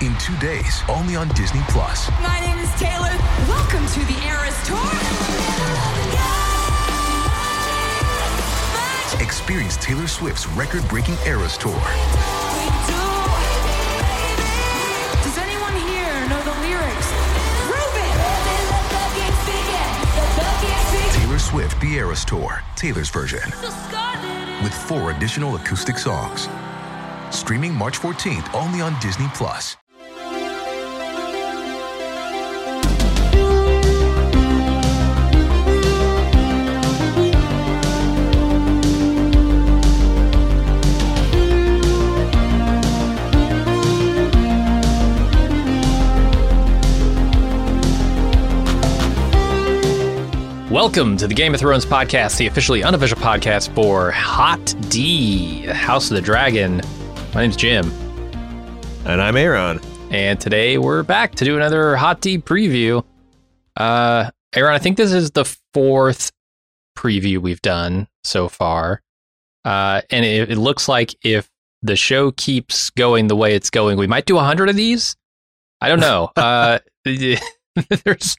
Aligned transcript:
in 0.00 0.16
two 0.16 0.36
days, 0.38 0.82
only 0.88 1.14
on 1.14 1.28
Disney 1.28 1.60
Plus. 1.68 2.10
My 2.22 2.40
name 2.40 2.58
is 2.58 2.70
Taylor. 2.80 3.12
Welcome 3.46 3.86
to 3.86 4.00
the 4.08 4.16
Eras 4.24 4.56
Tour. 4.66 4.80
Experience 9.20 9.76
Taylor 9.76 10.08
Swift's 10.08 10.46
record-breaking 10.48 11.16
Eras 11.26 11.58
Tour. 11.58 11.80
Does 15.22 15.36
anyone 15.36 15.74
here 15.92 16.28
know 16.28 16.40
the 16.48 16.56
lyrics? 16.64 17.12
Prove! 17.68 17.90
Taylor 21.12 21.38
Swift 21.38 21.80
The 21.80 21.94
Eras 21.96 22.24
Tour, 22.24 22.62
Taylor's 22.74 23.10
version, 23.10 23.50
with 24.62 24.72
four 24.72 25.10
additional 25.10 25.56
acoustic 25.56 25.98
songs. 25.98 26.48
Streaming 27.30 27.74
March 27.74 27.98
14th 27.98 28.54
only 28.54 28.80
on 28.80 28.98
Disney 29.00 29.28
Plus. 29.34 29.76
Welcome 50.70 51.16
to 51.16 51.26
the 51.26 51.34
Game 51.34 51.52
of 51.52 51.58
Thrones 51.58 51.84
podcast, 51.84 52.38
the 52.38 52.46
officially 52.46 52.84
unofficial 52.84 53.16
podcast 53.16 53.74
for 53.74 54.12
Hot 54.12 54.72
D, 54.88 55.62
House 55.66 56.10
of 56.10 56.14
the 56.14 56.20
Dragon. 56.20 56.80
My 57.34 57.42
name's 57.42 57.56
Jim, 57.56 57.90
And 59.04 59.20
I'm 59.20 59.36
Aaron. 59.36 59.80
and 60.12 60.40
today 60.40 60.78
we're 60.78 61.02
back 61.02 61.34
to 61.36 61.44
do 61.44 61.56
another 61.56 61.96
Hot 61.96 62.20
D 62.20 62.38
preview. 62.38 63.04
Uh, 63.76 64.30
Aaron, 64.54 64.72
I 64.74 64.78
think 64.78 64.96
this 64.96 65.12
is 65.12 65.32
the 65.32 65.44
fourth 65.74 66.30
preview 66.96 67.38
we've 67.38 67.62
done 67.62 68.06
so 68.22 68.48
far, 68.48 69.02
uh, 69.64 70.02
and 70.10 70.24
it, 70.24 70.52
it 70.52 70.58
looks 70.58 70.88
like 70.88 71.16
if 71.24 71.48
the 71.82 71.96
show 71.96 72.30
keeps 72.30 72.90
going 72.90 73.26
the 73.26 73.36
way 73.36 73.56
it's 73.56 73.70
going, 73.70 73.98
we 73.98 74.06
might 74.06 74.26
do 74.26 74.38
a 74.38 74.42
hundred 74.42 74.68
of 74.68 74.76
these. 74.76 75.16
I 75.80 75.88
don't 75.88 76.00
know. 76.00 76.30
uh, 76.36 76.78
there's 77.04 78.36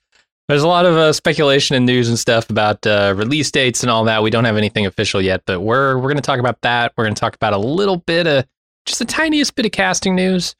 there's 0.51 0.63
a 0.63 0.67
lot 0.67 0.85
of 0.85 0.95
uh, 0.95 1.13
speculation 1.13 1.75
and 1.75 1.85
news 1.85 2.09
and 2.09 2.19
stuff 2.19 2.49
about 2.49 2.85
uh, 2.85 3.13
release 3.15 3.49
dates 3.51 3.83
and 3.83 3.89
all 3.89 4.03
that. 4.05 4.21
We 4.21 4.29
don't 4.29 4.45
have 4.45 4.57
anything 4.57 4.85
official 4.85 5.21
yet, 5.21 5.43
but 5.45 5.61
we're 5.61 5.95
we're 5.95 6.03
going 6.09 6.15
to 6.17 6.21
talk 6.21 6.39
about 6.39 6.61
that. 6.61 6.93
We're 6.97 7.05
going 7.05 7.15
to 7.15 7.19
talk 7.19 7.35
about 7.35 7.53
a 7.53 7.57
little 7.57 7.97
bit 7.97 8.27
of 8.27 8.45
just 8.85 8.99
the 8.99 9.05
tiniest 9.05 9.55
bit 9.55 9.65
of 9.65 9.71
casting 9.71 10.15
news. 10.15 10.55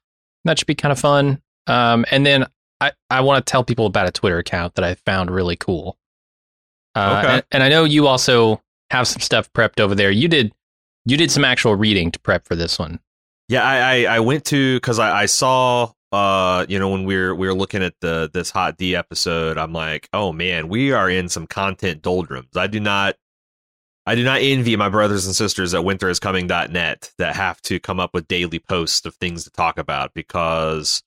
That 0.46 0.58
should 0.58 0.68
be 0.68 0.76
kind 0.76 0.92
of 0.92 1.00
fun. 1.00 1.42
Um, 1.68 2.06
and 2.10 2.26
then 2.26 2.48
I, 2.80 2.92
I 3.10 3.22
want 3.22 3.46
to 3.46 3.52
tell 3.52 3.64
people 3.64 3.86
about 3.86 4.08
a 4.08 4.12
Twitter 4.12 4.38
account 4.40 4.76
that 4.76 4.84
I 4.84 4.96
found 4.96 5.30
really 5.30 5.56
cool. 5.56 5.98
Uh, 6.96 7.22
Okay. 7.24 7.34
and, 7.34 7.44
and 7.52 7.64
I 7.64 7.70
know 7.70 7.84
you 7.84 8.08
also 8.08 8.62
have 8.90 9.08
some 9.08 9.22
stuff 9.22 9.52
prepped 9.54 9.80
over 9.80 9.94
there. 9.96 10.12
You 10.12 10.28
did 10.28 10.54
you 11.06 11.18
did 11.18 11.32
some 11.32 11.44
actual 11.46 11.76
reading 11.76 12.12
to 12.12 12.20
prep 12.20 12.46
for 12.48 12.56
this 12.56 12.80
one. 12.80 13.00
Yeah, 13.50 13.64
I 13.64 14.06
I, 14.06 14.16
I 14.16 14.20
went 14.22 14.46
to 14.46 14.78
because 14.78 15.00
I, 15.00 15.22
I 15.24 15.26
saw 15.26 15.92
uh 16.12 16.66
you 16.70 16.78
know 16.80 16.90
when 16.90 17.06
we're 17.06 17.34
we're 17.36 17.54
looking 17.54 17.84
at 17.84 17.94
the 18.02 18.30
this 18.34 18.50
hot 18.52 18.78
D 18.78 18.96
episode, 18.96 19.58
I'm 19.58 19.74
like, 19.74 20.10
oh 20.14 20.32
man, 20.34 20.68
we 20.68 20.92
are 20.92 21.10
in 21.10 21.30
some 21.30 21.48
content 21.48 22.02
doldrums. 22.02 22.56
I 22.56 22.68
do 22.68 22.80
not 22.80 23.16
I 24.06 24.16
do 24.16 24.24
not 24.24 24.42
envy 24.42 24.76
my 24.76 24.90
brothers 24.90 25.26
and 25.28 25.36
sisters 25.36 25.74
at 25.76 25.82
winteriscoming.net 25.86 27.12
that 27.20 27.36
have 27.36 27.62
to 27.64 27.80
come 27.80 28.00
up 28.00 28.14
with 28.14 28.28
daily 28.28 28.58
posts 28.60 29.06
of 29.06 29.16
things 29.16 29.44
to 29.44 29.52
talk 29.52 29.78
about 29.78 30.14
because 30.16 31.04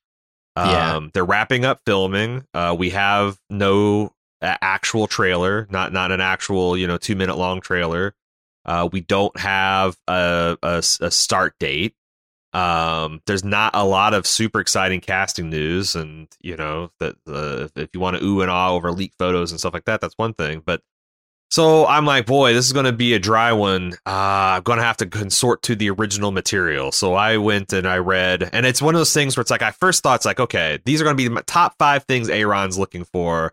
um, 0.57 0.71
Yeah. 0.71 1.01
they're 1.13 1.25
wrapping 1.25 1.65
up 1.65 1.81
filming. 1.85 2.47
Uh, 2.55 2.75
we 2.79 2.91
have 2.91 3.37
no 3.51 4.13
uh, 4.41 4.57
actual 4.63 5.07
trailer, 5.09 5.67
not 5.71 5.93
not 5.93 6.13
an 6.13 6.21
actual 6.21 6.77
you 6.77 6.87
know 6.87 6.97
two 6.97 7.17
minute 7.17 7.37
long 7.37 7.61
trailer. 7.61 8.15
Uh, 8.65 8.89
we 8.91 9.01
don't 9.01 9.37
have 9.39 9.97
a 10.09 10.57
a 10.63 10.81
start 11.11 11.55
date. 11.59 11.95
Um, 12.55 13.21
there's 13.27 13.45
not 13.45 13.75
a 13.75 13.85
lot 13.85 14.15
of 14.15 14.27
super 14.27 14.61
exciting 14.61 15.01
casting 15.01 15.51
news, 15.51 15.97
and 15.97 16.29
you 16.41 16.57
know 16.57 16.91
that 17.01 17.17
uh, 17.27 17.69
if 17.77 17.91
you 17.93 18.01
want 18.01 18.17
to 18.17 18.25
ooh 18.25 18.41
and 18.43 18.51
ah 18.51 18.71
over 18.71 18.93
leaked 18.93 19.19
photos 19.19 19.51
and 19.51 19.61
stuff 19.61 19.75
like 19.75 19.87
that, 19.87 20.01
that's 20.01 20.15
one 20.17 20.35
thing. 20.35 20.63
But 20.65 20.81
so 21.51 21.87
I'm 21.87 22.05
like, 22.05 22.27
boy, 22.27 22.53
this 22.53 22.67
is 22.67 22.73
going 22.73 22.87
to 22.87 22.93
be 22.93 23.15
a 23.15 23.19
dry 23.19 23.53
one. 23.53 23.93
Uh, 24.07 24.57
I'm 24.59 24.63
going 24.63 24.79
to 24.79 24.85
have 24.85 24.97
to 24.99 25.07
consort 25.07 25.63
to 25.63 25.77
the 25.77 25.91
original 25.91 26.33
material. 26.33 26.91
So 26.91 27.15
I 27.15 27.37
went 27.37 27.73
and 27.73 27.87
I 27.87 27.99
read, 27.99 28.51
and 28.53 28.67
it's 28.67 28.83
one 28.83 28.95
of 28.95 28.99
those 28.99 29.15
things 29.15 29.37
where 29.37 29.43
it's 29.43 29.51
like, 29.51 29.63
I 29.63 29.71
first 29.71 30.03
thought 30.03 30.17
it's 30.17 30.25
like, 30.25 30.41
okay, 30.41 30.81
these 30.85 31.01
are 31.01 31.05
going 31.05 31.17
to 31.17 31.23
be 31.23 31.29
my 31.29 31.43
top 31.47 31.77
five 31.79 32.05
things 32.05 32.29
Aaron's 32.29 32.79
looking 32.79 33.05
for 33.05 33.53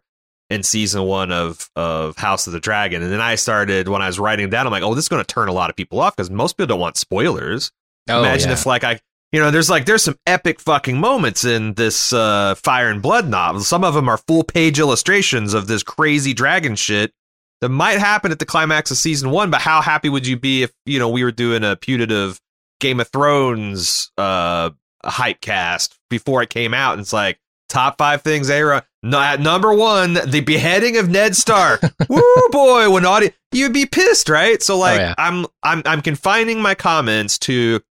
in 0.50 0.64
season 0.64 1.04
one 1.04 1.32
of 1.32 1.70
of 1.76 2.18
House 2.18 2.48
of 2.48 2.54
the 2.54 2.60
Dragon. 2.60 3.04
And 3.04 3.12
then 3.12 3.22
I 3.22 3.36
started 3.36 3.88
when 3.88 4.02
I 4.02 4.08
was 4.08 4.20
writing 4.20 4.50
down, 4.50 4.66
I'm 4.66 4.72
like, 4.72 4.84
oh, 4.84 4.96
this 4.96 5.06
is 5.06 5.10
going 5.10 5.24
to 5.24 5.34
turn 5.34 5.48
a 5.48 5.54
lot 5.54 5.70
of 5.70 5.76
people 5.76 6.00
off 6.00 6.16
because 6.16 6.30
most 6.30 6.54
people 6.54 6.68
don't 6.68 6.80
want 6.80 6.98
spoilers. 6.98 7.72
Imagine 8.20 8.50
yeah. 8.50 8.54
if 8.54 8.66
like 8.66 8.84
I 8.84 9.00
you 9.32 9.40
know, 9.40 9.50
there's 9.50 9.70
like 9.70 9.86
there's 9.86 10.04
some 10.04 10.18
epic 10.28 10.60
fucking 10.60 11.00
moments 11.00 11.46
in 11.46 11.74
this 11.76 12.12
uh 12.12 12.56
Fire 12.56 12.90
and 12.90 13.02
Blood 13.02 13.30
novel. 13.30 13.62
Some 13.62 13.84
of 13.84 13.94
them 13.94 14.10
are 14.10 14.18
full 14.18 14.44
page 14.44 14.80
illustrations 14.80 15.54
of 15.54 15.68
this 15.68 15.84
crazy 15.84 16.34
dragon 16.34 16.76
shit 16.76 17.14
that 17.62 17.70
might 17.70 18.00
happen 18.00 18.32
at 18.32 18.40
the 18.40 18.46
climax 18.46 18.92
of 18.92 18.98
season 18.98 19.30
1, 19.30 19.52
but 19.52 19.62
how 19.62 19.82
happy 19.82 20.10
would 20.10 20.26
you 20.26 20.36
be 20.36 20.64
if, 20.64 20.72
you 20.86 21.00
know, 21.00 21.10
we 21.10 21.24
were 21.24 21.32
doing 21.32 21.64
a 21.64 21.76
putative 21.76 22.42
Game 22.80 23.00
of 23.00 23.08
Thrones 23.10 24.12
uh 24.18 24.72
hype 25.04 25.42
cast 25.42 25.98
before 26.10 26.44
it 26.44 26.50
came 26.50 26.74
out 26.74 26.94
and 26.94 27.02
it's 27.02 27.14
like 27.14 27.40
top 27.70 27.98
5 27.98 28.22
things 28.22 28.50
era 28.50 28.86
no, 29.04 29.20
at 29.20 29.40
number 29.40 29.74
1, 29.74 30.14
the 30.28 30.42
beheading 30.42 30.98
of 30.98 31.10
Ned 31.10 31.36
Stark. 31.36 31.82
Woo 32.10 32.50
boy, 32.52 32.92
when 32.92 33.04
audience 33.04 33.34
you'd 33.52 33.74
be 33.74 33.86
pissed, 33.86 34.30
right? 34.30 34.62
So 34.62 34.78
like 34.78 35.00
yeah. 35.00 35.16
I'm 35.18 35.48
I'm 35.64 35.82
I'm 35.86 36.02
confining 36.02 36.62
my 36.62 36.76
comments 36.76 37.40
to 37.40 37.82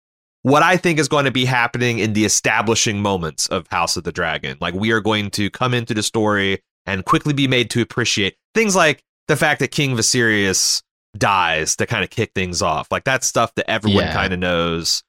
what 0.42 0.62
I 0.62 0.76
think 0.76 0.98
is 0.98 1.08
going 1.08 1.26
to 1.26 1.30
be 1.30 1.44
happening 1.44 1.98
in 1.98 2.12
the 2.14 2.24
establishing 2.24 3.00
moments 3.02 3.46
of 3.48 3.66
House 3.68 3.96
of 3.96 4.04
the 4.04 4.12
Dragon. 4.12 4.56
Like 4.60 4.74
we 4.74 4.90
are 4.92 5.00
going 5.00 5.30
to 5.32 5.50
come 5.50 5.74
into 5.74 5.92
the 5.94 6.02
story 6.02 6.62
and 6.86 7.04
quickly 7.04 7.32
be 7.34 7.46
made 7.46 7.68
to 7.70 7.82
appreciate 7.82 8.36
things 8.54 8.74
like 8.74 9.02
the 9.28 9.36
fact 9.36 9.60
that 9.60 9.68
King 9.70 9.96
Viserys 9.96 10.82
dies 11.16 11.76
to 11.76 11.86
kind 11.86 12.02
of 12.04 12.10
kick 12.10 12.32
things 12.34 12.62
off. 12.62 12.90
Like 12.90 13.04
that's 13.04 13.26
stuff 13.26 13.54
that 13.56 13.70
everyone 13.70 14.04
Yeah. 14.04 14.14
kind 14.14 14.32
of 14.32 14.38
knows. 14.38 15.02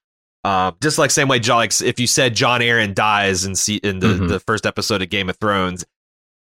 Uh, 0.44 0.72
just 0.81 0.97
like 0.97 1.12
same 1.12 1.28
way, 1.28 1.40
like 1.40 1.80
if 1.81 2.00
you 2.00 2.08
said 2.08 2.36
Jon 2.36 2.62
Arryn 2.62 2.94
dies 2.96 3.46
in 3.46 3.56
se- 3.56 3.80
in 3.84 4.00
the, 4.00 4.08
Mhm. 4.08 4.28
the 4.28 4.40
first 4.40 4.66
episode 4.66 5.02
of 5.02 5.09
Game 5.09 5.30
of 5.30 5.38
Thrones, 5.38 5.86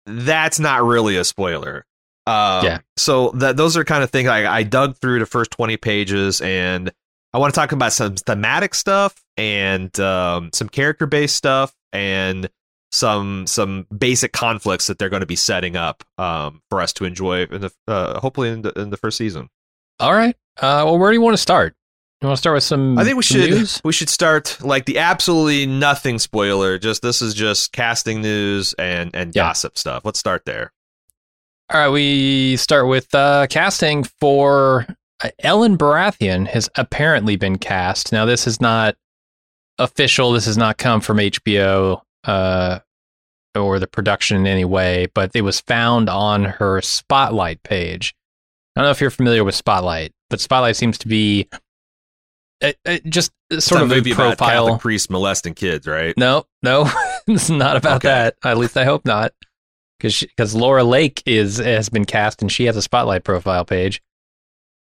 that's 0.06 0.60
not 0.60 0.84
really 0.84 1.18
a 1.18 1.24
spoiler. 1.24 1.86
Um, 2.26 2.64
Yeah. 2.66 2.80
So 2.98 3.32
that 3.36 3.58
those 3.58 3.76
are 3.78 3.84
kind 3.84 4.04
of 4.04 4.10
things 4.10 4.30
I, 4.30 4.52
I 4.60 4.64
dug 4.64 4.98
through 4.98 5.20
the 5.20 5.26
first 5.26 5.52
twenty 5.52 5.78
pages, 5.78 6.40
and 6.42 6.92
I 7.34 7.38
want 7.38 7.54
to 7.54 7.60
talk 7.60 7.72
about 7.72 7.94
some 7.94 8.16
thematic 8.16 8.74
stuff 8.74 9.16
and 9.38 9.98
um, 10.00 10.50
some 10.54 10.68
character 10.70 11.06
based 11.06 11.36
stuff 11.36 11.74
and 11.94 12.50
some 12.92 13.46
some 13.46 13.86
basic 13.96 14.34
conflicts 14.34 14.88
that 14.88 14.98
they're 14.98 15.10
going 15.10 15.20
to 15.20 15.28
be 15.28 15.36
setting 15.36 15.76
up 15.76 16.04
um, 16.18 16.62
for 16.70 16.82
us 16.82 16.92
to 16.94 17.06
enjoy 17.06 17.44
in 17.44 17.62
the 17.62 17.72
uh, 17.88 18.20
hopefully 18.20 18.50
in 18.50 18.64
the, 18.64 18.72
in 18.80 18.90
the 18.90 18.98
first 18.98 19.18
season. 19.18 19.50
All 20.00 20.14
right. 20.14 20.36
Uh, 20.58 20.82
well, 20.86 20.98
where 20.98 21.12
do 21.12 21.16
you 21.16 21.22
want 21.22 21.34
to 21.36 21.42
start? 21.42 21.76
You 22.22 22.28
want 22.28 22.38
to 22.38 22.42
start 22.42 22.56
with 22.56 22.64
some? 22.64 22.98
I 22.98 23.04
think 23.06 23.16
we 23.16 23.24
should 23.24 23.50
news? 23.52 23.80
we 23.84 23.94
should 23.94 24.10
start 24.10 24.58
like 24.62 24.86
the 24.86 24.98
absolutely 24.98 25.68
nothing 25.68 26.18
spoiler. 26.20 26.78
Just 26.80 27.02
this 27.04 27.22
is 27.22 27.34
just 27.36 27.72
casting 27.72 28.22
news 28.22 28.74
and 28.74 29.12
and 29.14 29.36
Yeah. 29.36 29.44
gossip 29.44 29.78
stuff. 29.78 30.04
Let's 30.04 30.20
start 30.20 30.46
there. 30.46 30.74
All 31.72 31.80
right, 31.80 31.90
we 31.90 32.58
start 32.58 32.88
with 32.88 33.14
uh, 33.14 33.46
casting 33.48 34.04
for 34.20 34.88
Ellen 35.40 35.78
Baratheon 35.78 36.48
has 36.48 36.70
apparently 36.76 37.36
been 37.36 37.58
cast. 37.58 38.12
Now, 38.12 38.26
this 38.26 38.48
is 38.48 38.62
not 38.62 38.96
official. 39.78 40.32
This 40.32 40.46
has 40.46 40.58
not 40.58 40.78
come 40.78 41.02
from 41.02 41.18
HBO 41.18 42.02
uh, 42.24 42.80
or 43.56 43.80
the 43.80 43.88
production 43.88 44.38
in 44.38 44.48
any 44.48 44.66
way, 44.66 45.08
but 45.14 45.32
it 45.34 45.42
was 45.42 45.60
found 45.62 46.10
on 46.10 46.46
her 46.46 46.82
Spotlight 46.82 47.64
page. 47.64 48.16
I 48.76 48.82
don't 48.82 48.88
know 48.88 48.92
if 48.92 49.02
you're 49.02 49.10
familiar 49.10 49.44
with 49.44 49.56
Spotlight, 49.56 50.14
but 50.30 50.40
Spotlight 50.40 50.76
seems 50.78 50.98
to 51.00 51.08
be 51.08 51.50
uh, 52.62 52.72
uh, 52.86 52.98
just 53.06 53.32
sort 53.60 53.82
of 53.82 53.92
a 53.92 53.96
movie 53.96 54.12
about 54.12 54.38
profile. 54.38 54.66
Catholic 54.66 54.82
priests 54.82 55.10
molesting 55.10 55.54
kids, 55.54 55.88
right? 55.88 56.14
No, 56.18 56.46
no, 56.64 56.90
it's 57.28 57.50
not 57.50 57.76
about 57.78 57.98
Okay. 57.98 58.08
that. 58.10 58.36
At 58.44 58.58
least 58.58 58.78
I 58.78 58.86
hope 58.86 59.06
not, 59.06 59.34
because 59.98 60.20
because 60.22 60.56
Laura 60.56 60.84
Lake 60.84 61.24
is 61.26 61.58
has 61.58 61.90
been 61.90 62.06
cast 62.06 62.42
and 62.42 62.52
she 62.52 62.66
has 62.66 62.78
a 62.78 62.82
spotlight 62.82 63.24
profile 63.24 63.66
page. 63.66 64.02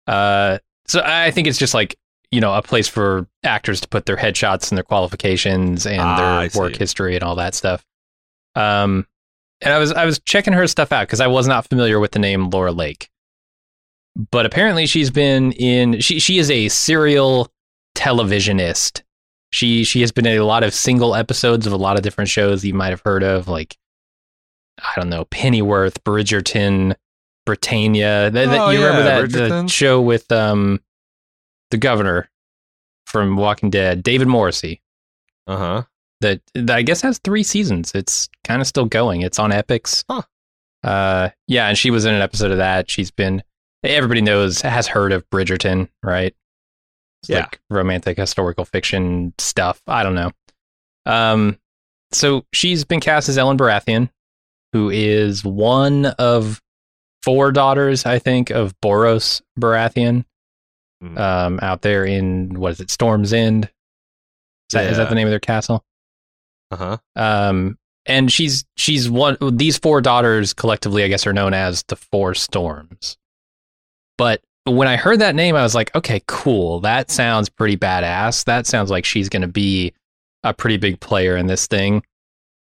Uh, 0.07 0.57
so 0.87 1.01
I 1.03 1.31
think 1.31 1.47
it's 1.47 1.57
just 1.57 1.73
like 1.73 1.95
you 2.31 2.41
know 2.41 2.53
a 2.53 2.61
place 2.61 2.87
for 2.87 3.27
actors 3.43 3.79
to 3.81 3.87
put 3.87 4.05
their 4.05 4.17
headshots 4.17 4.69
and 4.71 4.77
their 4.77 4.83
qualifications 4.83 5.85
and 5.85 6.01
Ah, 6.01 6.39
I 6.39 6.47
their 6.47 6.61
work 6.61 6.73
see. 6.73 6.79
history 6.79 7.15
and 7.15 7.23
all 7.23 7.35
that 7.35 7.53
stuff. 7.55 7.85
Um, 8.55 9.07
and 9.61 9.73
I 9.73 9.77
was 9.79 9.91
I 9.93 10.05
was 10.05 10.19
checking 10.25 10.53
her 10.53 10.67
stuff 10.67 10.91
out 10.91 11.07
because 11.07 11.21
I 11.21 11.27
was 11.27 11.47
not 11.47 11.67
familiar 11.69 11.99
with 11.99 12.11
the 12.11 12.19
name 12.19 12.49
Laura 12.49 12.71
Lake, 12.71 13.09
but 14.31 14.45
apparently 14.45 14.85
she's 14.87 15.09
been 15.11 15.51
in 15.53 15.99
she 16.01 16.19
she 16.19 16.37
is 16.37 16.51
a 16.51 16.67
serial 16.69 17.49
televisionist. 17.95 19.03
She 19.51 19.83
she 19.83 20.01
has 20.01 20.11
been 20.11 20.25
in 20.25 20.37
a 20.39 20.45
lot 20.45 20.63
of 20.63 20.73
single 20.73 21.15
episodes 21.15 21.65
of 21.67 21.73
a 21.73 21.77
lot 21.77 21.95
of 21.95 22.01
different 22.01 22.29
shows 22.29 22.65
you 22.65 22.73
might 22.73 22.89
have 22.89 23.01
heard 23.05 23.23
of, 23.23 23.47
like 23.47 23.77
I 24.79 24.99
don't 24.99 25.09
know, 25.09 25.25
Pennyworth, 25.25 26.03
Bridgerton, 26.03 26.95
Britannia. 27.45 28.29
That, 28.31 28.49
that- 28.49 28.59
Oh, 28.59 28.69
you 28.69 28.79
remember 28.85 29.03
yeah, 29.07 29.21
that 29.21 29.31
the 29.31 29.39
Bridgerton. 29.39 29.71
show 29.71 30.01
with 30.01 30.31
um 30.31 30.79
the 31.71 31.77
governor 31.77 32.29
from 33.07 33.35
Walking 33.37 33.69
Dead, 33.69 34.03
David 34.03 34.27
Morrissey. 34.27 34.81
Uh 35.47 35.57
huh. 35.57 35.83
That, 36.21 36.41
that 36.55 36.77
I 36.77 36.81
guess 36.83 37.01
has 37.01 37.17
three 37.19 37.43
seasons. 37.43 37.91
It's 37.93 38.29
kind 38.45 38.61
of 38.61 38.67
still 38.67 38.85
going. 38.85 39.23
It's 39.23 39.39
on 39.39 39.51
Epix. 39.51 40.05
Huh. 40.09 40.21
Uh, 40.81 41.29
yeah, 41.47 41.67
and 41.67 41.77
she 41.77 41.91
was 41.91 42.05
in 42.05 42.13
an 42.13 42.21
episode 42.21 42.51
of 42.51 42.57
that. 42.57 42.89
She's 42.89 43.11
been 43.11 43.43
everybody 43.83 44.21
knows 44.21 44.61
has 44.61 44.87
heard 44.87 45.11
of 45.11 45.29
Bridgerton, 45.29 45.89
right? 46.01 46.33
It's 47.21 47.29
Yeah. 47.29 47.39
like 47.41 47.59
romantic 47.69 48.17
historical 48.17 48.63
fiction 48.65 49.33
stuff. 49.37 49.81
I 49.87 50.03
don't 50.03 50.15
know. 50.15 50.31
Um, 51.05 51.57
so 52.13 52.45
she's 52.53 52.85
been 52.85 52.99
cast 53.01 53.27
as 53.27 53.37
Ellen 53.37 53.57
Baratheon, 53.57 54.09
who 54.71 54.89
is 54.89 55.43
one 55.43 56.05
of 56.05 56.61
four 57.23 57.51
daughters, 57.51 58.05
I 58.05 58.19
think, 58.19 58.49
of 58.49 58.73
Borros 58.81 59.41
Baratheon. 59.59 60.25
Mhm. 61.03 61.17
Um, 61.19 61.59
out 61.61 61.81
there 61.81 62.05
in 62.05 62.53
what 62.59 62.71
is 62.73 62.79
it, 62.79 62.89
Storm's 62.89 63.33
End? 63.33 63.65
Is 63.65 63.69
that, 64.73 64.85
is 64.85 64.97
that 64.97 65.03
Yeah. 65.03 65.09
the 65.09 65.15
name 65.15 65.27
of 65.27 65.31
their 65.31 65.39
castle? 65.39 65.83
Uh 66.71 66.75
huh. 66.77 66.97
Um, 67.15 67.77
and 68.05 68.31
she's 68.31 68.65
she's 68.77 69.09
one. 69.09 69.37
These 69.41 69.77
four 69.77 70.01
daughters 70.01 70.53
collectively, 70.53 71.03
I 71.03 71.07
guess, 71.07 71.27
are 71.27 71.33
known 71.33 71.53
as 71.53 71.83
the 71.83 71.95
Four 71.95 72.33
Storms. 72.33 73.17
But 74.17 74.41
when 74.65 74.87
I 74.87 74.95
heard 74.95 75.19
that 75.19 75.35
name, 75.35 75.55
I 75.55 75.63
was 75.63 75.75
like, 75.75 75.93
okay, 75.95 76.21
cool. 76.27 76.79
That 76.81 77.11
sounds 77.11 77.49
pretty 77.49 77.77
badass. 77.77 78.45
That 78.45 78.65
sounds 78.65 78.89
like 78.89 79.05
she's 79.05 79.27
going 79.29 79.41
to 79.41 79.47
be 79.47 79.93
a 80.43 80.53
pretty 80.53 80.77
big 80.77 80.99
player 80.99 81.35
in 81.37 81.47
this 81.47 81.67
thing. 81.67 82.03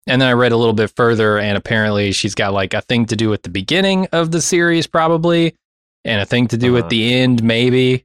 And 0.06 0.20
then 0.22 0.28
I 0.28 0.32
read 0.32 0.52
a 0.52 0.56
little 0.56 0.72
bit 0.74 0.92
further, 0.94 1.38
and 1.38 1.56
apparently 1.58 2.12
she's 2.12 2.34
got 2.34 2.52
like 2.52 2.74
a 2.74 2.80
thing 2.82 3.06
to 3.06 3.16
do 3.16 3.28
with 3.28 3.42
the 3.42 3.48
beginning 3.50 4.06
of 4.12 4.30
the 4.30 4.40
series, 4.40 4.86
probably, 4.86 5.56
and 6.04 6.20
a 6.20 6.26
thing 6.26 6.46
to 6.48 6.56
do 6.56 6.68
Uh-huh. 6.68 6.82
with 6.82 6.88
the 6.90 7.12
end, 7.14 7.42
maybe. 7.42 8.04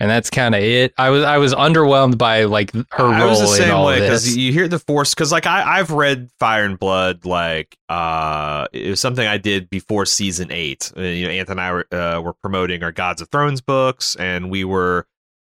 And 0.00 0.10
that's 0.10 0.30
kind 0.30 0.52
of 0.56 0.60
it. 0.62 0.92
I 0.98 1.10
was 1.10 1.22
I 1.22 1.38
was 1.38 1.54
underwhelmed 1.54 2.18
by 2.18 2.42
like 2.44 2.72
her 2.72 2.84
I 3.06 3.20
role 3.20 3.30
was 3.30 3.38
the 3.38 3.44
in 3.46 3.52
same 3.68 3.74
all 3.74 3.86
way 3.86 4.00
this. 4.00 4.08
because 4.24 4.36
you 4.36 4.52
hear 4.52 4.66
the 4.66 4.80
force 4.80 5.14
because 5.14 5.30
like 5.30 5.46
I 5.46 5.78
I've 5.78 5.92
read 5.92 6.28
Fire 6.40 6.64
and 6.64 6.76
Blood 6.76 7.24
like 7.24 7.76
uh 7.88 8.66
it 8.72 8.90
was 8.90 8.98
something 8.98 9.24
I 9.24 9.38
did 9.38 9.70
before 9.70 10.04
season 10.04 10.50
eight. 10.50 10.90
Uh, 10.96 11.02
you 11.02 11.26
know, 11.26 11.30
Anthony 11.30 11.52
and 11.52 11.60
I 11.60 11.72
were, 11.72 11.86
uh, 11.92 12.20
were 12.20 12.32
promoting 12.32 12.82
our 12.82 12.90
Gods 12.90 13.22
of 13.22 13.28
Thrones 13.28 13.60
books, 13.60 14.16
and 14.16 14.50
we 14.50 14.64
were 14.64 15.06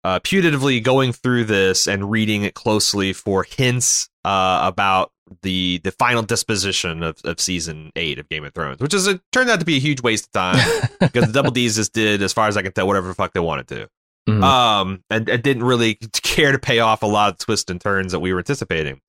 uh, 0.04 0.20
putatively 0.22 0.82
going 0.82 1.14
through 1.14 1.44
this 1.44 1.88
and 1.88 2.10
reading 2.10 2.42
it 2.42 2.56
closely 2.56 3.14
for 3.14 3.44
hints 3.44 4.10
uh, 4.26 4.62
about 4.64 5.12
the 5.42 5.80
the 5.84 5.92
final 5.92 6.24
disposition 6.24 7.04
of, 7.04 7.18
of 7.24 7.40
season 7.40 7.92
eight 7.96 8.20
of 8.20 8.28
Game 8.30 8.44
of 8.46 8.54
Thrones, 8.54 8.80
which 8.80 8.94
is 8.94 9.08
it 9.08 9.22
turned 9.32 9.50
out 9.50 9.60
to 9.60 9.66
be 9.66 9.78
a 9.78 9.80
huge 9.80 10.02
waste 10.02 10.26
of 10.28 10.32
time 10.32 10.90
because 11.00 11.28
the 11.28 11.34
Double 11.34 11.52
D's 11.52 11.76
just 11.76 11.94
did, 11.94 12.22
as 12.22 12.34
far 12.34 12.48
as 12.48 12.58
I 12.58 12.62
can 12.62 12.72
tell, 12.72 12.88
whatever 12.88 13.08
the 13.08 13.14
fuck 13.14 13.34
they 13.34 13.40
wanted 13.40 13.68
to. 13.70 13.90
Mhm. 14.28 14.44
um 14.44 15.04
and, 15.10 15.28
and 15.30 15.42
didn't 15.42 15.64
really 15.64 15.96
care 16.14 16.52
to 16.52 16.60
pay 16.60 16.80
off 16.80 17.02
a 17.04 17.08
lot 17.08 17.32
of 17.32 17.38
twists 17.40 17.72
and 17.72 17.80
turns 17.82 18.12
that 18.12 18.20
we 18.20 18.32
were 18.34 18.40
anticipating. 18.40 19.00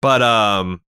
But 0.00 0.22
um 0.22 0.80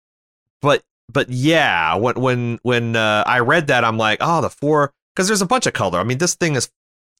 but 0.62 0.82
but 1.12 1.28
yeah 1.28 1.94
when 1.96 2.14
when 2.18 2.58
when 2.62 2.96
uh, 2.96 3.24
i 3.26 3.40
read 3.40 3.66
that 3.66 3.84
i'm 3.84 3.98
like 3.98 4.18
oh 4.22 4.40
the 4.40 4.48
four 4.48 4.92
because 5.14 5.28
there's 5.28 5.42
a 5.42 5.46
bunch 5.46 5.66
of 5.66 5.72
color. 5.74 5.98
I 5.98 6.04
mean 6.04 6.18
this 6.18 6.34
thing 6.34 6.54
is 6.56 6.70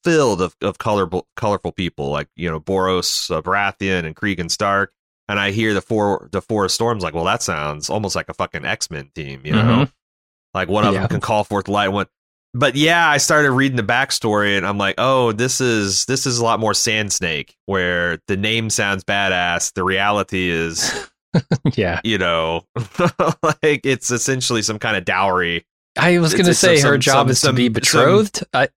filled 0.03 0.41
of, 0.41 0.55
of 0.61 0.77
colorful 0.77 1.27
colorful 1.35 1.71
people 1.71 2.09
like 2.09 2.27
you 2.35 2.49
know 2.49 2.59
Borros 2.59 3.29
uh, 3.35 3.41
baratheon 3.41 4.05
and 4.05 4.15
Cregan 4.15 4.49
Stark 4.49 4.91
and 5.27 5.39
i 5.39 5.51
hear 5.51 5.73
the 5.73 5.81
four 5.81 6.29
the 6.31 6.41
four 6.41 6.67
storms 6.69 7.03
like 7.03 7.13
well 7.13 7.23
that 7.25 7.41
sounds 7.43 7.89
almost 7.89 8.15
like 8.15 8.29
a 8.29 8.33
fucking 8.33 8.65
x-men 8.65 9.09
team 9.15 9.41
you 9.43 9.51
know 9.53 9.61
Mhm. 9.87 9.91
like 10.53 10.67
one 10.69 10.85
of 10.85 10.93
Yeah. 10.93 11.01
them 11.01 11.09
can 11.09 11.21
call 11.21 11.43
forth 11.43 11.67
light 11.67 11.89
one 11.89 12.07
but 12.53 12.75
yeah 12.75 13.09
i 13.09 13.17
started 13.17 13.51
reading 13.51 13.75
the 13.75 13.83
backstory 13.83 14.57
and 14.57 14.65
i'm 14.65 14.77
like 14.77 14.95
oh 14.97 15.31
this 15.31 15.59
is 15.61 16.05
this 16.05 16.25
is 16.25 16.37
a 16.39 16.43
lot 16.43 16.59
more 16.59 16.73
sand 16.73 17.11
snake 17.11 17.55
where 17.65 18.19
the 18.27 18.37
name 18.37 18.69
sounds 18.69 19.03
badass 19.03 19.73
the 19.73 19.83
reality 19.83 20.49
is 20.49 21.09
yeah. 21.75 21.99
you 22.03 22.17
know 22.17 22.65
like 23.43 23.81
it's 23.85 24.11
essentially 24.11 24.61
some 24.61 24.79
kind 24.79 24.95
of 24.97 25.05
dowry 25.05 25.65
I 25.97 26.17
was 26.19 26.33
going 26.33 26.45
to 26.47 26.53
say 26.53 26.77
some- 26.77 26.91
her 26.91 26.97
job 26.97 27.13
some- 27.27 27.29
is 27.29 27.39
to 27.41 27.47
some- 27.47 27.55
be 27.55 27.65
some- 27.67 27.73
betrothed, 27.73 28.43
I, 28.53 28.67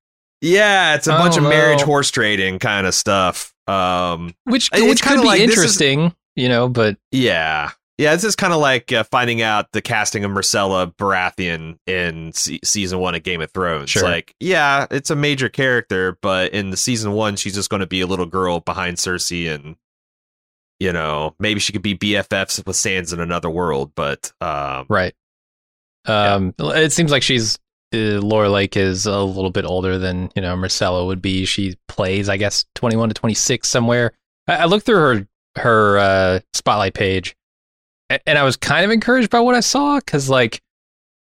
yeah 0.41 0.95
it's 0.95 1.09
a 1.09 1.11
bunch 1.11 1.37
of 1.37 1.43
don't 1.43 1.50
marriage 1.50 1.83
horse 1.83 2.11
trading 2.12 2.59
kind 2.61 2.87
of 2.87 2.95
stuff 2.95 3.53
um 3.67 4.35
which 4.45 4.71
which 4.73 5.03
could 5.03 5.21
be 5.21 5.27
like 5.27 5.41
this 5.41 5.50
is- 5.50 5.56
interesting, 5.59 6.15
you 6.38 6.49
know. 6.49 6.69
But 6.69 6.96
yeah 7.12 7.73
yeah 7.99 8.14
this 8.14 8.25
is 8.25 8.37
kind 8.37 8.52
of 8.52 8.61
like 8.61 8.93
uh, 8.93 9.02
finding 9.02 9.43
out 9.43 9.73
the 9.73 9.82
casting 9.82 10.25
of 10.25 10.31
Myrcella 10.31 10.94
Baratheon 10.94 11.79
in 11.87 12.32
se- 12.32 12.61
season 12.64 13.00
one 13.00 13.14
of 13.14 13.25
Game 13.25 13.43
of 13.43 13.50
Thrones. 13.50 13.90
Sure. 13.90 14.05
Like, 14.05 14.35
yeah, 14.40 14.87
it's 14.90 15.11
a 15.11 15.17
major 15.17 15.49
character, 15.49 16.17
but 16.23 16.52
in 16.52 16.70
the 16.70 16.76
season 16.76 17.12
one, 17.12 17.37
she's 17.37 17.55
just 17.55 17.69
going 17.69 17.81
to 17.81 17.87
be 17.87 18.00
a 18.00 18.06
little 18.06 18.26
girl 18.26 18.61
behind 18.61 18.96
Cersei, 18.96 19.52
and 19.52 19.76
you 20.79 20.93
know, 20.93 21.35
maybe 21.40 21.58
she 21.58 21.73
could 21.73 21.82
be 21.82 21.96
BFFs 21.99 22.64
with 22.64 22.76
Sands 22.76 23.12
in 23.12 23.20
another 23.20 23.50
world. 23.50 23.93
But 23.96 24.32
um, 24.40 24.87
right, 24.88 25.14
um, 26.06 26.55
it 26.58 26.93
seems 26.93 27.11
like 27.11 27.25
she's 27.25 27.58
uh, 27.93 28.20
Laura 28.20 28.49
Lake 28.49 28.76
is 28.76 29.06
a 29.06 29.19
little 29.19 29.50
bit 29.50 29.64
older 29.64 29.99
than 29.99 30.31
you 30.37 30.43
know 30.43 30.55
Myrcella 30.55 31.05
would 31.05 31.20
be. 31.20 31.44
She 31.44 31.76
plays, 31.88 32.29
I 32.29 32.37
guess, 32.37 32.64
twenty 32.76 32.96
one 32.96 33.08
to 33.08 33.14
twenty 33.14 33.35
six 33.35 33.69
somewhere. 33.69 34.12
I, 34.46 34.58
I 34.58 34.64
looked 34.67 34.87
through 34.87 35.00
her 35.00 35.29
her 35.59 35.99
uh, 35.99 36.41
spotlight 36.55 36.95
page, 36.95 37.37
a- 38.11 38.27
and 38.29 38.39
I 38.39 38.43
was 38.45 38.57
kind 38.57 38.85
of 38.85 38.91
encouraged 38.91 39.31
by 39.31 39.41
what 39.41 39.55
I 39.55 39.61
saw 39.61 39.99
because, 39.99 40.29
like, 40.31 40.61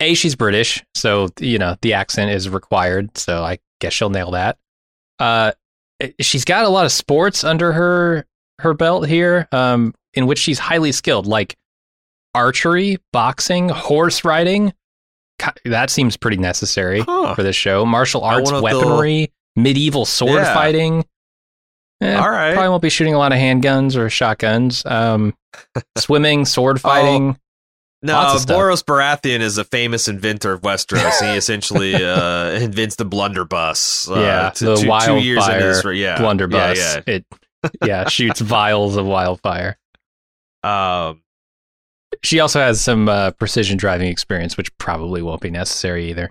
a 0.00 0.14
she's 0.14 0.34
British, 0.34 0.84
so 0.94 1.28
you 1.40 1.58
know 1.58 1.76
the 1.82 1.94
accent 1.94 2.30
is 2.30 2.48
required. 2.48 3.16
So 3.16 3.42
I 3.42 3.58
guess 3.80 3.92
she'll 3.92 4.10
nail 4.10 4.32
that. 4.32 4.58
Uh, 5.18 5.52
she's 6.20 6.44
got 6.44 6.64
a 6.66 6.68
lot 6.68 6.84
of 6.84 6.92
sports 6.92 7.44
under 7.44 7.72
her 7.72 8.26
her 8.60 8.74
belt 8.74 9.06
here, 9.08 9.48
um, 9.52 9.94
in 10.14 10.26
which 10.26 10.38
she's 10.38 10.58
highly 10.58 10.92
skilled, 10.92 11.26
like 11.26 11.56
archery, 12.34 12.98
boxing, 13.12 13.68
horse 13.68 14.24
riding. 14.24 14.72
That 15.64 15.90
seems 15.90 16.16
pretty 16.16 16.38
necessary 16.38 17.00
Huh. 17.00 17.34
for 17.34 17.42
this 17.42 17.56
show. 17.56 17.84
Martial 17.84 18.22
arts, 18.22 18.50
weaponry, 18.52 19.30
medieval 19.54 20.04
sword 20.06 20.42
Yeah. 20.42 20.54
fighting. 20.54 21.04
Eh, 22.00 22.14
All 22.14 22.28
right. 22.30 22.52
Probably 22.52 22.68
won't 22.68 22.82
be 22.82 22.90
shooting 22.90 23.14
a 23.14 23.18
lot 23.18 23.32
of 23.32 23.38
handguns 23.38 23.96
or 23.96 24.10
shotguns. 24.10 24.84
Um, 24.84 25.34
swimming, 25.98 26.44
sword 26.44 26.80
fighting. 26.80 27.38
no, 28.02 28.12
Lots. 28.12 28.44
Borros 28.44 28.84
Baratheon 28.84 29.40
is 29.40 29.56
a 29.56 29.64
famous 29.64 30.06
inventor 30.06 30.52
of 30.52 30.60
Westeros. 30.60 31.20
he 31.22 31.36
essentially 31.38 31.94
uh, 31.94 32.50
invents 32.50 32.96
the 32.96 33.06
blunderbuss. 33.06 34.08
Uh, 34.10 34.20
yeah, 34.20 34.50
t- 34.50 34.66
the 34.66 34.76
two, 34.76 34.82
two 34.82 34.88
wildfire 34.88 35.68
his, 35.68 35.84
yeah, 35.98 36.18
blunderbuss. 36.18 36.76
Yeah, 36.78 37.00
It 37.14 37.24
yeah 37.84 38.08
shoots 38.08 38.40
vials 38.40 38.96
of 38.96 39.06
wildfire. 39.06 39.78
Um, 40.62 41.22
She 42.22 42.40
also 42.40 42.60
has 42.60 42.80
some 42.82 43.08
uh, 43.08 43.30
precision 43.32 43.78
driving 43.78 44.08
experience, 44.08 44.56
which 44.58 44.76
probably 44.78 45.22
won't 45.22 45.40
be 45.40 45.50
necessary 45.50 46.10
either. 46.10 46.30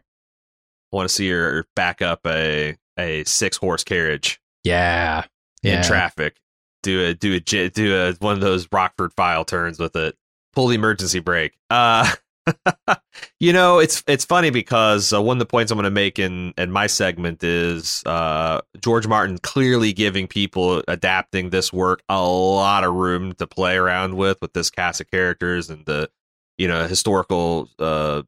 want 0.91 1.09
to 1.09 1.13
see 1.13 1.29
her 1.29 1.65
back 1.75 2.01
up 2.03 2.19
a 2.27 2.77
a 2.97 3.23
six 3.25 3.57
horse 3.57 3.83
carriage 3.83 4.39
Yeah, 4.63 5.25
in 5.65 5.83
traffic. 5.83 6.37
Do 6.83 7.05
a 7.05 7.13
do 7.13 7.33
a 7.33 7.39
j- 7.39 7.69
do 7.69 7.95
a 7.95 8.13
one 8.13 8.33
of 8.33 8.41
those 8.41 8.67
Rockford 8.71 9.13
file 9.13 9.45
turns 9.45 9.79
with 9.79 9.95
it. 9.95 10.15
Pull 10.53 10.67
the 10.67 10.75
emergency 10.75 11.19
brake. 11.19 11.57
Uh, 11.69 12.11
you 13.39 13.51
know 13.51 13.79
it's 13.79 14.03
it's 14.07 14.23
funny 14.23 14.51
because 14.51 15.11
uh, 15.11 15.21
one 15.21 15.37
of 15.37 15.39
the 15.39 15.47
points 15.47 15.71
I'm 15.71 15.77
going 15.77 15.85
to 15.85 15.89
make 15.89 16.19
in 16.19 16.53
in 16.57 16.71
my 16.71 16.87
segment 16.87 17.43
is 17.43 18.03
uh, 18.05 18.61
George 18.81 19.07
Martin 19.07 19.39
clearly 19.39 19.93
giving 19.93 20.27
people 20.27 20.83
adapting 20.87 21.49
this 21.49 21.73
work 21.73 22.03
a 22.07 22.21
lot 22.21 22.83
of 22.83 22.93
room 22.93 23.33
to 23.33 23.47
play 23.47 23.75
around 23.75 24.15
with 24.15 24.37
with 24.41 24.53
this 24.53 24.69
cast 24.69 25.01
of 25.01 25.09
characters 25.09 25.69
and 25.71 25.85
the 25.85 26.09
you 26.57 26.67
know 26.67 26.87
historical 26.87 27.69
uh, 27.79 28.21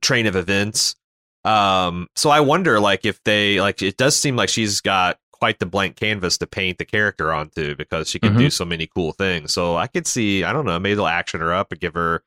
train 0.00 0.26
of 0.26 0.36
events. 0.36 0.96
Um, 1.44 2.08
so 2.16 2.30
I 2.30 2.40
wonder, 2.40 2.80
like, 2.80 3.04
if 3.04 3.22
they 3.24 3.60
like, 3.60 3.82
it 3.82 3.96
does 3.96 4.16
seem 4.16 4.36
like 4.36 4.48
she's 4.48 4.80
got 4.80 5.18
quite 5.40 5.58
the 5.58 5.66
blank 5.66 5.96
canvas 5.96 6.38
to 6.38 6.46
paint 6.46 6.78
the 6.78 6.84
character 6.84 7.32
onto 7.32 7.74
because 7.74 8.08
she 8.08 8.18
can 8.18 8.36
do 8.36 8.50
so 8.50 8.64
many 8.64 8.86
cool 8.86 9.12
things. 9.12 9.52
So 9.52 9.76
I 9.76 9.86
could 9.86 10.06
see, 10.06 10.44
I 10.44 10.52
don't 10.52 10.66
know, 10.66 10.78
maybe 10.78 10.94
they'll 10.94 11.06
action 11.06 11.40
her 11.40 11.52
up 11.52 11.72
and 11.72 11.80
give 11.80 11.94
her. 11.94 12.22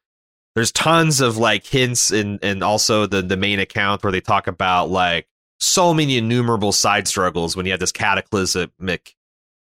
There's 0.55 0.71
tons 0.71 1.21
of 1.21 1.37
like 1.37 1.65
hints 1.65 2.11
and 2.11 2.39
and 2.43 2.63
also 2.63 3.05
the 3.05 3.21
the 3.21 3.37
main 3.37 3.59
account 3.59 4.03
where 4.03 4.11
they 4.11 4.21
talk 4.21 4.47
about 4.47 4.89
like 4.89 5.27
so 5.59 5.93
many 5.93 6.17
innumerable 6.17 6.71
side 6.71 7.07
struggles 7.07 7.55
when 7.55 7.65
you 7.65 7.71
have 7.71 7.79
this 7.79 7.91
cataclysmic 7.91 9.15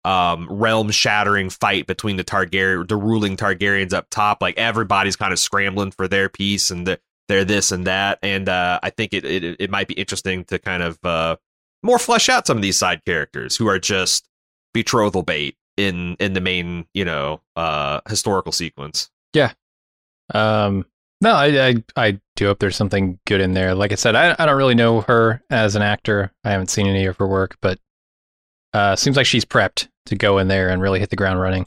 um 0.04 0.48
realm 0.50 0.90
shattering 0.90 1.48
fight 1.48 1.86
between 1.86 2.16
the 2.16 2.24
Targaryen 2.24 2.88
the 2.88 2.96
ruling 2.96 3.36
Targaryens 3.36 3.92
up 3.92 4.08
top 4.10 4.42
like 4.42 4.58
everybody's 4.58 5.16
kind 5.16 5.32
of 5.32 5.38
scrambling 5.38 5.92
for 5.92 6.08
their 6.08 6.28
piece 6.28 6.70
and 6.70 6.86
the, 6.86 7.00
they're 7.28 7.44
this 7.44 7.70
and 7.70 7.86
that 7.86 8.18
and 8.22 8.48
uh 8.48 8.80
I 8.82 8.90
think 8.90 9.14
it, 9.14 9.24
it 9.24 9.56
it 9.60 9.70
might 9.70 9.86
be 9.86 9.94
interesting 9.94 10.44
to 10.46 10.58
kind 10.58 10.82
of 10.82 10.98
uh 11.04 11.36
more 11.82 11.98
flesh 11.98 12.28
out 12.28 12.46
some 12.46 12.56
of 12.56 12.62
these 12.62 12.78
side 12.78 13.04
characters 13.04 13.56
who 13.56 13.68
are 13.68 13.78
just 13.78 14.28
betrothal 14.74 15.22
bait 15.22 15.56
in 15.76 16.16
in 16.20 16.32
the 16.32 16.40
main 16.40 16.86
you 16.94 17.04
know 17.04 17.40
uh 17.56 18.00
historical 18.08 18.52
sequence. 18.52 19.10
Yeah 19.32 19.52
um, 20.34 20.86
no, 21.20 21.34
I, 21.34 21.68
I 21.68 21.84
I 21.96 22.20
do 22.36 22.46
hope 22.46 22.58
there's 22.58 22.76
something 22.76 23.18
good 23.26 23.40
in 23.40 23.52
there. 23.52 23.74
Like 23.74 23.92
I 23.92 23.96
said, 23.96 24.16
I 24.16 24.34
I 24.38 24.46
don't 24.46 24.56
really 24.56 24.74
know 24.74 25.02
her 25.02 25.42
as 25.50 25.76
an 25.76 25.82
actor. 25.82 26.32
I 26.44 26.50
haven't 26.50 26.70
seen 26.70 26.86
any 26.86 27.06
of 27.06 27.16
her 27.18 27.26
work, 27.26 27.56
but 27.60 27.78
uh, 28.72 28.96
seems 28.96 29.16
like 29.16 29.26
she's 29.26 29.44
prepped 29.44 29.88
to 30.06 30.16
go 30.16 30.38
in 30.38 30.48
there 30.48 30.68
and 30.68 30.82
really 30.82 30.98
hit 30.98 31.10
the 31.10 31.16
ground 31.16 31.40
running. 31.40 31.66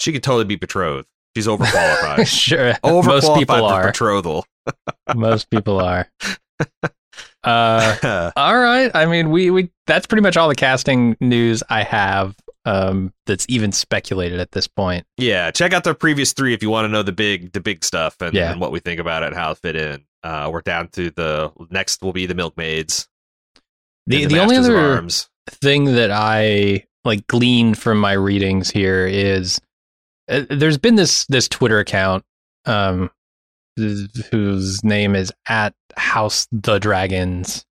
She 0.00 0.12
could 0.12 0.22
totally 0.22 0.44
be 0.44 0.56
betrothed. 0.56 1.08
She's 1.36 1.46
overqualified. 1.46 2.26
sure, 2.28 2.72
overqualified 2.84 3.06
most 3.06 3.34
people 3.34 3.64
are. 3.64 3.86
betrothal. 3.86 4.46
most 5.16 5.50
people 5.50 5.80
are. 5.80 6.08
Uh, 7.44 8.30
all 8.36 8.58
right. 8.58 8.90
I 8.94 9.06
mean, 9.06 9.30
we 9.30 9.50
we 9.50 9.70
that's 9.86 10.06
pretty 10.06 10.22
much 10.22 10.36
all 10.36 10.48
the 10.48 10.54
casting 10.54 11.16
news 11.20 11.62
I 11.68 11.82
have. 11.82 12.36
Um, 12.64 13.12
that's 13.26 13.44
even 13.48 13.72
speculated 13.72 14.38
at 14.38 14.52
this 14.52 14.68
point. 14.68 15.04
yeah, 15.16 15.50
check 15.50 15.72
out 15.72 15.82
the 15.82 15.94
previous 15.96 16.32
three 16.32 16.54
if 16.54 16.62
you 16.62 16.70
want 16.70 16.84
to 16.84 16.88
know 16.88 17.02
the 17.02 17.10
big 17.10 17.50
the 17.52 17.60
big 17.60 17.82
stuff 17.84 18.20
and, 18.20 18.32
Yeah. 18.34 18.52
and 18.52 18.60
what 18.60 18.70
we 18.70 18.78
think 18.78 19.00
about 19.00 19.24
it 19.24 19.26
and 19.26 19.34
how 19.34 19.50
it 19.50 19.58
fit 19.58 19.74
in. 19.74 20.04
Uh, 20.22 20.48
we're 20.52 20.60
down 20.60 20.86
to 20.90 21.10
the 21.10 21.50
next 21.70 22.02
will 22.02 22.12
be 22.12 22.26
the 22.26 22.34
milkmaids. 22.36 23.08
The 24.06 24.22
and 24.22 24.30
the 24.30 24.38
only 24.38 24.56
other 24.56 24.76
arms. 24.78 25.28
thing 25.50 25.86
that 25.96 26.12
I 26.12 26.84
like 27.04 27.26
glean 27.26 27.74
from 27.74 27.98
my 27.98 28.12
readings 28.12 28.70
here 28.70 29.08
is 29.08 29.60
uh, 30.28 30.42
there's 30.48 30.78
been 30.78 30.94
this 30.94 31.26
this 31.26 31.48
Twitter 31.48 31.80
account 31.80 32.24
um 32.66 33.10
whose 33.76 34.82
name 34.84 35.14
is 35.14 35.32
at 35.48 35.74
House 35.96 36.46
the 36.52 36.78
Dragons 36.78 37.64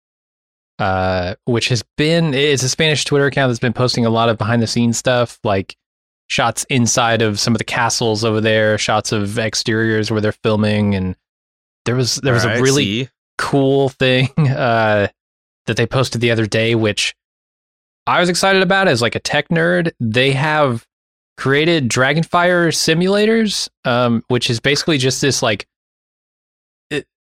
uh 0.77 1.35
which 1.45 1.67
has 1.67 1.83
been 1.97 2.33
it's 2.33 2.63
a 2.63 2.69
Spanish 2.69 3.03
Twitter 3.03 3.25
account 3.25 3.49
that's 3.49 3.59
been 3.59 3.73
posting 3.73 4.05
a 4.05 4.09
lot 4.09 4.29
of 4.29 4.37
behind 4.37 4.61
the 4.61 4.67
scenes 4.67 4.97
stuff 4.97 5.37
like 5.43 5.75
shots 6.27 6.65
inside 6.69 7.21
of 7.21 7.39
some 7.39 7.53
of 7.53 7.57
the 7.57 7.65
castles 7.65 8.23
over 8.23 8.39
there 8.39 8.77
shots 8.77 9.11
of 9.11 9.37
exteriors 9.37 10.09
where 10.09 10.21
they're 10.21 10.31
filming 10.31 10.95
and 10.95 11.15
there 11.85 11.95
was 11.95 12.17
there 12.17 12.33
was 12.33 12.45
Alright, 12.45 12.59
a 12.59 12.63
really 12.63 12.83
see? 12.83 13.09
cool 13.37 13.89
thing 13.89 14.29
uh, 14.37 15.07
that 15.65 15.77
they 15.77 15.87
posted 15.87 16.21
the 16.21 16.31
other 16.31 16.45
day, 16.45 16.75
which 16.75 17.15
I 18.05 18.19
was 18.19 18.29
excited 18.29 18.61
about 18.61 18.87
as 18.87 19.01
like 19.01 19.15
a 19.15 19.19
tech 19.19 19.49
nerd. 19.49 19.91
They 19.99 20.31
have 20.33 20.85
created 21.37 21.89
Dragonfire 21.89 22.69
simulators, 22.69 23.69
um, 23.85 24.23
which 24.27 24.49
is 24.49 24.59
basically 24.59 24.97
just 24.97 25.21
this 25.21 25.41
like 25.41 25.65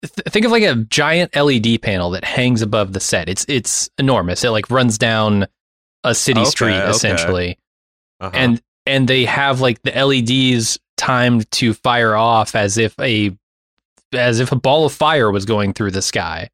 th- 0.08 0.28
think 0.30 0.46
of 0.46 0.52
like 0.52 0.64
a 0.64 0.76
giant 0.76 1.36
LED 1.36 1.82
panel 1.82 2.12
that 2.12 2.24
hangs 2.24 2.62
above 2.62 2.94
the 2.94 3.00
set. 3.00 3.30
It's 3.30 3.46
it's 3.48 3.90
enormous. 3.98 4.44
It 4.44 4.50
like 4.52 4.70
runs 4.70 4.98
down 4.98 5.48
a 6.04 6.14
city 6.14 6.42
Okay, 6.42 6.50
street 6.50 6.76
okay. 6.76 6.90
essentially 6.90 7.58
Uh-huh. 8.20 8.32
and 8.34 8.62
and 8.86 9.08
they 9.08 9.26
have 9.26 9.62
like 9.62 9.82
the 9.84 9.92
LEDs 9.92 10.78
timed 10.98 11.50
to 11.52 11.74
fire 11.74 12.16
off 12.16 12.56
as 12.56 12.78
if 12.78 12.98
a 13.00 13.36
as 14.14 14.40
if 14.40 14.52
a 14.52 14.56
ball 14.56 14.86
of 14.86 14.94
fire 14.94 15.32
was 15.32 15.46
going 15.46 15.74
through 15.74 15.92
the 15.92 16.02
sky, 16.02 16.50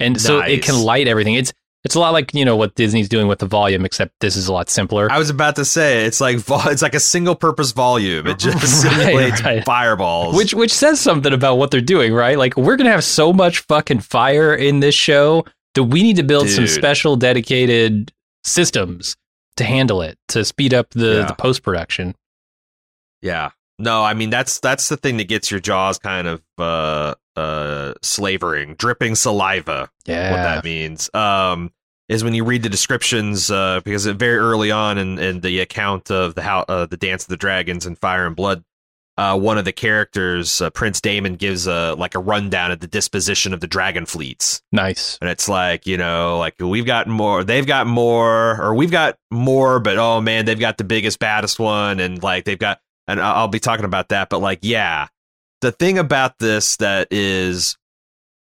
and 0.00 0.20
so 0.20 0.40
it 0.40 0.62
can 0.62 0.80
light 0.82 1.06
everything. 1.06 1.34
It's 1.34 1.52
it's 1.84 1.94
a 1.94 2.00
lot 2.00 2.12
like 2.12 2.34
you 2.34 2.44
know 2.44 2.56
what 2.56 2.74
Disney's 2.74 3.08
doing 3.08 3.28
with 3.28 3.38
the 3.38 3.46
volume, 3.46 3.84
except 3.84 4.12
this 4.20 4.36
is 4.36 4.48
a 4.48 4.52
lot 4.52 4.68
simpler. 4.68 5.10
I 5.10 5.18
was 5.18 5.30
about 5.30 5.56
to 5.56 5.64
say 5.64 6.04
it's 6.04 6.20
like 6.20 6.38
it's 6.48 6.82
like 6.82 6.94
a 6.94 7.00
single 7.00 7.34
purpose 7.34 7.72
volume. 7.72 8.26
It 8.26 8.38
just 8.38 8.56
Right, 8.84 8.96
simulates 8.98 9.42
right. 9.44 9.64
fireballs. 9.64 10.36
which 10.36 10.54
which 10.54 10.72
says 10.72 11.00
something 11.00 11.32
about 11.32 11.56
what 11.56 11.70
they're 11.70 11.80
doing, 11.80 12.12
right? 12.12 12.36
Like 12.36 12.56
we're 12.56 12.76
gonna 12.76 12.90
have 12.90 13.04
so 13.04 13.32
much 13.32 13.60
fucking 13.60 14.00
fire 14.00 14.54
in 14.54 14.80
this 14.80 14.94
show 14.94 15.44
that 15.74 15.84
we 15.84 16.02
need 16.02 16.16
to 16.16 16.22
build 16.24 16.48
some 16.48 16.66
special 16.66 17.14
dedicated 17.16 18.12
systems 18.44 19.16
to 19.56 19.64
handle 19.64 20.02
it 20.02 20.18
to 20.28 20.44
speed 20.44 20.72
up 20.74 20.90
the, 20.90 21.16
Yeah. 21.16 21.26
the 21.26 21.34
post 21.34 21.62
production. 21.62 22.14
Yeah. 23.22 23.50
No, 23.78 24.02
I 24.02 24.14
mean 24.14 24.30
that's 24.30 24.58
that's 24.60 24.88
the 24.88 24.96
thing 24.96 25.18
that 25.18 25.28
gets 25.28 25.50
your 25.50 25.60
jaws 25.60 25.98
kind 25.98 26.26
of 26.26 26.42
uh 26.58 27.14
uh 27.38 27.94
slavering, 28.02 28.74
dripping 28.74 29.14
saliva. 29.14 29.90
Yeah, 30.06 30.30
What 30.30 30.36
that 30.38 30.64
means. 30.64 31.10
Um 31.14 31.70
is 32.08 32.24
when 32.24 32.32
you 32.34 32.44
read 32.44 32.62
the 32.62 32.68
descriptions 32.68 33.50
uh 33.50 33.80
because 33.84 34.06
it, 34.06 34.16
very 34.16 34.38
early 34.38 34.70
on 34.70 34.98
in, 34.98 35.18
in 35.18 35.40
the 35.40 35.60
account 35.60 36.10
of 36.10 36.34
the 36.34 36.42
how 36.42 36.60
uh, 36.68 36.86
the 36.86 36.96
dance 36.96 37.22
of 37.24 37.28
the 37.28 37.36
dragons 37.36 37.86
and 37.86 37.98
fire 37.98 38.26
and 38.26 38.34
blood 38.36 38.64
uh, 39.18 39.36
one 39.36 39.58
of 39.58 39.64
the 39.64 39.72
characters, 39.72 40.60
uh, 40.60 40.70
Prince 40.70 41.00
Daemon, 41.00 41.34
gives 41.34 41.66
a 41.66 41.96
like 41.98 42.14
a 42.14 42.20
rundown 42.20 42.70
of 42.70 42.78
the 42.78 42.86
disposition 42.86 43.52
of 43.52 43.58
the 43.58 43.66
dragon 43.66 44.06
fleets. 44.06 44.62
nice. 44.70 45.18
and 45.20 45.28
it's 45.28 45.48
like 45.48 45.88
you 45.88 45.96
know 45.96 46.38
like 46.38 46.54
we've 46.60 46.86
got 46.86 47.08
more 47.08 47.42
they've 47.42 47.66
got 47.66 47.88
more 47.88 48.62
or 48.62 48.74
we've 48.76 48.92
got 48.92 49.18
more 49.32 49.80
but 49.80 49.98
oh 49.98 50.20
man 50.20 50.44
they've 50.44 50.60
got 50.60 50.78
the 50.78 50.84
biggest 50.84 51.18
baddest 51.18 51.58
one 51.58 51.98
and 51.98 52.22
like 52.22 52.44
they've 52.44 52.60
got 52.60 52.80
and 53.08 53.20
i'll 53.20 53.48
be 53.48 53.58
talking 53.58 53.84
about 53.84 54.10
that 54.10 54.30
but 54.30 54.38
like 54.38 54.60
yeah 54.62 55.08
the 55.60 55.72
thing 55.72 55.98
about 55.98 56.38
this 56.38 56.76
that 56.78 57.08
is 57.10 57.76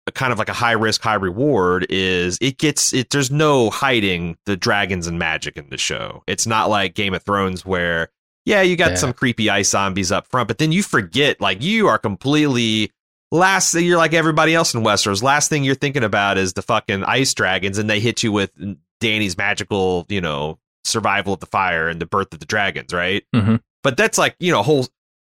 a 0.08 0.12
kind 0.12 0.34
of 0.34 0.40
like 0.40 0.50
a 0.50 0.54
high 0.54 0.72
risk 0.74 1.02
high 1.02 1.14
reward 1.14 1.86
is 1.90 2.38
it 2.42 2.58
gets 2.58 2.92
it 2.94 3.10
there's 3.12 3.32
no 3.32 3.70
hiding 3.70 4.38
the 4.46 4.58
dragons 4.58 5.08
and 5.08 5.18
magic 5.18 5.56
in 5.56 5.70
the 5.70 5.78
show 5.78 6.24
it's 6.28 6.46
not 6.46 6.70
like 6.70 6.94
game 6.94 7.14
of 7.14 7.24
thrones 7.24 7.66
where 7.66 8.10
yeah 8.46 8.62
you 8.62 8.76
got 8.76 8.92
Yeah. 8.92 8.96
some 8.98 9.14
creepy 9.14 9.50
ice 9.50 9.70
zombies 9.70 10.12
up 10.12 10.28
front 10.28 10.48
but 10.50 10.58
then 10.58 10.72
you 10.74 10.84
forget 10.84 11.40
like 11.40 11.62
you 11.62 11.88
are 11.88 11.98
completely 11.98 12.92
last 13.32 13.72
thing 13.74 13.86
you're 13.86 13.98
like 13.98 14.14
everybody 14.14 14.54
else 14.54 14.74
in 14.76 14.82
Westeros. 14.84 15.24
Last 15.24 15.50
thing 15.50 15.64
you're 15.64 15.74
thinking 15.74 16.04
about 16.04 16.38
is 16.38 16.54
the 16.54 16.62
fucking 16.62 17.04
ice 17.06 17.34
dragons, 17.34 17.80
and 17.80 17.90
they 17.90 18.00
hit 18.00 18.22
you 18.22 18.32
with 18.32 18.52
Dany's 19.00 19.36
magical, 19.38 20.06
you 20.08 20.22
know, 20.22 20.60
survival 20.84 21.34
of 21.34 21.40
the 21.40 21.48
fire 21.48 21.88
and 21.90 22.00
the 22.00 22.06
birth 22.06 22.32
of 22.32 22.40
the 22.42 22.46
dragons, 22.46 22.94
right? 22.94 23.24
Mhm. 23.34 23.60
But 23.82 23.98
that's 23.98 24.20
like 24.20 24.36
you 24.40 24.52
know, 24.52 24.62
whole. 24.62 24.86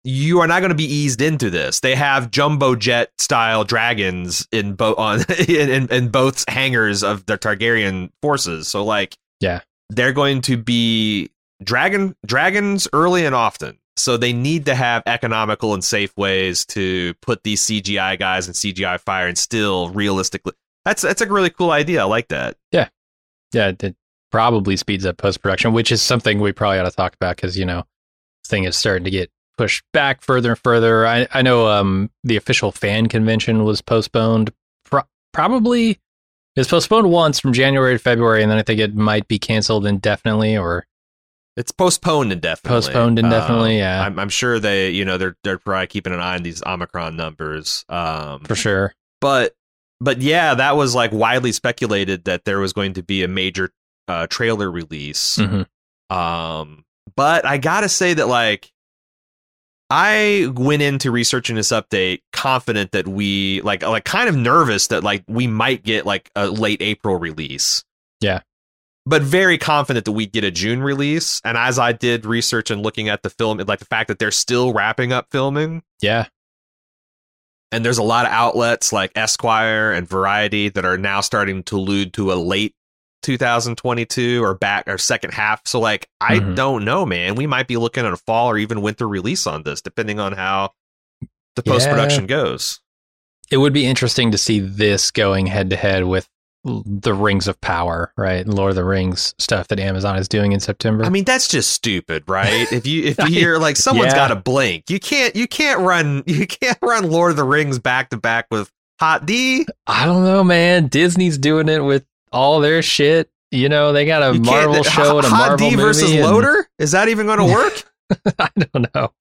You 0.05 0.39
are 0.41 0.47
not 0.47 0.59
going 0.59 0.69
to 0.71 0.75
be 0.75 0.83
eased 0.91 1.21
into 1.21 1.49
this. 1.49 1.79
They 1.79 1.95
have 1.95 2.29
jumbo 2.31 2.75
jet 2.75 3.11
style 3.17 3.63
dragons 3.63 4.47
in 4.51 4.73
both 4.75 4.97
on 4.99 5.21
in, 5.47 5.69
in, 5.69 5.91
in 5.91 6.09
both 6.09 6.43
hangars 6.49 7.03
of 7.03 7.25
the 7.25 7.37
Targaryen 7.37 8.09
forces. 8.21 8.67
So 8.67 8.83
like, 8.83 9.15
Yeah. 9.39 9.61
they're 9.89 10.11
going 10.13 10.41
to 10.41 10.57
be 10.57 11.29
dragon 11.63 12.15
dragons 12.25 12.87
early 12.93 13.25
and 13.25 13.33
often. 13.33 13.77
So 13.95 14.17
they 14.17 14.33
need 14.33 14.65
to 14.65 14.75
have 14.75 15.03
economical 15.05 15.73
and 15.75 15.83
safe 15.83 16.11
ways 16.17 16.65
to 16.67 17.13
put 17.21 17.43
these 17.43 17.61
CGI 17.65 18.17
guys 18.17 18.47
and 18.47 18.55
CGI 18.55 18.99
fire 18.99 19.27
and 19.27 19.37
still 19.37 19.89
realistically. 19.89 20.53
That's 20.83 21.03
that's 21.03 21.21
a 21.21 21.27
really 21.27 21.51
cool 21.51 21.71
idea. 21.71 22.01
I 22.01 22.05
like 22.05 22.27
that. 22.29 22.57
yeah, 22.71 22.89
yeah. 23.53 23.71
it 23.79 23.95
probably 24.31 24.75
speeds 24.77 25.05
up 25.05 25.17
post 25.17 25.41
production, 25.43 25.73
which 25.73 25.91
is 25.91 26.01
something 26.01 26.39
we 26.39 26.51
probably 26.51 26.79
ought 26.79 26.89
to 26.89 26.91
talk 26.91 27.13
about 27.13 27.35
because 27.35 27.55
you 27.57 27.65
know, 27.65 27.83
thing 28.47 28.63
is 28.65 28.75
starting 28.75 29.03
to 29.05 29.11
get 29.11 29.29
pushed 29.57 29.83
back 29.93 30.21
further 30.21 30.51
and 30.51 30.59
further. 30.59 31.05
I 31.05 31.27
I 31.33 31.41
know 31.41 31.67
um 31.67 32.09
the 32.23 32.37
official 32.37 32.71
fan 32.71 33.07
convention 33.07 33.63
was 33.63 33.81
postponed. 33.81 34.51
Pro- 34.85 35.03
probably 35.33 35.91
it 36.55 36.59
was 36.59 36.67
postponed 36.67 37.09
once 37.09 37.39
from 37.39 37.53
January 37.53 37.95
to 37.95 37.99
February, 37.99 38.43
and 38.43 38.51
then 38.51 38.57
I 38.59 38.63
think 38.63 38.79
it 38.79 38.95
might 38.95 39.27
be 39.27 39.39
canceled 39.39 39.85
indefinitely 39.87 40.55
or 40.57 40.85
It's 41.57 41.71
postponed 41.71 42.31
indefinitely. 42.31 42.77
Postponed 42.77 43.19
indefinitely, 43.19 43.73
Um, 43.73 43.77
yeah. 43.79 44.03
I'm, 44.03 44.19
I'm 44.19 44.29
sure 44.29 44.59
they, 44.59 44.89
you 44.91 45.03
know, 45.05 45.17
they're 45.17 45.35
they're 45.43 45.57
probably 45.59 45.87
keeping 45.87 46.13
an 46.13 46.19
eye 46.19 46.35
on 46.35 46.43
these 46.43 46.61
Omicron 46.63 47.15
numbers. 47.15 47.85
Um, 47.89 48.41
for 48.41 48.55
sure. 48.55 48.93
but 49.21 49.53
but 50.01 50.21
yeah, 50.21 50.53
that 50.55 50.75
was 50.75 50.93
like 50.93 51.11
widely 51.11 51.51
speculated 51.53 52.25
that 52.25 52.43
there 52.45 52.59
was 52.59 52.73
going 52.73 52.93
to 52.93 53.03
be 53.03 53.23
a 53.23 53.27
major 53.27 53.71
uh, 54.07 54.27
trailer 54.27 54.69
release. 54.69 55.37
Mhm. 55.37 55.65
Um, 56.09 56.83
but 57.15 57.45
I 57.45 57.57
gotta 57.57 57.89
say 57.89 58.13
that 58.13 58.27
like 58.27 58.71
I 59.95 60.47
went 60.55 60.81
into 60.81 61.11
researching 61.11 61.55
this 61.55 61.69
update 61.69 62.21
confident 62.31 62.93
that 62.93 63.07
we 63.07 63.61
like 63.61 63.83
like 63.83 64.05
kind 64.05 64.27
of 64.27 64.35
nervous 64.35 64.87
that 64.87 65.03
like 65.03 65.23
we 65.27 65.45
might 65.45 65.83
get 65.83 66.03
like 66.03 66.31
a 66.35 66.47
late 66.47 66.81
April 66.81 67.19
release. 67.19 67.83
Yeah. 68.19 68.39
But 69.05 69.21
very 69.21 69.59
confident 69.59 70.05
that 70.05 70.13
we 70.13 70.25
get 70.25 70.43
a 70.43 70.49
June 70.49 70.81
release. 70.81 71.41
And 71.43 71.57
as 71.57 71.77
I 71.77 71.91
did 71.91 72.25
research 72.25 72.71
and 72.71 72.81
looking 72.81 73.07
at 73.07 73.21
the 73.21 73.29
film, 73.29 73.59
like 73.59 73.77
the 73.77 73.85
fact 73.85 74.07
that 74.07 74.17
they're 74.17 74.31
still 74.31 74.73
wrapping 74.73 75.11
up 75.11 75.27
filming, 75.29 75.83
Yeah, 76.01 76.25
and 77.73 77.83
there's 77.83 77.97
a 77.97 78.03
lot 78.03 78.25
of 78.25 78.31
outlets 78.31 78.93
like 78.93 79.11
Esquire 79.15 79.91
and 79.91 80.07
Variety 80.07 80.69
that 80.69 80.85
are 80.85 80.97
now 80.97 81.21
starting 81.21 81.63
to 81.63 81.77
allude 81.77 82.13
to 82.13 82.31
a 82.31 82.35
late 82.35 82.75
2022 83.23 84.43
or 84.43 84.53
back 84.53 84.87
or 84.87 84.97
second 84.97 85.33
half. 85.33 85.61
So 85.65 85.79
like 85.79 86.07
I 86.21 86.39
Mhm. 86.39 86.55
don't 86.55 86.85
know, 86.85 87.05
man. 87.05 87.35
We 87.35 87.47
might 87.47 87.67
be 87.67 87.77
looking 87.77 88.05
at 88.05 88.13
a 88.13 88.17
fall 88.17 88.49
or 88.49 88.57
even 88.57 88.81
winter 88.81 89.07
release 89.07 89.47
on 89.47 89.63
this, 89.63 89.81
depending 89.81 90.19
on 90.19 90.33
how 90.33 90.71
the 91.55 91.63
post 91.63 91.89
production 91.89 92.27
goes. 92.27 92.79
it 93.51 93.57
would 93.57 93.73
be 93.73 93.85
interesting 93.85 94.31
to 94.31 94.37
see 94.37 94.59
this 94.59 95.11
going 95.11 95.45
head 95.45 95.69
to 95.69 95.75
head 95.75 96.05
with 96.05 96.27
the 96.63 97.13
Rings 97.13 97.47
of 97.47 97.59
Power, 97.61 98.11
right? 98.17 98.47
Lord 98.47 98.69
of 98.71 98.75
the 98.77 98.85
Rings 98.85 99.35
stuff 99.37 99.67
that 99.67 99.79
Amazon 99.81 100.15
is 100.17 100.27
doing 100.29 100.53
in 100.53 100.59
September. 100.61 101.03
I 101.03 101.09
mean, 101.09 101.25
that's 101.25 101.47
just 101.49 101.71
stupid, 101.71 102.23
right? 102.27 102.71
If 102.71 102.87
you 102.87 103.03
if 103.03 103.19
you 103.23 103.25
hear 103.27 103.57
like 103.57 103.75
someone's 103.75 104.13
Yeah. 104.13 104.15
got 104.15 104.27
to 104.29 104.37
blink, 104.37 104.89
you 104.89 104.97
can't 104.99 105.35
you 105.35 105.45
can't 105.47 105.81
run 105.81 106.23
you 106.27 106.47
can't 106.47 106.77
run 106.81 107.11
Lord 107.11 107.31
of 107.31 107.37
the 107.37 107.43
Rings 107.43 107.77
back 107.79 108.09
to 108.11 108.17
back 108.17 108.47
with 108.49 108.71
Hot 108.99 109.25
D. 109.25 109.67
I 109.87 110.05
don't 110.05 110.23
know, 110.23 110.43
man. 110.43 110.87
Disney's 110.87 111.37
doing 111.37 111.67
it 111.67 111.83
with 111.83 112.05
all 112.33 112.59
their 112.59 112.81
shit. 112.81 113.29
You 113.51 113.69
know, 113.69 113.93
they 113.93 114.05
got 114.05 114.23
a 114.23 114.33
You 114.35 114.41
Marvel 114.41 114.83
show 114.83 115.17
and 115.19 115.27
a 115.27 115.29
Hot 115.29 115.37
Marvel 115.49 115.57
D 115.57 115.75
movie. 115.75 115.83
versus 115.83 116.11
and- 116.11 116.21
Loader? 116.23 116.67
Is 116.79 116.91
that 116.91 117.07
even 117.09 117.27
going 117.27 117.39
to 117.47 117.53
work? 117.53 117.83
I 118.39 118.49
don't 118.73 118.93
know. 118.95 119.11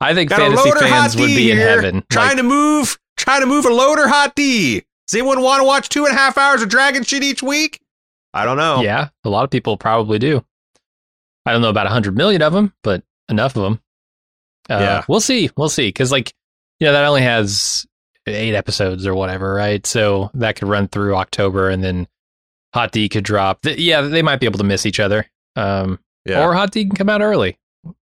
I 0.00 0.14
think 0.14 0.30
Got 0.30 0.38
fantasy 0.40 0.68
Loader 0.68 0.80
fans 0.80 1.16
would 1.16 1.26
D 1.26 1.36
be 1.36 1.50
in 1.52 1.58
heaven. 1.58 2.04
trying 2.10 2.28
Like, 2.28 2.36
to 2.38 2.42
move, 2.42 2.98
trying 3.16 3.40
to 3.40 3.46
move 3.46 3.64
a 3.66 3.70
Loader 3.72 4.08
Hot 4.08 4.34
D. 4.34 4.80
Does 5.06 5.14
anyone 5.14 5.40
want 5.42 5.60
to 5.60 5.64
watch 5.64 5.88
two 5.88 6.04
and 6.06 6.14
a 6.14 6.18
half 6.18 6.36
hours 6.38 6.62
of 6.62 6.68
Dragon 6.68 7.02
shit 7.02 7.22
each 7.22 7.42
week? 7.42 7.80
I 8.34 8.44
don't 8.44 8.56
know. 8.56 8.80
yeah, 8.82 9.08
a 9.24 9.28
lot 9.28 9.42
of 9.44 9.50
people 9.50 9.76
probably 9.76 10.18
do. 10.20 10.44
I 11.46 11.52
don't 11.52 11.62
know 11.62 11.70
about 11.70 11.86
a 11.86 11.90
100 11.90 12.16
million 12.16 12.42
of 12.42 12.52
them, 12.52 12.72
but 12.84 13.02
enough 13.28 13.56
of 13.56 13.62
them. 13.62 13.80
Uh, 14.68 14.78
Yeah. 14.78 15.04
We'll 15.08 15.20
see. 15.20 15.50
We'll 15.56 15.68
see. 15.68 15.88
Because, 15.88 16.12
like, 16.12 16.32
you 16.78 16.86
know, 16.86 16.92
that 16.92 17.04
only 17.04 17.22
has 17.22 17.84
eight 18.26 18.54
episodes 18.54 19.06
or 19.06 19.14
whatever, 19.14 19.52
right? 19.54 19.84
So 19.84 20.30
that 20.34 20.54
could 20.56 20.68
run 20.68 20.86
through 20.86 21.16
October 21.16 21.68
and 21.70 21.82
then 21.82 22.06
Hot 22.74 22.92
D 22.92 23.08
could 23.08 23.24
drop. 23.24 23.62
Th- 23.62 23.78
yeah, 23.78 24.00
they 24.02 24.22
might 24.22 24.40
be 24.40 24.46
able 24.46 24.58
to 24.58 24.64
miss 24.64 24.86
each 24.86 25.00
other. 25.00 25.26
Um, 25.56 25.98
Yeah. 26.24 26.44
Or 26.44 26.54
Hot 26.54 26.70
D 26.70 26.84
can 26.84 26.94
come 26.96 27.08
out 27.08 27.20
early. 27.22 27.58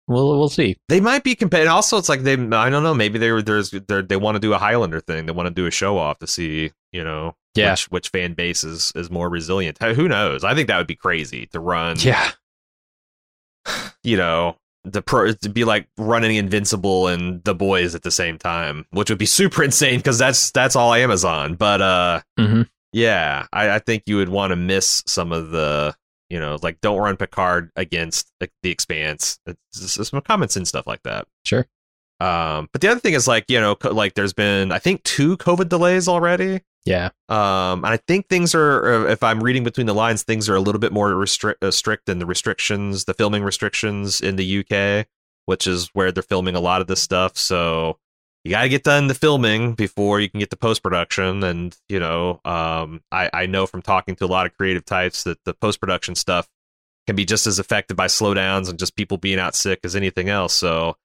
We'll, 0.08 0.38
we'll 0.38 0.48
see. 0.48 0.76
They 0.88 1.00
might 1.00 1.22
be 1.22 1.34
comparing. 1.34 1.68
Also, 1.68 1.98
it's 1.98 2.08
like 2.08 2.22
they. 2.22 2.32
I 2.32 2.70
don't 2.70 2.82
know. 2.82 2.94
Maybe 2.94 3.18
they 3.18 3.42
there's 3.42 3.70
they're, 3.70 4.00
they 4.02 4.16
want 4.16 4.36
to 4.36 4.40
do 4.40 4.54
a 4.54 4.58
Highlander 4.58 5.00
thing. 5.00 5.26
They 5.26 5.32
want 5.32 5.48
to 5.48 5.54
do 5.54 5.66
a 5.66 5.70
show 5.70 5.98
off 5.98 6.18
to 6.20 6.26
see 6.26 6.72
you 6.92 7.04
know 7.04 7.36
Yeah. 7.54 7.72
which, 7.72 7.84
which 7.90 8.08
fan 8.08 8.32
base 8.32 8.64
is 8.64 8.90
is 8.94 9.10
more 9.10 9.28
resilient. 9.28 9.76
Who 9.82 10.08
knows? 10.08 10.44
I 10.44 10.54
think 10.54 10.68
that 10.68 10.78
would 10.78 10.86
be 10.86 10.96
crazy 10.96 11.46
to 11.48 11.60
run. 11.60 11.96
Yeah. 12.00 12.30
You 14.02 14.16
know. 14.16 14.56
The 14.84 15.02
pro 15.02 15.32
to 15.32 15.48
be 15.50 15.64
like 15.64 15.86
running 15.98 16.36
Invincible 16.36 17.08
and 17.08 17.44
The 17.44 17.54
Boys 17.54 17.94
at 17.94 18.02
the 18.04 18.10
same 18.10 18.38
time, 18.38 18.86
which 18.90 19.10
would 19.10 19.18
be 19.18 19.26
super 19.26 19.62
insane 19.64 19.98
because 19.98 20.18
that's 20.18 20.50
that's 20.52 20.76
all 20.76 20.94
Amazon. 20.94 21.56
But 21.56 21.82
uh, 21.82 22.20
hmm 22.38 22.62
yeah, 22.92 23.46
I, 23.52 23.70
I 23.70 23.78
think 23.78 24.04
you 24.06 24.16
would 24.16 24.28
want 24.28 24.50
to 24.50 24.56
miss 24.56 25.02
some 25.06 25.32
of 25.32 25.50
the, 25.50 25.94
you 26.30 26.38
know, 26.38 26.58
like 26.62 26.80
don't 26.80 26.98
run 26.98 27.16
Picard 27.16 27.70
against 27.76 28.30
like, 28.40 28.52
the 28.62 28.70
Expanse. 28.70 29.38
It's, 29.46 29.98
it's 29.98 30.08
some 30.08 30.20
common 30.22 30.48
sense 30.48 30.68
stuff 30.68 30.86
like 30.86 31.02
that. 31.02 31.26
Sure. 31.44 31.66
Um, 32.20 32.68
but 32.72 32.80
the 32.80 32.88
other 32.88 33.00
thing 33.00 33.14
is 33.14 33.28
like 33.28 33.44
you 33.48 33.60
know, 33.60 33.76
co- 33.76 33.92
like 33.92 34.14
there's 34.14 34.32
been 34.32 34.72
I 34.72 34.78
think 34.78 35.04
two 35.04 35.36
COVID 35.36 35.68
delays 35.68 36.08
already. 36.08 36.62
Yeah. 36.84 37.10
Um, 37.28 37.84
and 37.84 37.88
I 37.88 37.98
think 37.98 38.28
things 38.28 38.54
are, 38.54 39.08
if 39.08 39.22
I'm 39.22 39.42
reading 39.42 39.62
between 39.62 39.86
the 39.86 39.94
lines, 39.94 40.22
things 40.22 40.48
are 40.48 40.54
a 40.54 40.60
little 40.60 40.78
bit 40.78 40.90
more 40.90 41.14
restrict, 41.14 41.62
uh, 41.62 41.70
strict 41.70 42.06
than 42.06 42.18
the 42.18 42.24
restrictions, 42.24 43.04
the 43.04 43.12
filming 43.12 43.42
restrictions 43.42 44.22
in 44.22 44.36
the 44.36 44.60
UK, 44.60 45.06
which 45.44 45.66
is 45.66 45.90
where 45.92 46.10
they're 46.10 46.22
filming 46.22 46.54
a 46.54 46.60
lot 46.60 46.80
of 46.80 46.86
this 46.86 47.02
stuff. 47.02 47.36
So 47.36 47.98
you 48.44 48.50
got 48.50 48.62
to 48.62 48.68
get 48.68 48.84
done 48.84 49.08
the 49.08 49.14
filming 49.14 49.74
before 49.74 50.20
you 50.20 50.28
can 50.30 50.40
get 50.40 50.50
the 50.50 50.56
post 50.56 50.82
production. 50.82 51.42
And 51.42 51.76
you 51.88 51.98
know, 51.98 52.40
um, 52.44 53.02
I 53.12 53.30
I 53.32 53.46
know 53.46 53.66
from 53.66 53.82
talking 53.82 54.16
to 54.16 54.24
a 54.24 54.26
lot 54.26 54.46
of 54.46 54.56
creative 54.56 54.84
types 54.84 55.24
that 55.24 55.44
the 55.44 55.54
post 55.54 55.80
production 55.80 56.14
stuff 56.14 56.48
can 57.06 57.16
be 57.16 57.24
just 57.24 57.46
as 57.46 57.58
affected 57.58 57.96
by 57.96 58.06
slowdowns 58.06 58.68
and 58.68 58.78
just 58.78 58.94
people 58.96 59.16
being 59.16 59.38
out 59.38 59.54
sick 59.54 59.80
as 59.84 59.96
anything 59.96 60.28
else. 60.28 60.54
So 60.54 60.96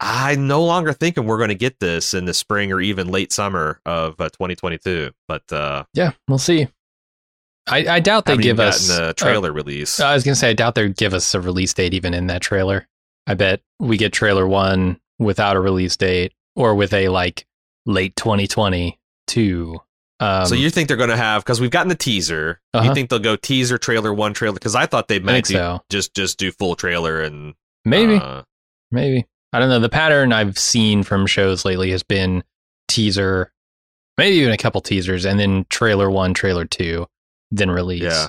I'm 0.00 0.46
no 0.46 0.62
longer 0.62 0.92
thinking 0.92 1.26
we're 1.26 1.38
going 1.38 1.48
to 1.48 1.54
get 1.54 1.80
this 1.80 2.14
in 2.14 2.26
the 2.26 2.34
spring 2.34 2.70
or 2.72 2.80
even 2.80 3.08
late 3.08 3.32
summer 3.32 3.80
of 3.84 4.20
uh, 4.20 4.28
2022. 4.28 5.10
But 5.26 5.50
uh, 5.50 5.84
Yeah. 5.94 6.12
We'll 6.28 6.38
see. 6.38 6.68
I, 7.66 7.96
I 7.96 8.00
doubt 8.00 8.24
they 8.24 8.36
give 8.36 8.60
us 8.60 8.90
a 8.90 9.04
uh, 9.04 9.12
trailer 9.12 9.52
release. 9.52 10.00
I 10.00 10.14
was 10.14 10.24
gonna 10.24 10.34
say 10.34 10.50
I 10.50 10.52
doubt 10.54 10.74
they'd 10.74 10.96
give 10.96 11.12
us 11.12 11.34
a 11.34 11.40
release 11.40 11.74
date 11.74 11.92
even 11.92 12.14
in 12.14 12.28
that 12.28 12.40
trailer. 12.40 12.88
I 13.26 13.34
bet 13.34 13.60
we 13.78 13.98
get 13.98 14.12
trailer 14.12 14.48
one 14.48 14.98
without 15.18 15.54
a 15.54 15.60
release 15.60 15.94
date 15.96 16.32
or 16.58 16.74
with 16.74 16.92
a 16.92 17.08
like 17.08 17.46
late 17.86 18.16
2022. 18.16 19.80
Um, 20.20 20.46
so 20.46 20.56
you 20.56 20.68
think 20.68 20.88
they're 20.88 20.96
going 20.96 21.10
to 21.10 21.16
have 21.16 21.44
because 21.44 21.60
we've 21.60 21.70
gotten 21.70 21.88
the 21.88 21.94
teaser? 21.94 22.60
Uh-huh. 22.74 22.88
You 22.88 22.94
think 22.94 23.08
they'll 23.08 23.20
go 23.20 23.36
teaser, 23.36 23.78
trailer 23.78 24.12
one, 24.12 24.34
trailer? 24.34 24.54
Because 24.54 24.74
I 24.74 24.86
thought 24.86 25.06
they 25.06 25.20
might 25.20 25.44
do, 25.44 25.54
so. 25.54 25.80
just 25.88 26.14
just 26.14 26.38
do 26.38 26.50
full 26.50 26.74
trailer 26.74 27.20
and 27.20 27.54
Maybe, 27.84 28.16
uh, 28.16 28.42
maybe 28.90 29.26
I 29.52 29.60
don't 29.60 29.68
know. 29.68 29.78
The 29.80 29.88
pattern 29.88 30.32
I've 30.32 30.58
seen 30.58 31.02
from 31.02 31.26
shows 31.26 31.64
lately 31.64 31.90
has 31.92 32.02
been 32.02 32.44
teaser, 32.86 33.52
maybe 34.18 34.36
even 34.36 34.52
a 34.52 34.58
couple 34.58 34.80
teasers, 34.80 35.24
and 35.24 35.40
then 35.40 35.64
trailer 35.70 36.10
one, 36.10 36.34
trailer 36.34 36.64
two, 36.64 37.06
then 37.50 37.70
release. 37.70 38.02
yeah. 38.02 38.28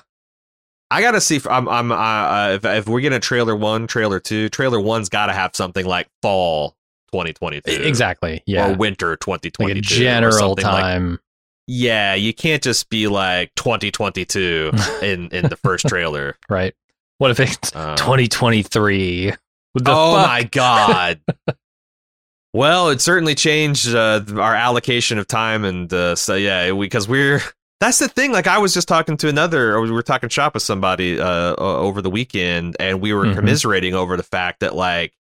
I 0.91 1.01
gotta 1.01 1.21
see. 1.21 1.35
If, 1.35 1.45
I'm. 1.45 1.67
I'm. 1.67 1.91
Uh, 1.91 1.95
uh, 1.95 2.51
if 2.55 2.65
if 2.65 2.87
we're 2.87 3.01
getting 3.01 3.19
trailer 3.21 3.55
one, 3.55 3.85
trailer 3.85 4.19
two, 4.19 4.49
trailer 4.49 4.79
one's 4.79 5.09
got 5.09 5.27
to 5.27 5.33
have 5.33 5.55
something 5.55 5.85
like 5.85 6.07
fall 6.21 6.75
2022, 7.11 7.71
E- 7.71 7.75
exactly. 7.87 8.41
Yeah, 8.45 8.71
or 8.71 8.75
winter 8.77 9.09
like 9.11 9.19
2022, 9.19 9.77
a 9.77 9.81
general 9.81 10.31
something 10.57 10.65
like- 10.65 10.81
time. 10.83 11.19
yeah, 11.67 12.13
you 12.15 12.33
can't 12.33 12.61
just 12.63 12.89
be 12.89 13.07
like 13.07 13.51
2022 13.55 14.71
in 15.01 15.29
in 15.29 15.49
the 15.49 15.57
first 15.57 15.87
trailer. 15.87 16.35
right? 16.49 16.73
What 17.19 17.31
if 17.31 17.39
it's 17.39 17.75
Uh, 17.75 17.95
2023? 17.97 19.33
What 19.73 19.85
the 19.85 19.91
oh 19.91 20.15
fuck? 20.15 20.27
my 20.27 20.43
god. 20.43 21.19
well, 22.53 22.89
it 22.89 23.01
certainly 23.01 23.35
changed 23.35 23.93
uh, 23.93 24.21
our 24.37 24.55
allocation 24.55 25.19
of 25.19 25.27
time, 25.27 25.63
and 25.65 25.91
uh, 25.93 26.15
so 26.15 26.35
yeah, 26.35 26.71
because 26.71 27.07
we're 27.07 27.41
that's 27.79 27.99
the 27.99 28.07
thing. 28.07 28.31
Like 28.31 28.47
I 28.47 28.57
was 28.57 28.73
just 28.73 28.87
talking 28.87 29.17
to 29.17 29.29
another, 29.29 29.75
or 29.75 29.81
we 29.81 29.91
were 29.91 30.01
talking 30.03 30.29
shop 30.29 30.53
with 30.53 30.63
somebody 30.63 31.19
uh, 31.19 31.55
over 31.55 32.01
the 32.01 32.09
weekend, 32.09 32.75
and 32.79 32.99
we 33.01 33.13
were 33.13 33.25
Mhm. 33.25 33.35
commiserating 33.35 33.93
over 33.93 34.17
the 34.17 34.23
fact 34.23 34.61
that 34.61 34.75
like, 34.75 35.13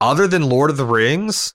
other 0.00 0.26
than 0.26 0.48
Lord 0.48 0.70
of 0.70 0.76
the 0.76 0.84
Rings. 0.86 1.52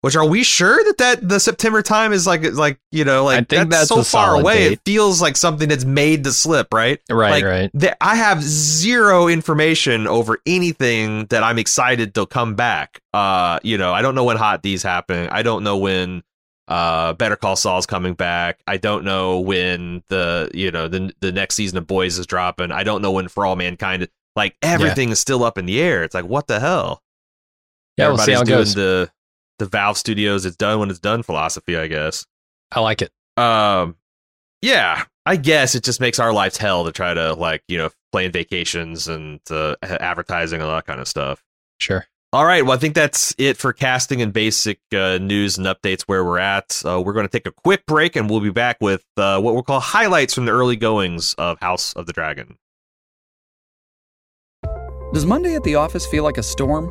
Which 0.00 0.16
are 0.16 0.28
we 0.28 0.42
sure 0.42 0.84
that 0.84 0.98
that 0.98 1.26
the 1.26 1.40
September 1.40 1.80
time 1.80 2.12
is 2.12 2.26
like 2.26 2.42
like 2.52 2.78
you 2.92 3.06
know 3.06 3.24
like 3.24 3.36
I 3.36 3.38
think 3.38 3.70
that's, 3.70 3.88
that's 3.88 3.88
so 3.88 4.02
far 4.02 4.38
away 4.38 4.68
date. 4.68 4.72
it 4.72 4.80
feels 4.84 5.22
like 5.22 5.34
something 5.34 5.66
that's 5.66 5.86
made 5.86 6.24
to 6.24 6.32
slip 6.32 6.74
right 6.74 7.00
Right, 7.10 7.30
like, 7.30 7.44
right. 7.44 7.70
that 7.72 7.96
I 8.02 8.16
have 8.16 8.42
zero 8.42 9.28
information 9.28 10.06
over 10.06 10.40
anything 10.44 11.24
that 11.30 11.42
I'm 11.42 11.58
excited 11.58 12.14
to 12.16 12.26
come 12.26 12.54
back. 12.54 13.00
Uh, 13.14 13.60
you 13.62 13.78
know, 13.78 13.94
I 13.94 14.02
don't 14.02 14.14
know 14.14 14.24
when 14.24 14.36
Hot 14.36 14.60
D's 14.60 14.82
happening. 14.82 15.30
I 15.30 15.42
don't 15.42 15.64
know 15.64 15.78
when 15.78 16.22
uh 16.68 17.14
Better 17.14 17.36
Call 17.36 17.56
Saul's 17.56 17.86
coming 17.86 18.12
back. 18.12 18.58
I 18.66 18.76
don't 18.76 19.04
know 19.04 19.40
when 19.40 20.02
the 20.08 20.50
you 20.52 20.70
know 20.70 20.86
the 20.86 21.14
the 21.20 21.32
next 21.32 21.54
season 21.54 21.78
of 21.78 21.86
Boys 21.86 22.18
is 22.18 22.26
dropping. 22.26 22.72
I 22.72 22.84
don't 22.84 23.00
know 23.00 23.12
when 23.12 23.28
For 23.28 23.46
All 23.46 23.56
Mankind. 23.56 24.06
Like 24.36 24.54
everything 24.60 25.08
is 25.08 25.18
still 25.18 25.44
up 25.44 25.56
in 25.56 25.64
the 25.64 25.80
air. 25.80 26.04
It's 26.04 26.14
like 26.14 26.26
what 26.26 26.46
the 26.46 26.60
hell? 26.60 27.00
Yeah, 27.96 28.08
we'll 28.08 28.18
see 28.18 28.32
how 28.32 28.42
it 28.42 28.48
goes. 28.48 28.74
the 28.74 29.10
the 29.58 29.66
Valve 29.66 29.96
Studios. 29.96 30.44
It's 30.44 30.56
done 30.56 30.80
when 30.80 30.90
it's 30.90 30.98
done 30.98 31.22
philosophy, 31.22 31.76
I 31.76 31.86
guess. 31.86 32.26
I 32.72 32.80
like 32.80 33.02
it. 33.02 33.12
Um, 33.36 33.96
yeah, 34.62 35.04
I 35.26 35.36
guess 35.36 35.74
it 35.74 35.84
just 35.84 36.00
makes 36.00 36.18
our 36.18 36.32
lives 36.32 36.56
hell 36.56 36.84
to 36.84 36.92
try 36.92 37.14
to 37.14 37.34
like 37.34 37.62
you 37.68 37.78
know 37.78 37.90
plan 38.12 38.32
vacations 38.32 39.08
and 39.08 39.40
uh, 39.50 39.76
advertising 39.82 40.60
and 40.60 40.68
all 40.68 40.76
that 40.76 40.86
kind 40.86 41.00
of 41.00 41.08
stuff. 41.08 41.42
Sure. 41.78 42.06
All 42.32 42.44
right, 42.44 42.64
well, 42.64 42.72
I 42.72 42.78
think 42.78 42.96
that's 42.96 43.32
it 43.38 43.56
for 43.56 43.72
casting 43.72 44.20
and 44.20 44.32
basic 44.32 44.80
uh, 44.92 45.18
news 45.18 45.56
and 45.56 45.68
updates 45.68 46.02
where 46.02 46.24
we're 46.24 46.40
at. 46.40 46.82
Uh, 46.84 47.00
we're 47.00 47.12
going 47.12 47.26
to 47.26 47.30
take 47.30 47.46
a 47.46 47.52
quick 47.52 47.86
break 47.86 48.16
and 48.16 48.28
we'll 48.28 48.40
be 48.40 48.50
back 48.50 48.78
with 48.80 49.04
uh, 49.16 49.40
what 49.40 49.54
we'll 49.54 49.62
call 49.62 49.78
highlights 49.78 50.34
from 50.34 50.44
the 50.44 50.50
early 50.50 50.74
goings 50.74 51.34
of 51.34 51.60
House 51.60 51.92
of 51.92 52.06
the 52.06 52.12
Dragon. 52.12 52.58
Does 55.12 55.24
Monday 55.24 55.54
at 55.54 55.62
the 55.62 55.76
office 55.76 56.06
feel 56.06 56.24
like 56.24 56.36
a 56.36 56.42
storm? 56.42 56.90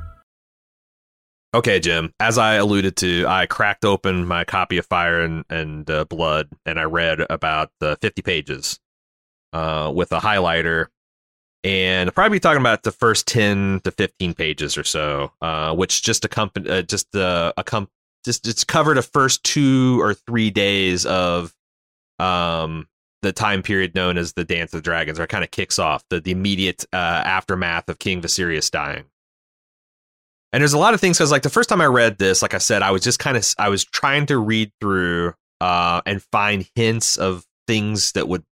Okay, 1.53 1.81
Jim. 1.81 2.13
As 2.19 2.37
I 2.37 2.53
alluded 2.55 2.95
to, 2.97 3.25
I 3.27 3.45
cracked 3.45 3.83
open 3.83 4.25
my 4.25 4.45
copy 4.45 4.77
of 4.77 4.85
Fire 4.85 5.19
and, 5.19 5.43
and 5.49 5.89
uh, 5.89 6.05
Blood, 6.05 6.49
and 6.65 6.79
I 6.79 6.83
read 6.83 7.19
about 7.29 7.71
the 7.81 7.97
50 7.99 8.21
pages 8.21 8.79
uh, 9.51 9.91
with 9.93 10.13
a 10.13 10.19
highlighter, 10.19 10.87
and 11.63 12.09
I'll 12.09 12.13
probably 12.13 12.37
be 12.37 12.39
talking 12.39 12.61
about 12.61 12.83
the 12.83 12.91
first 12.93 13.27
10 13.27 13.81
to 13.83 13.91
15 13.91 14.33
pages 14.33 14.77
or 14.77 14.85
so, 14.85 15.33
uh, 15.41 15.75
which 15.75 16.03
just 16.03 16.23
accompany, 16.23 16.69
uh, 16.69 16.83
just 16.83 17.13
uh, 17.15 17.51
accom- 17.57 17.89
just 18.23 18.47
it's 18.47 18.63
covered 18.63 18.95
the 18.95 19.01
first 19.01 19.43
two 19.43 19.99
or 20.01 20.13
three 20.13 20.51
days 20.51 21.05
of 21.05 21.53
um 22.19 22.87
the 23.23 23.31
time 23.31 23.61
period 23.61 23.93
known 23.93 24.17
as 24.17 24.33
the 24.33 24.43
Dance 24.43 24.73
of 24.73 24.79
the 24.79 24.83
Dragons, 24.83 25.19
or 25.19 25.23
it 25.23 25.29
kind 25.29 25.43
of 25.43 25.51
kicks 25.51 25.77
off 25.77 26.03
the, 26.09 26.19
the 26.19 26.31
immediate 26.31 26.85
uh, 26.91 26.95
aftermath 26.95 27.87
of 27.89 27.99
King 27.99 28.21
Viserys 28.21 28.71
dying. 28.71 29.03
And 30.53 30.61
there's 30.61 30.73
a 30.73 30.77
lot 30.77 30.93
of 30.93 30.99
things 30.99 31.17
because, 31.17 31.31
like, 31.31 31.43
the 31.43 31.49
first 31.49 31.69
time 31.69 31.81
I 31.81 31.85
read 31.85 32.17
this, 32.17 32.41
like 32.41 32.53
I 32.53 32.57
said, 32.57 32.81
I 32.81 32.91
was 32.91 33.01
just 33.01 33.19
kind 33.19 33.37
of 33.37 33.45
I 33.57 33.69
was 33.69 33.85
trying 33.85 34.25
to 34.27 34.37
read 34.37 34.71
through 34.81 35.33
uh, 35.61 36.01
and 36.05 36.21
find 36.31 36.69
hints 36.75 37.17
of 37.17 37.45
things 37.67 38.11
that 38.13 38.27
would 38.27 38.43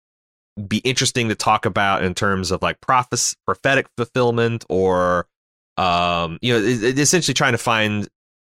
be 0.66 0.78
interesting 0.78 1.28
to 1.28 1.34
talk 1.34 1.66
about 1.66 2.02
in 2.02 2.14
terms 2.14 2.50
of 2.50 2.62
like 2.62 2.80
prophes- 2.80 3.36
prophetic 3.46 3.86
fulfillment 3.96 4.64
or 4.68 5.26
um, 5.76 6.38
you 6.42 6.52
know, 6.52 6.58
essentially 6.58 7.34
trying 7.34 7.52
to 7.52 7.58
find 7.58 8.08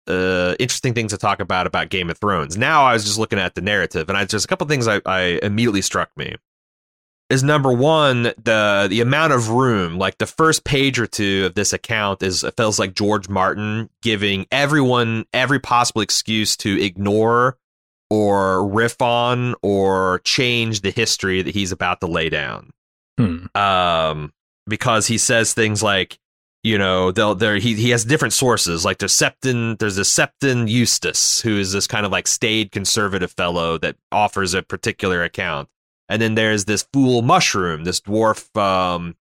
uh, 0.06 0.54
interesting 0.58 0.94
things 0.94 1.12
to 1.12 1.18
talk 1.18 1.40
about 1.40 1.66
about 1.66 1.90
Game 1.90 2.08
of 2.08 2.18
Thrones. 2.18 2.56
Now 2.56 2.84
I 2.84 2.94
was 2.94 3.04
just 3.04 3.18
looking 3.18 3.38
at 3.38 3.54
the 3.54 3.60
narrative, 3.60 4.08
and 4.08 4.16
I 4.16 4.22
a 4.22 4.46
couple 4.46 4.66
things 4.66 4.88
I, 4.88 5.00
I 5.04 5.38
immediately 5.42 5.82
struck 5.82 6.10
me 6.16 6.36
is 7.30 7.42
number 7.42 7.72
one 7.72 8.22
the 8.22 8.86
the 8.88 9.00
amount 9.00 9.32
of 9.32 9.50
room 9.50 9.98
like 9.98 10.18
the 10.18 10.26
first 10.26 10.64
page 10.64 10.98
or 10.98 11.06
two 11.06 11.46
of 11.46 11.54
this 11.54 11.72
account 11.72 12.22
is 12.22 12.44
it 12.44 12.56
feels 12.56 12.78
like 12.78 12.94
george 12.94 13.28
martin 13.28 13.88
giving 14.02 14.46
everyone 14.50 15.24
every 15.32 15.60
possible 15.60 16.00
excuse 16.00 16.56
to 16.56 16.82
ignore 16.82 17.56
or 18.10 18.66
riff 18.66 19.00
on 19.02 19.54
or 19.62 20.20
change 20.24 20.80
the 20.80 20.90
history 20.90 21.42
that 21.42 21.54
he's 21.54 21.72
about 21.72 22.00
to 22.00 22.06
lay 22.06 22.28
down 22.28 22.70
Hmm. 23.18 23.46
um 23.56 24.32
because 24.68 25.06
he 25.08 25.18
says 25.18 25.52
things 25.52 25.82
like 25.82 26.18
you 26.62 26.78
know 26.78 27.10
they'll 27.10 27.34
there 27.34 27.56
he, 27.56 27.74
he 27.74 27.90
has 27.90 28.04
different 28.04 28.32
sources 28.32 28.84
like 28.84 28.98
there's 28.98 29.16
septon 29.16 29.76
there's 29.78 29.98
a 29.98 30.02
septon 30.02 30.68
eustace 30.68 31.40
who 31.40 31.58
is 31.58 31.72
this 31.72 31.86
kind 31.86 32.06
of 32.06 32.12
like 32.12 32.26
staid 32.28 32.70
conservative 32.70 33.32
fellow 33.32 33.76
that 33.78 33.96
offers 34.12 34.54
a 34.54 34.62
particular 34.62 35.22
account 35.24 35.68
and 36.08 36.20
then 36.20 36.34
there's 36.34 36.64
this 36.64 36.86
fool 36.92 37.22
mushroom, 37.22 37.84
this 37.84 38.00
dwarf 38.00 38.56
um, 38.60 39.16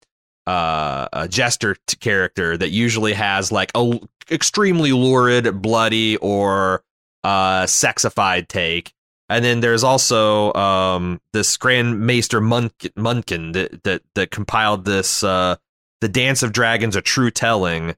uh, 0.46 1.08
a 1.12 1.28
jester 1.28 1.76
t- 1.88 1.98
character 1.98 2.58
that 2.58 2.70
usually 2.70 3.14
has 3.14 3.52
like 3.52 3.72
a 3.76 3.80
l- 3.80 4.10
extremely 4.32 4.94
lurid, 4.94 5.62
bloody, 5.62 6.18
or 6.18 6.84
uh, 7.24 7.64
sexified 7.64 8.48
take. 8.48 8.94
And 9.30 9.44
then 9.44 9.60
there's 9.60 9.84
also 9.84 10.54
um, 10.54 11.20
this 11.34 11.58
Grand 11.58 12.00
Maester 12.00 12.40
Munkun, 12.40 12.94
Munkun 12.94 13.54
that, 13.54 13.84
that 13.84 14.02
that 14.16 14.32
compiled 14.32 14.86
this 14.86 15.22
uh, 15.22 15.58
the 16.00 16.08
Dance 16.08 16.44
of 16.44 16.54
Dragons, 16.54 16.96
a 16.96 17.02
true 17.02 17.30
telling, 17.30 17.96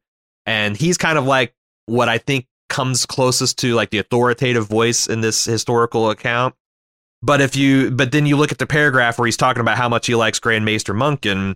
and 0.48 0.76
he's 0.76 0.98
kind 0.98 1.20
of 1.20 1.26
like 1.26 1.54
what 1.86 2.10
I 2.10 2.18
think 2.18 2.48
comes 2.70 3.06
closest 3.06 3.60
to 3.60 3.76
like 3.76 3.92
the 3.92 4.00
authoritative 4.00 4.68
voice 4.68 5.06
in 5.06 5.22
this 5.22 5.46
historical 5.46 6.10
account. 6.10 6.56
But 7.22 7.42
if 7.42 7.56
you, 7.56 7.92
but 7.92 8.12
then 8.12 8.26
you 8.26 8.38
look 8.38 8.52
at 8.52 8.58
the 8.60 8.68
paragraph 8.68 9.18
where 9.18 9.26
he's 9.26 9.38
talking 9.38 9.62
about 9.62 9.78
how 9.78 9.90
much 9.90 10.08
he 10.08 10.16
likes 10.16 10.40
Grand 10.40 10.66
Maester 10.66 10.94
Munkun. 10.94 11.56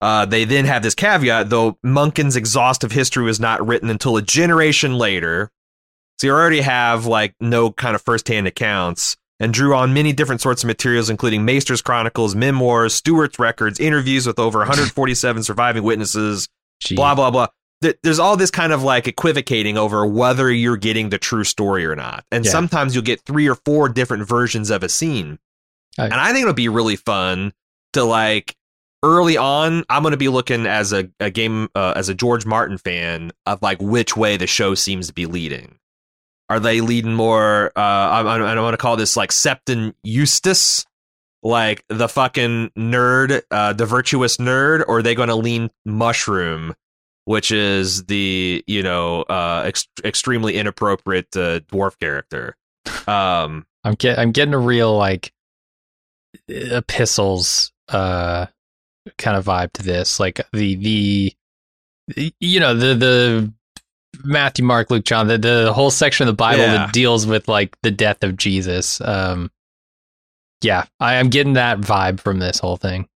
Uh, 0.00 0.24
they 0.24 0.44
then 0.44 0.64
have 0.64 0.82
this 0.82 0.94
caveat, 0.94 1.50
though 1.50 1.78
Munkun's 1.84 2.36
exhaustive 2.36 2.92
history 2.92 3.24
was 3.24 3.38
not 3.40 3.66
written 3.66 3.90
until 3.90 4.16
a 4.16 4.22
generation 4.22 4.96
later. 4.96 5.50
So 6.18 6.28
you 6.28 6.32
already 6.32 6.60
have 6.60 7.06
like 7.06 7.34
no 7.40 7.70
kind 7.72 7.94
of 7.94 8.02
firsthand 8.02 8.46
accounts 8.46 9.16
and 9.40 9.52
drew 9.52 9.74
on 9.74 9.92
many 9.92 10.12
different 10.12 10.40
sorts 10.40 10.62
of 10.62 10.68
materials, 10.68 11.10
including 11.10 11.44
Maester's 11.44 11.82
chronicles, 11.82 12.34
memoirs, 12.34 12.94
Stewart's 12.94 13.38
records, 13.38 13.80
interviews 13.80 14.26
with 14.26 14.38
over 14.38 14.58
147 14.60 15.42
surviving 15.42 15.82
witnesses, 15.82 16.48
Gee. 16.80 16.94
blah, 16.94 17.14
blah, 17.14 17.30
blah. 17.30 17.48
Th- 17.82 17.96
There's 18.02 18.18
all 18.18 18.36
this 18.36 18.50
kind 18.50 18.72
of 18.72 18.82
like 18.82 19.06
equivocating 19.08 19.78
over 19.78 20.04
whether 20.06 20.50
you're 20.52 20.76
getting 20.76 21.08
the 21.10 21.18
true 21.18 21.44
story 21.44 21.86
or 21.86 21.96
not. 21.96 22.24
And 22.30 22.44
Yeah. 22.44 22.50
sometimes 22.50 22.94
you'll 22.94 23.04
get 23.04 23.22
three 23.22 23.48
or 23.48 23.54
four 23.54 23.88
different 23.88 24.26
versions 24.28 24.70
of 24.70 24.82
a 24.82 24.88
scene. 24.88 25.38
And 25.98 26.14
I 26.14 26.32
think 26.32 26.42
it'll 26.42 26.54
be 26.54 26.68
really 26.68 26.96
fun 26.96 27.52
to 27.92 28.04
like 28.04 28.56
early 29.02 29.36
on. 29.36 29.84
I'm 29.90 30.02
going 30.02 30.12
to 30.12 30.16
be 30.18 30.28
looking 30.28 30.66
as 30.66 30.92
a, 30.92 31.10
a 31.20 31.30
game, 31.30 31.68
uh, 31.74 31.92
as 31.96 32.08
a 32.08 32.14
George 32.14 32.46
Martin 32.46 32.78
fan 32.78 33.32
of 33.46 33.60
like 33.60 33.80
which 33.80 34.16
way 34.16 34.36
the 34.36 34.46
show 34.46 34.74
seems 34.74 35.08
to 35.08 35.12
be 35.12 35.26
leading. 35.26 35.76
Are 36.48 36.60
they 36.60 36.80
leading 36.80 37.14
more? 37.14 37.72
Uh, 37.76 37.80
I, 37.80 38.20
I, 38.22 38.36
I 38.38 38.60
want 38.60 38.72
to 38.74 38.78
call 38.78 38.96
this 38.96 39.16
like 39.16 39.30
Septon 39.30 39.94
Eustace, 40.02 40.84
like 41.42 41.84
the 41.88 42.08
fucking 42.08 42.70
nerd, 42.78 43.42
uh, 43.50 43.72
the 43.72 43.86
virtuous 43.86 44.36
nerd, 44.38 44.84
or 44.88 44.98
are 44.98 45.02
they 45.02 45.14
going 45.14 45.28
to 45.28 45.34
lean 45.36 45.70
Mushroom, 45.84 46.74
which 47.24 47.52
is 47.52 48.04
the 48.04 48.64
you 48.66 48.82
know 48.82 49.22
uh, 49.22 49.62
ex- 49.66 49.88
extremely 50.04 50.56
inappropriate 50.56 51.28
uh, 51.36 51.60
dwarf 51.60 51.98
character? 51.98 52.56
Um, 53.06 53.66
I'm 53.84 53.94
get 53.94 54.18
I'm 54.18 54.32
getting 54.32 54.54
a 54.54 54.58
real 54.58 54.96
like 54.96 55.32
epistles 56.48 57.72
uh 57.88 58.46
kind 59.18 59.36
of 59.36 59.44
vibe 59.44 59.72
to 59.72 59.82
this. 59.82 60.20
Like 60.20 60.40
the 60.52 60.74
the 60.76 61.34
you 62.40 62.60
know 62.60 62.74
the 62.74 62.94
the 62.94 63.52
Matthew, 64.24 64.64
Mark, 64.64 64.90
Luke, 64.90 65.04
John, 65.04 65.28
the 65.28 65.38
the 65.38 65.72
whole 65.72 65.90
section 65.90 66.28
of 66.28 66.32
the 66.32 66.36
Bible 66.36 66.62
Yeah. 66.64 66.72
that 66.74 66.92
deals 66.92 67.26
with 67.26 67.48
like 67.48 67.76
the 67.82 67.90
death 67.90 68.22
of 68.22 68.36
Jesus. 68.36 69.00
Um 69.00 69.50
yeah, 70.62 70.84
I 70.98 71.14
am 71.14 71.30
getting 71.30 71.54
that 71.54 71.78
vibe 71.80 72.20
from 72.20 72.38
this 72.38 72.58
whole 72.58 72.76
thing. 72.76 73.08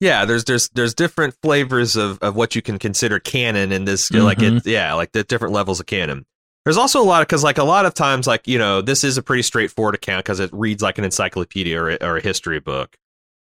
Yeah, 0.00 0.24
there's 0.24 0.44
there's 0.44 0.68
there's 0.70 0.94
different 0.94 1.34
flavors 1.42 1.96
of, 1.96 2.18
of 2.20 2.36
what 2.36 2.54
you 2.54 2.62
can 2.62 2.78
consider 2.78 3.18
canon 3.20 3.72
in 3.72 3.84
this 3.84 4.10
like 4.24 4.38
it 4.42 4.66
yeah, 4.66 4.92
like 4.94 5.12
the 5.12 5.24
different 5.24 5.54
levels 5.54 5.80
of 5.80 5.86
canon. 5.86 6.26
There's 6.64 6.76
also 6.76 7.00
a 7.00 7.04
lot 7.04 7.22
of 7.22 7.28
because 7.28 7.44
like 7.44 7.58
a 7.58 7.64
lot 7.64 7.86
of 7.86 7.94
times 7.94 8.26
like 8.26 8.46
you 8.48 8.58
know 8.58 8.80
this 8.82 9.04
is 9.04 9.16
a 9.18 9.22
pretty 9.22 9.42
straightforward 9.42 9.94
account 9.94 10.24
because 10.24 10.40
it 10.40 10.50
reads 10.52 10.82
like 10.82 10.98
an 10.98 11.04
encyclopedia 11.04 11.80
or, 11.80 11.90
a- 11.90 11.98
or 12.02 12.16
a 12.16 12.22
history 12.22 12.60
book. 12.60 12.96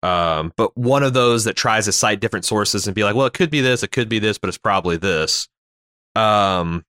Um, 0.03 0.53
but 0.57 0.77
one 0.77 1.03
of 1.03 1.13
those 1.13 1.45
that 1.45 1.57
tries 1.57 1.87
to 1.87 1.93
cite 1.93 2.21
different 2.21 2.45
sources 2.45 2.87
and 2.87 2.95
be 2.95 3.03
like, 3.03 3.17
well, 3.17 3.27
it 3.27 3.33
could 3.33 3.51
be 3.51 3.61
this, 3.61 3.83
it 3.83 3.91
could 3.91 4.09
be 4.09 4.21
this, 4.21 4.39
but 4.39 4.47
it's 4.49 4.57
probably 4.59 4.97
this. 4.97 5.49
Um, 6.15 6.85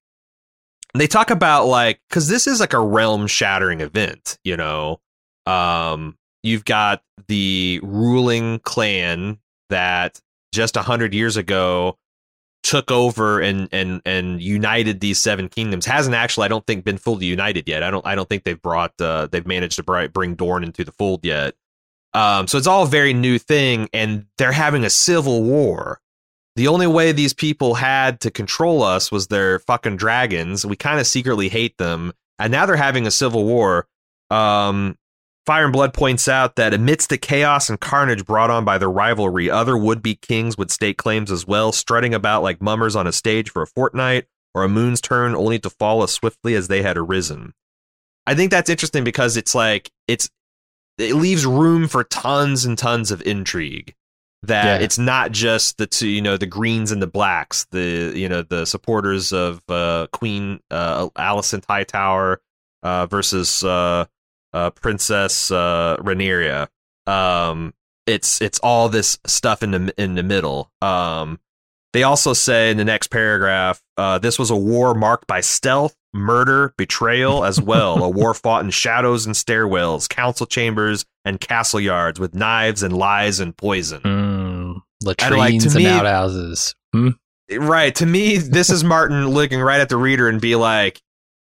they 0.93 1.07
talk 1.07 1.31
about 1.31 1.65
like 1.65 1.99
because 2.09 2.27
this 2.27 2.47
is 2.47 2.59
like 2.59 2.73
a 2.73 2.79
realm 2.79 3.25
shattering 3.27 3.81
event, 3.81 4.37
you 4.43 4.57
know. 4.57 4.99
Um, 5.45 6.17
you've 6.43 6.65
got 6.65 7.01
the 7.27 7.79
ruling 7.83 8.59
clan 8.59 9.39
that 9.69 10.19
just 10.53 10.77
a 10.77 10.81
hundred 10.81 11.13
years 11.13 11.37
ago 11.37 11.97
took 12.63 12.91
over 12.91 13.39
and 13.39 13.69
and 13.71 14.01
and 14.05 14.41
united 14.41 14.99
these 14.99 15.17
seven 15.17 15.47
kingdoms 15.47 15.85
hasn't 15.85 16.15
actually 16.15 16.45
I 16.45 16.49
don't 16.49 16.65
think 16.67 16.83
been 16.83 16.97
fully 16.97 17.25
united 17.25 17.67
yet. 17.67 17.83
I 17.83 17.91
don't 17.91 18.05
I 18.05 18.15
don't 18.15 18.27
think 18.27 18.43
they've 18.43 18.61
brought 18.61 18.99
uh, 18.99 19.27
they've 19.31 19.47
managed 19.47 19.77
to 19.77 20.09
bring 20.11 20.35
Dorne 20.35 20.63
into 20.63 20.83
the 20.83 20.91
fold 20.91 21.25
yet. 21.25 21.55
Um, 22.13 22.47
so 22.47 22.57
it's 22.57 22.67
all 22.67 22.83
a 22.83 22.87
very 22.87 23.13
new 23.13 23.37
thing, 23.37 23.87
and 23.93 24.25
they're 24.37 24.51
having 24.51 24.83
a 24.83 24.89
civil 24.89 25.43
war. 25.43 26.01
The 26.55 26.67
only 26.67 26.87
way 26.87 27.11
these 27.11 27.33
people 27.33 27.75
had 27.75 28.19
to 28.21 28.31
control 28.31 28.83
us 28.83 29.11
was 29.11 29.27
their 29.27 29.59
fucking 29.59 29.97
dragons. 29.97 30.65
We 30.65 30.75
kind 30.75 30.99
of 30.99 31.07
secretly 31.07 31.49
hate 31.49 31.77
them, 31.77 32.11
and 32.39 32.51
now 32.51 32.65
they're 32.65 32.75
having 32.75 33.05
a 33.05 33.11
civil 33.11 33.45
war. 33.45 33.87
Um, 34.31 34.97
Fire 35.45 35.63
and 35.63 35.73
Blood 35.73 35.93
points 35.93 36.27
out 36.27 36.55
that 36.57 36.73
amidst 36.73 37.09
the 37.09 37.17
chaos 37.17 37.69
and 37.69 37.79
carnage 37.79 38.25
brought 38.25 38.51
on 38.51 38.65
by 38.65 38.77
their 38.77 38.89
rivalry, 38.89 39.49
other 39.49 39.75
would 39.77 40.03
be 40.03 40.15
kings 40.15 40.57
would 40.57 40.69
stake 40.69 40.97
claims 40.97 41.31
as 41.31 41.47
well, 41.47 41.71
strutting 41.71 42.13
about 42.13 42.43
like 42.43 42.61
mummers 42.61 42.95
on 42.95 43.07
a 43.07 43.11
stage 43.11 43.49
for 43.49 43.61
a 43.63 43.67
fortnight 43.67 44.25
or 44.53 44.63
a 44.63 44.69
moon's 44.69 45.01
turn, 45.01 45.35
only 45.35 45.57
to 45.59 45.69
fall 45.69 46.03
as 46.03 46.11
swiftly 46.11 46.53
as 46.55 46.67
they 46.67 46.81
had 46.81 46.97
arisen. 46.97 47.53
I 48.27 48.35
think 48.35 48.51
that's 48.51 48.69
interesting 48.69 49.03
because 49.03 49.37
it's 49.37 49.55
like, 49.55 49.89
it's, 50.07 50.29
it 50.99 51.15
leaves 51.15 51.45
room 51.45 51.87
for 51.87 52.03
tons 52.03 52.65
and 52.65 52.77
tons 52.77 53.09
of 53.09 53.21
intrigue. 53.23 53.95
That 54.43 54.65
Yeah. 54.79 54.85
it's 54.85 54.97
not 54.97 55.31
just 55.31 55.77
the 55.77 55.87
two, 55.87 56.07
you 56.07 56.21
know, 56.21 56.37
the 56.37 56.45
greens 56.45 56.91
and 56.91 57.01
the 57.01 57.07
blacks, 57.07 57.65
the, 57.71 58.13
you 58.15 58.29
know, 58.29 58.41
the 58.41 58.65
supporters 58.65 59.33
of 59.33 59.61
uh, 59.67 60.07
Queen 60.11 60.59
uh, 60.69 61.09
Alicent 61.09 61.65
Hightower 61.67 62.39
uh, 62.83 63.05
versus 63.07 63.63
uh, 63.63 64.05
uh, 64.53 64.69
Princess 64.71 65.51
uh, 65.51 65.97
Rhaenyra. 65.99 66.67
Um, 67.07 67.73
it's 68.05 68.41
it's 68.41 68.59
all 68.59 68.89
this 68.89 69.19
stuff 69.25 69.61
in 69.63 69.71
the 69.71 69.93
in 70.01 70.15
the 70.15 70.23
middle. 70.23 70.71
Um, 70.81 71.39
They 71.93 72.03
also 72.03 72.33
say 72.33 72.69
in 72.71 72.77
the 72.77 72.85
next 72.85 73.07
paragraph, 73.07 73.81
uh, 73.97 74.19
this 74.19 74.37
was 74.37 74.51
a 74.51 74.55
war 74.55 74.93
marked 74.93 75.25
by 75.27 75.41
stealth, 75.41 75.95
murder, 76.13 76.73
betrayal, 76.77 77.43
as 77.45 77.59
well. 77.71 78.03
a 78.03 78.09
war 78.09 78.33
fought 78.35 78.63
in 78.63 78.69
shadows 78.71 79.25
and 79.25 79.33
stairwells, 79.35 80.07
council 80.07 80.45
chambers, 80.45 81.05
and 81.25 81.39
castle 81.39 81.79
yards 81.79 82.19
with 82.19 82.35
knives 82.35 82.83
and 82.83 82.95
lies 82.95 83.39
and 83.39 83.55
poison. 83.57 84.01
Mm, 84.01 84.73
And, 84.75 84.81
like, 85.03 85.21
latrines 85.21 85.63
to 85.63 85.69
and 85.69 85.77
me- 85.83 85.87
outhouses. 85.89 86.75
Hmm? 86.93 87.09
Right. 87.51 87.95
To 87.95 88.05
me, 88.05 88.37
this 88.37 88.69
is 88.69 88.83
Martin 88.83 89.27
looking 89.27 89.59
right 89.59 89.81
at 89.81 89.89
the 89.89 89.97
reader 89.97 90.29
and 90.29 90.39
be 90.39 90.55
like, 90.55 91.01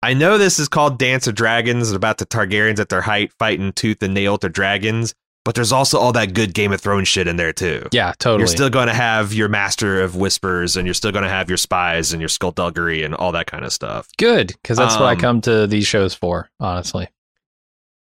I 0.03 0.15
know 0.15 0.39
this 0.39 0.59
is 0.59 0.69
called 0.69 0.99
Dance 0.99 1.27
of 1.27 1.35
Dragons 1.35 1.89
and 1.91 1.97
about 1.97 2.19
the 2.19 2.27
Targaryens 2.27 2.79
at 2.79 2.89
their 2.89 3.03
height 3.03 3.33
fighting 3.39 3.73
tooth 3.73 4.03
and 4.03 4.15
nail 4.15 4.39
to 4.39 4.49
dragons, 4.49 5.15
but 5.45 5.55
there's 5.55 5.73
also 5.73 5.99
all 5.99 6.13
that 6.13 6.33
good 6.33 6.55
Game 6.55 6.73
of 6.73 6.81
Thrones 6.81 7.07
shit 7.09 7.29
in 7.29 7.37
there 7.37 7.53
too. 7.53 7.87
Yeah, 7.93 8.13
totally. 8.19 8.41
You're 8.41 8.47
still 8.49 8.71
going 8.71 8.87
to 8.89 8.95
have 8.95 9.35
your 9.35 9.49
Master 9.49 10.01
of 10.01 10.17
Whispers 10.17 10.77
and 10.77 10.87
you're 10.87 10.95
still 10.95 11.13
going 11.13 11.25
to 11.25 11.31
have 11.31 11.49
your 11.51 11.59
spies 11.59 12.13
and 12.13 12.21
your 12.23 12.29
skullduggery 12.31 13.03
and 13.03 13.15
all 13.15 13.33
that 13.33 13.47
kind 13.47 13.65
of 13.65 13.73
stuff. 13.73 14.09
good 14.17 14.49
because 14.49 14.79
that's 14.79 14.95
what 14.95 15.05
I 15.05 15.13
Um, 15.13 15.19
come 15.19 15.41
to 15.43 15.67
these 15.67 15.87
shows 15.87 16.15
for. 16.15 16.49
Honestly, 16.59 17.09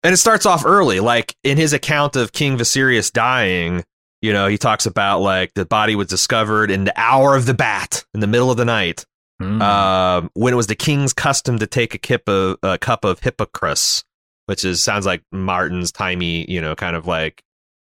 And 0.04 0.14
it 0.14 0.18
starts 0.18 0.46
off 0.46 0.66
early. 0.66 1.00
Like 1.00 1.36
in 1.44 1.58
his 1.58 1.72
account 1.72 2.16
of 2.18 2.34
King 2.34 2.58
Viserys 2.58 3.12
dying, 3.12 3.86
you 4.22 4.34
know, 4.34 4.48
he 4.48 4.58
talks 4.58 4.86
about 4.86 5.20
like 5.22 5.54
the 5.54 5.66
body 5.66 5.96
was 5.96 6.08
discovered 6.08 6.72
in 6.72 6.84
the 6.84 6.94
hour 7.00 7.36
of 7.36 7.46
the 7.46 7.54
bat 7.54 8.04
in 8.14 8.20
the 8.20 8.28
middle 8.28 8.52
of 8.52 8.58
the 8.58 8.66
night. 8.66 9.06
Hmm. 9.40 9.62
um, 9.62 10.30
when 10.34 10.54
it 10.54 10.56
was 10.56 10.68
the 10.68 10.76
king's 10.76 11.12
custom 11.12 11.60
to 11.60 11.68
take 11.68 11.94
a, 11.94 11.98
kip 11.98 12.30
of, 12.30 12.58
a 12.64 12.78
cup 12.78 13.04
of 13.04 13.20
hippocras, 13.20 14.04
which 14.46 14.64
is 14.64 14.82
sounds 14.84 15.06
like 15.06 15.24
Martin's 15.32 15.92
timey, 15.92 16.50
you 16.50 16.62
know, 16.62 16.74
kind 16.74 16.96
of 16.96 17.06
like, 17.06 17.44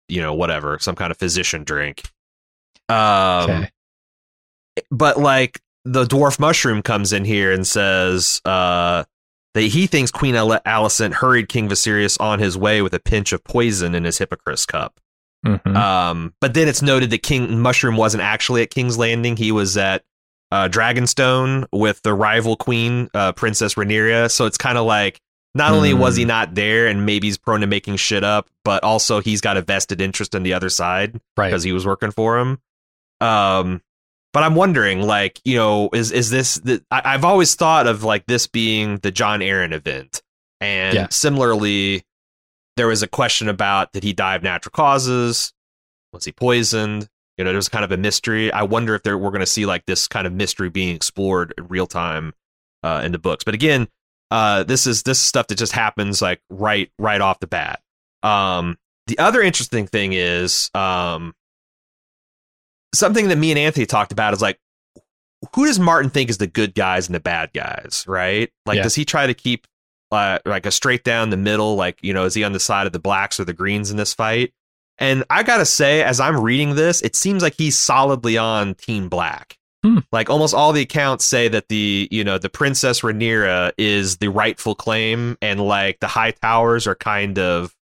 you 0.08 0.22
know, 0.22 0.32
whatever, 0.32 0.78
some 0.78 0.94
kind 0.94 1.10
of 1.10 1.18
physician 1.18 1.64
drink. 1.64 2.04
Um, 2.88 3.50
okay. 3.50 3.70
but 4.90 5.18
like 5.18 5.60
the 5.84 6.04
dwarf 6.04 6.38
mushroom 6.38 6.82
comes 6.82 7.12
in 7.12 7.24
here 7.24 7.52
and 7.52 7.66
says 7.66 8.40
uh, 8.46 9.04
that 9.52 9.60
he 9.62 9.86
thinks 9.86 10.10
Queen 10.10 10.34
Al- 10.34 10.60
Alicent 10.60 11.12
hurried 11.12 11.48
King 11.48 11.68
Viserys 11.68 12.18
on 12.20 12.38
his 12.38 12.56
way 12.56 12.80
with 12.80 12.94
a 12.94 13.00
pinch 13.00 13.32
of 13.32 13.44
poison 13.44 13.94
in 13.94 14.04
his 14.04 14.18
hippocras 14.18 14.66
cup. 14.66 14.98
Mhm. 15.44 15.76
Um, 15.76 16.32
but 16.40 16.54
then 16.54 16.68
it's 16.68 16.80
noted 16.80 17.10
that 17.10 17.22
King 17.22 17.60
Mushroom 17.60 17.96
wasn't 17.96 18.22
actually 18.22 18.62
at 18.62 18.70
King's 18.70 18.96
Landing. 18.96 19.36
He 19.36 19.52
was 19.52 19.76
at 19.76 20.02
uh, 20.54 20.68
Dragonstone 20.68 21.66
with 21.72 22.00
the 22.02 22.14
rival 22.14 22.54
queen, 22.56 23.10
uh, 23.12 23.32
Princess 23.32 23.74
Rhaenyra. 23.74 24.30
So 24.30 24.46
it's 24.46 24.56
kind 24.58 24.78
of 24.78 24.86
like 24.86 25.20
not 25.56 25.72
only 25.72 25.94
was 25.94 26.14
he 26.16 26.22
Hmm. 26.22 26.28
not 26.28 26.54
there 26.54 26.86
and 26.86 27.04
maybe 27.04 27.26
he's 27.26 27.38
prone 27.38 27.60
to 27.62 27.66
making 27.66 27.96
shit 27.96 28.22
up, 28.22 28.48
but 28.64 28.84
also 28.84 29.20
he's 29.20 29.40
got 29.40 29.56
a 29.56 29.62
vested 29.62 30.00
interest 30.00 30.34
in 30.34 30.44
the 30.44 30.52
other 30.54 30.68
side 30.70 31.20
right. 31.36 31.48
because 31.48 31.64
he 31.64 31.72
was 31.72 31.84
working 31.84 32.12
for 32.12 32.38
him. 32.38 32.58
Um, 33.20 33.82
but 34.32 34.42
I'm 34.44 34.54
wondering, 34.54 35.02
like, 35.02 35.40
you 35.44 35.56
know, 35.56 35.90
is 35.92 36.10
is 36.12 36.30
this? 36.30 36.56
The, 36.56 36.84
I, 36.90 37.02
I've 37.04 37.24
always 37.24 37.54
thought 37.54 37.86
of 37.86 38.02
like 38.04 38.26
this 38.26 38.46
being 38.46 38.98
the 38.98 39.10
Jon 39.12 39.40
Arryn 39.40 39.72
event, 39.72 40.22
and 40.60 40.94
Yeah. 40.94 41.06
similarly, 41.10 42.04
there 42.76 42.88
was 42.88 43.02
a 43.02 43.08
question 43.08 43.48
about 43.48 43.92
did 43.92 44.02
he 44.02 44.12
die 44.12 44.34
of 44.36 44.42
natural 44.42 44.72
causes? 44.72 45.52
Was 46.12 46.24
he 46.24 46.32
poisoned? 46.32 47.08
You 47.38 47.44
know, 47.44 47.52
there's 47.52 47.68
kind 47.68 47.84
of 47.84 47.90
a 47.92 47.96
mystery. 47.96 48.52
I 48.52 48.62
wonder 48.62 48.94
if 48.94 49.02
there, 49.02 49.18
we're 49.18 49.30
going 49.30 49.40
to 49.40 49.46
see 49.46 49.66
like 49.66 49.86
this 49.86 50.06
kind 50.06 50.26
of 50.26 50.32
mystery 50.32 50.70
being 50.70 50.94
explored 50.94 51.52
in 51.58 51.66
real 51.68 51.86
time 51.86 52.32
uh, 52.82 53.02
in 53.04 53.12
the 53.12 53.18
books. 53.18 53.42
But 53.44 53.54
again, 53.54 53.88
uh, 54.30 54.62
this 54.64 54.86
is 54.86 55.02
this 55.02 55.18
is 55.18 55.24
stuff 55.24 55.48
that 55.48 55.58
just 55.58 55.72
happens 55.72 56.22
like 56.22 56.40
right 56.50 56.90
right 56.98 57.20
off 57.20 57.40
the 57.40 57.46
bat. 57.46 57.80
Um, 58.22 58.78
the 59.06 59.18
other 59.18 59.42
interesting 59.42 59.86
thing 59.86 60.12
is 60.12 60.70
um, 60.74 61.34
something 62.94 63.28
that 63.28 63.36
me 63.36 63.50
and 63.50 63.58
Anthony 63.58 63.86
talked 63.86 64.12
about 64.12 64.32
is 64.32 64.42
like 64.42 64.58
who 65.54 65.66
does 65.66 65.78
Martin 65.78 66.10
think 66.10 66.30
is 66.30 66.38
the 66.38 66.46
good 66.46 66.74
guys 66.74 67.06
and 67.06 67.14
the 67.14 67.20
bad 67.20 67.52
guys, 67.52 68.04
right? 68.08 68.50
Like, 68.64 68.76
Yeah. 68.76 68.82
does 68.84 68.94
he 68.94 69.04
try 69.04 69.26
to 69.26 69.34
keep 69.34 69.66
uh, 70.10 70.38
like 70.46 70.64
a 70.64 70.70
straight 70.70 71.04
down 71.04 71.28
the 71.28 71.36
middle? 71.36 71.76
Like, 71.76 71.98
you 72.02 72.14
know, 72.14 72.24
is 72.24 72.32
he 72.32 72.44
on 72.44 72.52
the 72.52 72.60
side 72.60 72.86
of 72.86 72.94
the 72.94 72.98
blacks 72.98 73.38
or 73.38 73.44
the 73.44 73.52
greens 73.52 73.90
in 73.90 73.98
this 73.98 74.14
fight? 74.14 74.54
And 74.98 75.24
I 75.30 75.42
gotta 75.42 75.66
say, 75.66 76.02
as 76.02 76.20
I'm 76.20 76.40
reading 76.40 76.76
this, 76.76 77.02
it 77.02 77.16
seems 77.16 77.42
like 77.42 77.54
he's 77.56 77.76
solidly 77.76 78.38
on 78.38 78.74
Team 78.74 79.08
Black. 79.08 79.58
Hmm. 79.84 79.98
Like 80.12 80.30
almost 80.30 80.54
all 80.54 80.72
the 80.72 80.80
accounts 80.82 81.26
say 81.26 81.48
that 81.48 81.68
the 81.68 82.08
you 82.10 82.24
know 82.24 82.38
the 82.38 82.48
Princess 82.48 83.02
Rhaenyra 83.02 83.72
is 83.76 84.16
the 84.16 84.28
rightful 84.28 84.74
claim, 84.74 85.36
and 85.42 85.60
like 85.60 86.00
the 86.00 86.06
High 86.06 86.30
Towers 86.30 86.86
are 86.86 86.94
kind 86.94 87.38
of 87.38 87.74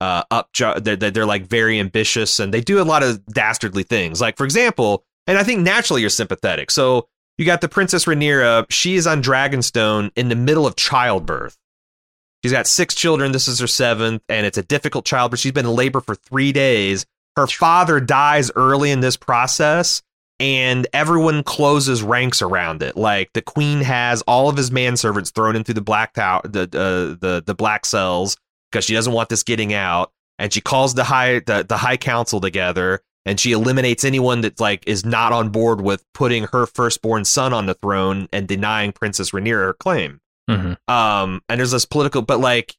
uh 0.00 0.24
up. 0.30 0.50
They're, 0.54 0.96
they're 0.96 1.10
they're 1.10 1.26
like 1.26 1.46
very 1.46 1.80
ambitious, 1.80 2.38
and 2.38 2.52
they 2.52 2.60
do 2.60 2.82
a 2.82 2.84
lot 2.84 3.02
of 3.02 3.24
dastardly 3.26 3.82
things. 3.82 4.20
Like 4.20 4.36
for 4.36 4.44
example, 4.44 5.04
and 5.26 5.38
I 5.38 5.42
think 5.42 5.60
naturally 5.60 6.02
you're 6.02 6.10
sympathetic. 6.10 6.70
So 6.70 7.08
you 7.38 7.46
got 7.46 7.62
the 7.62 7.68
Princess 7.68 8.04
Rhaenyra. 8.04 8.66
She 8.68 8.96
is 8.96 9.06
on 9.06 9.22
Dragonstone 9.22 10.10
in 10.16 10.28
the 10.28 10.36
middle 10.36 10.66
of 10.66 10.76
childbirth. 10.76 11.56
She's 12.42 12.52
got 12.52 12.66
six 12.66 12.94
children. 12.94 13.32
This 13.32 13.48
is 13.48 13.58
her 13.58 13.66
seventh, 13.66 14.22
and 14.28 14.46
it's 14.46 14.58
a 14.58 14.62
difficult 14.62 15.04
childbirth. 15.04 15.40
She's 15.40 15.52
been 15.52 15.66
in 15.66 15.74
labor 15.74 16.00
for 16.00 16.14
three 16.14 16.52
days. 16.52 17.04
Her 17.36 17.46
father 17.46 18.00
dies 18.00 18.50
early 18.54 18.90
in 18.90 19.00
this 19.00 19.16
process, 19.16 20.02
and 20.38 20.86
everyone 20.92 21.42
closes 21.42 22.02
ranks 22.02 22.40
around 22.40 22.82
it. 22.82 22.96
Like 22.96 23.32
the 23.32 23.42
queen 23.42 23.80
has 23.80 24.22
all 24.22 24.48
of 24.48 24.56
his 24.56 24.70
manservants 24.70 25.32
thrown 25.32 25.56
into 25.56 25.74
the 25.74 25.80
black 25.80 26.14
tower, 26.14 26.42
the 26.44 26.62
uh, 26.62 27.18
the 27.20 27.42
the 27.44 27.54
black 27.54 27.84
cells 27.84 28.36
because 28.70 28.84
she 28.84 28.94
doesn't 28.94 29.12
want 29.12 29.28
this 29.28 29.42
getting 29.42 29.72
out. 29.72 30.12
And 30.38 30.52
she 30.52 30.60
calls 30.60 30.94
the 30.94 31.04
high 31.04 31.40
the, 31.40 31.64
the 31.68 31.76
high 31.76 31.96
council 31.96 32.40
together, 32.40 33.00
and 33.24 33.40
she 33.40 33.50
eliminates 33.50 34.04
anyone 34.04 34.42
that 34.42 34.60
like 34.60 34.84
is 34.86 35.04
not 35.04 35.32
on 35.32 35.48
board 35.48 35.80
with 35.80 36.04
putting 36.14 36.44
her 36.52 36.66
firstborn 36.66 37.24
son 37.24 37.52
on 37.52 37.66
the 37.66 37.74
throne 37.74 38.28
and 38.32 38.46
denying 38.46 38.92
Princess 38.92 39.32
Rhaenyra 39.32 39.66
her 39.66 39.74
claim 39.74 40.20
Mhm. 40.48 40.76
um 40.88 41.42
and 41.48 41.58
there's 41.60 41.70
this 41.72 41.84
political 41.84 42.22
but 42.22 42.40
like 42.40 42.74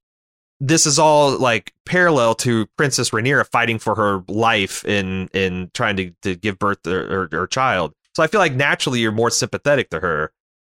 this 0.60 0.86
is 0.86 0.99
all 0.99 1.38
like 1.38 1.71
parallel 1.86 2.36
to 2.36 2.65
princess 2.77 3.12
Rhaenyra 3.12 3.47
fighting 3.47 3.79
for 3.79 3.95
her 3.95 4.23
life 4.27 4.84
in 4.86 5.29
in 5.34 5.71
trying 5.73 5.95
to, 5.97 6.12
to 6.23 6.36
give 6.36 6.60
birth 6.60 6.82
to 6.84 6.89
her, 6.91 7.29
her 7.32 7.47
child 7.47 7.93
so 8.15 8.23
i 8.23 8.27
feel 8.27 8.39
like 8.39 8.53
naturally 8.53 8.99
you're 8.99 9.12
more 9.12 9.29
sympathetic 9.29 9.89
to 9.91 9.99
her 9.99 10.32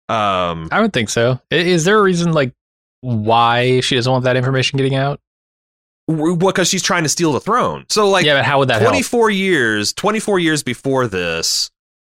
um 0.08 0.68
I 0.70 0.80
would 0.82 0.92
think 0.92 1.08
so. 1.08 1.40
Is 1.50 1.84
there 1.86 1.98
a 1.98 2.02
reason 2.02 2.32
like 2.32 2.52
why 3.00 3.80
she 3.80 3.94
doesn't 3.94 4.12
want 4.12 4.24
that 4.24 4.36
information 4.36 4.76
getting 4.76 4.94
out? 4.94 5.18
Well, 6.06 6.36
because 6.36 6.68
she's 6.68 6.82
trying 6.82 7.04
to 7.04 7.08
steal 7.08 7.32
the 7.32 7.40
throne 7.40 7.86
so 7.88 8.10
like 8.10 8.26
yeah, 8.26 8.34
but 8.34 8.44
how 8.44 8.58
would 8.58 8.68
that 8.68 8.82
24 8.82 9.30
years 9.30 9.94
24 9.94 10.38
years 10.38 10.62
before 10.62 11.06
this 11.06 11.70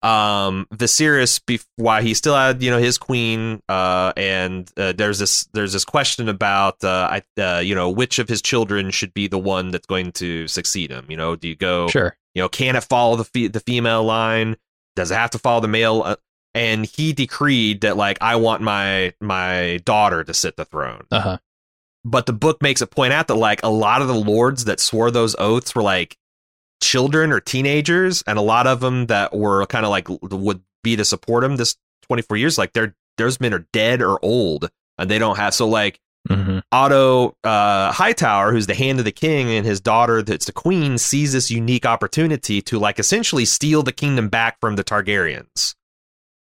um 0.06 0.68
Viserys 0.74 1.42
be- 1.46 1.60
while 1.78 2.02
he 2.02 2.14
still 2.14 2.36
had 2.36 2.62
you 2.62 2.70
know 2.70 2.78
his 2.78 2.98
queen 2.98 3.62
uh 3.68 4.14
and 4.16 4.70
uh, 4.78 4.94
there's 4.94 5.18
this 5.20 5.48
there's 5.54 5.74
this 5.74 5.84
question 5.86 6.30
about 6.30 6.84
uh 6.84 7.20
I 7.38 7.42
uh, 7.42 7.60
you 7.60 7.74
know 7.74 7.90
which 7.90 8.20
of 8.20 8.30
his 8.30 8.42
children 8.42 8.92
should 8.92 9.14
be 9.14 9.28
the 9.28 9.40
one 9.40 9.72
that's 9.72 9.88
going 9.88 10.12
to 10.14 10.48
succeed 10.48 10.92
him 10.92 11.06
you 11.10 11.18
know 11.18 11.36
do 11.36 11.48
you 11.48 11.56
go 11.56 11.88
Sure. 11.88 12.16
you 12.36 12.42
know 12.44 12.50
can 12.50 12.76
it 12.76 12.84
follow 12.84 13.16
the 13.16 13.24
fe- 13.26 13.48
the 13.48 13.60
female 13.62 14.04
line 14.04 14.58
does 14.96 15.10
it 15.10 15.16
have 15.16 15.32
to 15.32 15.40
follow 15.40 15.62
the 15.62 15.68
male 15.68 16.04
uh, 16.06 16.16
and 16.54 16.86
he 16.86 17.12
decreed 17.12 17.82
that 17.82 17.98
like 17.98 18.18
I 18.22 18.36
want 18.36 18.62
my 18.62 19.14
my 19.20 19.80
daughter 19.86 20.24
to 20.24 20.34
sit 20.34 20.56
the 20.56 20.66
throne 20.66 21.06
Uh 21.12 21.20
huh. 21.20 21.38
but 22.06 22.28
the 22.28 22.34
book 22.34 22.62
makes 22.62 22.82
it 22.84 22.92
point 22.92 23.12
out 23.12 23.28
that 23.28 23.36
like 23.36 23.62
a 23.64 23.70
lot 23.70 24.02
of 24.04 24.08
the 24.08 24.14
lords 24.14 24.66
that 24.66 24.80
swore 24.80 25.10
those 25.10 25.36
oaths 25.40 25.74
were 25.74 25.82
like 25.84 26.16
children 26.82 27.32
or 27.32 27.40
teenagers 27.40 28.24
and 28.28 28.38
a 28.38 28.42
lot 28.42 28.68
of 28.68 28.80
them 28.80 29.08
that 29.08 29.36
were 29.36 29.66
kind 29.68 29.86
of 29.86 29.90
like 29.90 30.08
would 30.10 30.62
be 30.84 30.96
to 30.96 31.06
support 31.06 31.44
him 31.44 31.56
this 31.56 31.76
24 32.04 32.38
years 32.38 32.58
like 32.58 32.74
they're 32.74 32.96
those 33.18 33.40
men 33.40 33.54
are 33.54 33.66
dead 33.72 34.02
or 34.02 34.24
old 34.24 34.70
and 34.98 35.10
they 35.10 35.18
don't 35.18 35.38
have 35.38 35.54
so 35.54 35.68
like 35.68 36.00
hmm 36.28 36.60
Otto 36.72 37.38
uh, 37.44 37.92
Hightower, 37.94 38.52
who's 38.52 38.68
the 38.68 38.74
hand 38.74 39.00
of 39.00 39.06
the 39.06 39.12
king, 39.12 39.50
and 39.52 39.66
his 39.66 39.80
daughter, 39.80 40.22
that's 40.22 40.48
the 40.48 40.52
queen, 40.52 40.98
sees 40.98 41.32
this 41.32 41.50
unique 41.50 41.86
opportunity 41.86 42.62
to 42.64 42.80
like 42.80 43.00
essentially 43.00 43.46
steal 43.46 43.84
the 43.84 43.94
kingdom 43.94 44.28
back 44.28 44.60
from 44.60 44.76
the 44.76 44.84
Targaryens. 44.84 45.76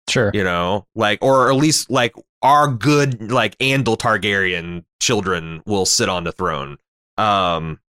Sure. 0.09 0.31
you 0.33 0.43
know? 0.43 0.85
Like 0.95 1.19
or 1.21 1.49
at 1.49 1.55
least 1.55 1.89
like 1.89 2.15
our 2.41 2.67
good 2.67 3.31
like 3.31 3.57
andal 3.57 3.97
targaryen 3.97 4.85
children 4.99 5.61
will 5.65 5.85
sit 5.85 6.09
on 6.09 6.23
the 6.23 6.31
throne. 6.31 6.77
Um 7.17 7.79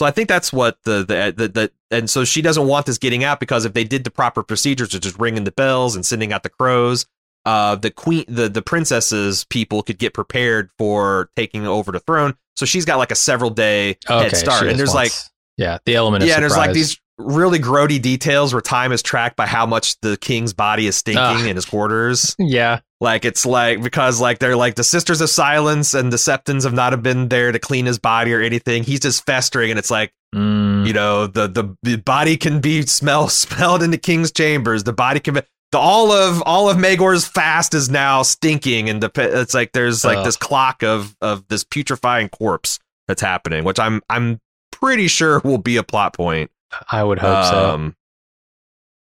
so 0.00 0.06
i 0.06 0.10
think 0.10 0.28
that's 0.28 0.50
what 0.52 0.78
the 0.84 1.04
the, 1.04 1.34
the 1.36 1.48
the 1.48 1.72
and 1.90 2.08
so 2.08 2.24
she 2.24 2.40
doesn't 2.40 2.66
want 2.66 2.86
this 2.86 2.96
getting 2.96 3.22
out 3.22 3.38
because 3.38 3.66
if 3.66 3.74
they 3.74 3.84
did 3.84 4.04
the 4.04 4.10
proper 4.10 4.42
procedures 4.42 4.94
of 4.94 5.02
just 5.02 5.18
ringing 5.18 5.44
the 5.44 5.52
bells 5.52 5.94
and 5.94 6.06
sending 6.06 6.32
out 6.32 6.42
the 6.42 6.48
crows 6.48 7.04
uh 7.44 7.76
the 7.76 7.90
queen 7.90 8.24
the 8.26 8.48
the 8.48 8.62
princesses 8.62 9.44
people 9.50 9.82
could 9.82 9.98
get 9.98 10.14
prepared 10.14 10.70
for 10.78 11.28
taking 11.36 11.66
over 11.66 11.92
the 11.92 12.00
throne 12.00 12.34
so 12.56 12.64
she's 12.64 12.86
got 12.86 12.96
like 12.96 13.10
a 13.10 13.14
several 13.14 13.50
day 13.50 13.90
Okay. 14.08 14.24
head 14.24 14.36
start 14.36 14.66
and 14.66 14.78
there's 14.78 14.94
like 14.94 15.12
yeah, 15.56 15.76
the 15.84 15.94
element 15.94 16.24
yeah, 16.24 16.34
and 16.36 16.42
there's 16.42 16.56
like 16.56 16.72
these 16.72 16.98
really 17.18 17.58
grody 17.58 18.00
details 18.00 18.54
where 18.54 18.62
time 18.62 18.92
is 18.92 19.02
tracked 19.02 19.36
by 19.36 19.46
how 19.46 19.66
much 19.66 20.00
the 20.00 20.16
king's 20.16 20.54
body 20.54 20.86
is 20.86 20.96
stinking 20.96 21.22
Ugh. 21.22 21.46
in 21.46 21.56
his 21.56 21.66
quarters. 21.66 22.34
Yeah. 22.38 22.80
Like 23.00 23.24
it's 23.24 23.46
like 23.46 23.82
because 23.82 24.20
like 24.20 24.38
they're 24.38 24.56
like 24.56 24.74
the 24.74 24.84
sisters 24.84 25.20
of 25.20 25.30
silence 25.30 25.94
and 25.94 26.12
the 26.12 26.18
septons 26.18 26.64
have 26.64 26.74
not 26.74 26.92
have 26.92 27.02
been 27.02 27.28
there 27.28 27.50
to 27.50 27.58
clean 27.58 27.86
his 27.86 27.98
body 27.98 28.32
or 28.34 28.40
anything. 28.40 28.82
He's 28.82 29.00
just 29.00 29.24
festering, 29.24 29.70
and 29.70 29.78
it's 29.78 29.90
like 29.90 30.12
Mm. 30.34 30.86
You 30.86 30.92
know, 30.92 31.26
the, 31.26 31.48
the 31.48 31.76
the 31.82 31.96
body 31.96 32.36
can 32.36 32.60
be 32.60 32.82
smell 32.82 33.28
smelled 33.28 33.82
in 33.82 33.90
the 33.90 33.98
king's 33.98 34.30
chambers. 34.30 34.84
The 34.84 34.92
body 34.92 35.20
can 35.20 35.34
be 35.34 35.42
the 35.72 35.78
all 35.78 36.12
of 36.12 36.42
all 36.42 36.68
of 36.68 36.76
Maegor's 36.76 37.26
fast 37.26 37.74
is 37.74 37.90
now 37.90 38.22
stinking, 38.22 38.88
and 38.88 39.02
the 39.02 39.10
it's 39.16 39.54
like 39.54 39.72
there's 39.72 40.04
like 40.04 40.18
Ugh. 40.18 40.24
this 40.24 40.36
clock 40.36 40.82
of 40.82 41.16
of 41.20 41.46
this 41.48 41.64
putrefying 41.64 42.30
corpse 42.30 42.78
that's 43.08 43.22
happening, 43.22 43.64
which 43.64 43.78
I'm 43.78 44.02
I'm 44.08 44.40
pretty 44.70 45.08
sure 45.08 45.40
will 45.40 45.58
be 45.58 45.76
a 45.76 45.82
plot 45.82 46.14
point. 46.14 46.50
I 46.90 47.02
would 47.02 47.18
hope 47.18 47.44
so. 47.44 47.70
Um, 47.70 47.96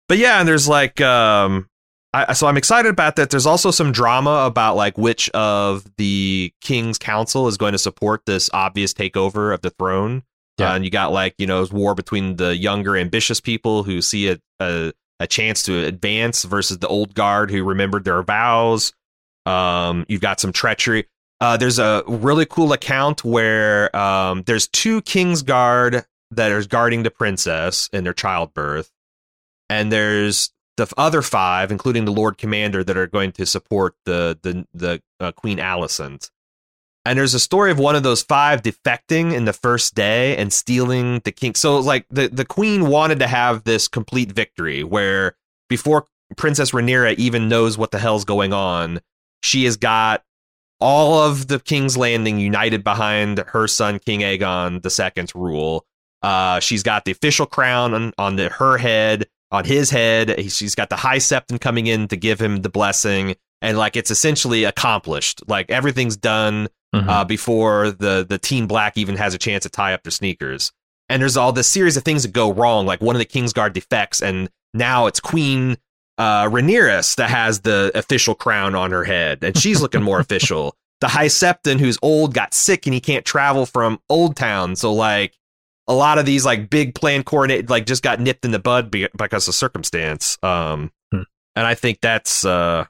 But 0.09 0.17
yeah, 0.17 0.41
and 0.41 0.49
there's 0.49 0.69
like 0.69 1.01
um 1.01 1.69
I, 2.15 2.33
so 2.33 2.47
I'm 2.47 2.57
excited 2.57 2.89
about 2.89 3.17
that. 3.17 3.31
There's 3.31 3.47
also 3.47 3.71
some 3.71 3.93
drama 3.93 4.45
about 4.47 4.77
like 4.77 4.97
which 4.97 5.29
of 5.31 5.85
the 5.97 6.53
king's 6.63 6.99
council 6.99 7.49
is 7.49 7.57
going 7.59 7.73
to 7.73 7.79
support 7.79 8.23
this 8.25 8.49
obvious 8.53 8.95
takeover 8.95 9.53
of 9.53 9.61
the 9.61 9.71
throne. 9.71 10.23
Yeah. 10.59 10.73
Uh, 10.73 10.77
and 10.77 10.85
you 10.85 10.91
got 10.91 11.13
like, 11.13 11.35
you 11.39 11.47
know, 11.47 11.67
war 11.71 11.95
between 11.95 12.37
the 12.37 12.57
younger 12.57 12.97
ambitious 12.97 13.41
people 13.41 13.83
who 13.83 14.01
see 14.01 14.31
a, 14.31 14.39
a 14.59 14.93
a 15.21 15.27
chance 15.27 15.65
to 15.65 15.85
advance 15.85 16.45
versus 16.45 16.79
the 16.79 16.89
old 16.89 17.15
guard 17.15 17.51
who 17.51 17.65
remembered 17.65 18.05
their 18.05 18.23
vows. 18.23 18.93
Um, 19.47 20.07
you've 20.09 20.21
got 20.21 20.41
some 20.41 20.53
treachery. 20.53 21.07
Uh, 21.41 21.57
there's 21.57 21.79
a 21.79 22.03
really 22.07 22.47
cool 22.47 22.73
account 22.73 23.25
where 23.25 23.95
um, 23.97 24.43
there's 24.47 24.69
two 24.69 25.03
King's 25.03 25.43
Guard 25.43 26.05
that 26.31 26.53
are 26.53 26.65
guarding 26.65 27.05
the 27.05 27.11
princess 27.11 27.89
in 27.93 28.05
their 28.05 28.13
childbirth, 28.13 28.91
and 29.71 29.91
there's 29.91 30.53
the 30.79 30.91
other 30.97 31.21
five, 31.21 31.71
including 31.71 32.07
the 32.07 32.13
Lord 32.13 32.39
Commander, 32.39 32.83
that 32.83 32.97
are 32.97 33.07
going 33.07 33.33
to 33.33 33.45
support 33.45 33.95
the 34.07 34.39
the 34.43 34.67
the 34.73 35.03
uh, 35.21 35.33
Queen 35.33 35.59
Alicent. 35.59 36.31
And 37.05 37.19
there's 37.19 37.35
a 37.35 37.41
story 37.41 37.71
of 37.71 37.79
one 37.79 37.97
of 37.97 38.03
those 38.03 38.23
five 38.23 38.63
defecting 38.63 39.33
in 39.33 39.45
the 39.45 39.53
first 39.53 39.95
day 39.95 40.37
and 40.37 40.53
stealing 40.53 41.21
the 41.25 41.33
king. 41.33 41.55
So 41.55 41.79
like 41.79 42.07
the 42.11 42.29
the 42.29 42.45
queen 42.45 42.89
wanted 42.89 43.19
to 43.21 43.27
have 43.27 43.65
this 43.65 43.89
complete 43.89 44.33
victory 44.33 44.83
where 44.85 45.37
before 45.69 46.07
Princess 46.37 46.73
Rhaenyra 46.73 47.15
even 47.17 47.49
knows 47.49 47.79
what 47.79 47.91
the 47.91 47.99
hell's 47.99 48.25
going 48.25 48.53
on, 48.53 49.01
she 49.43 49.65
has 49.65 49.77
got 49.77 50.23
all 50.81 51.19
of 51.21 51.49
the 51.49 51.59
King's 51.59 51.97
Landing 51.97 52.39
united 52.39 52.85
behind 52.85 53.39
her 53.39 53.67
son 53.67 53.99
King 53.99 54.21
Aegon 54.21 54.85
II's 54.85 55.35
rule. 55.35 55.87
Uh, 56.23 56.61
she's 56.61 56.83
got 56.83 57.05
the 57.05 57.13
official 57.13 57.47
crown 57.47 57.95
on, 57.95 58.13
on 58.19 58.37
the, 58.37 58.49
her 58.49 58.77
head, 58.77 59.27
on 59.51 59.65
his 59.65 59.91
head. 59.91 60.51
She's 60.53 60.75
got 60.75 60.91
the 60.91 60.97
High 60.97 61.19
Septon 61.19 61.61
coming 61.61 61.87
in 61.87 62.09
to 62.09 62.17
give 62.17 62.41
him 62.41 62.63
the 62.63 62.69
blessing, 62.69 63.35
and 63.63 63.79
like 63.79 63.97
it's 63.97 64.11
essentially 64.11 64.65
accomplished. 64.65 65.43
Like 65.49 65.71
everything's 65.71 66.17
done 66.17 66.69
Mhm. 66.95 67.07
uh, 67.09 67.25
before 67.25 67.91
the 67.91 68.25
the 68.29 68.39
Team 68.39 68.67
Black 68.67 68.97
even 68.97 69.17
has 69.17 69.35
a 69.35 69.39
chance 69.39 69.65
to 69.65 69.69
tie 69.69 69.93
up 69.93 70.03
their 70.05 70.11
sneakers. 70.11 70.73
And 71.11 71.21
there's 71.23 71.37
all 71.37 71.53
this 71.53 71.69
series 71.69 71.97
of 71.97 72.03
things 72.05 72.23
that 72.23 72.33
go 72.33 72.53
wrong. 72.53 72.87
Like 72.87 73.01
one 73.03 73.15
of 73.17 73.21
the 73.21 73.27
Kingsguard 73.27 73.73
defects, 73.75 74.23
and 74.23 74.49
now 74.75 75.07
it's 75.07 75.21
Queen 75.21 75.77
uh, 76.19 76.45
Rhaenyra 76.49 77.15
that 77.17 77.31
has 77.31 77.61
the 77.61 77.93
official 77.95 78.35
crown 78.35 78.75
on 78.75 78.91
her 78.91 79.05
head, 79.05 79.45
and 79.45 79.57
she's 79.57 79.81
looking 79.81 80.03
more 80.03 80.19
official. 80.27 80.75
The 81.01 81.09
High 81.09 81.27
Septon, 81.27 81.79
who's 81.79 81.97
old, 82.03 82.35
got 82.35 82.53
sick 82.55 82.87
and 82.87 82.93
he 82.95 83.01
can't 83.01 83.25
travel 83.25 83.67
from 83.67 84.01
Oldtown, 84.11 84.77
so 84.77 84.93
like 84.93 85.35
a 85.89 85.95
lot 85.95 86.19
of 86.19 86.27
these 86.27 86.45
like 86.45 86.71
big 86.71 86.95
plan 86.95 87.23
coordinate 87.25 87.69
like 87.71 87.87
just 87.87 88.03
got 88.03 88.21
nipped 88.21 88.45
in 88.45 88.51
the 88.53 88.59
bud 88.59 88.91
be- 88.91 89.09
because 89.17 89.49
of 89.49 89.55
circumstance. 89.55 90.39
Um, 90.43 90.93
Hmm. 91.13 91.23
and 91.57 91.67
I 91.67 91.75
think 91.75 92.01
that's 92.03 92.45
uh 92.45 92.85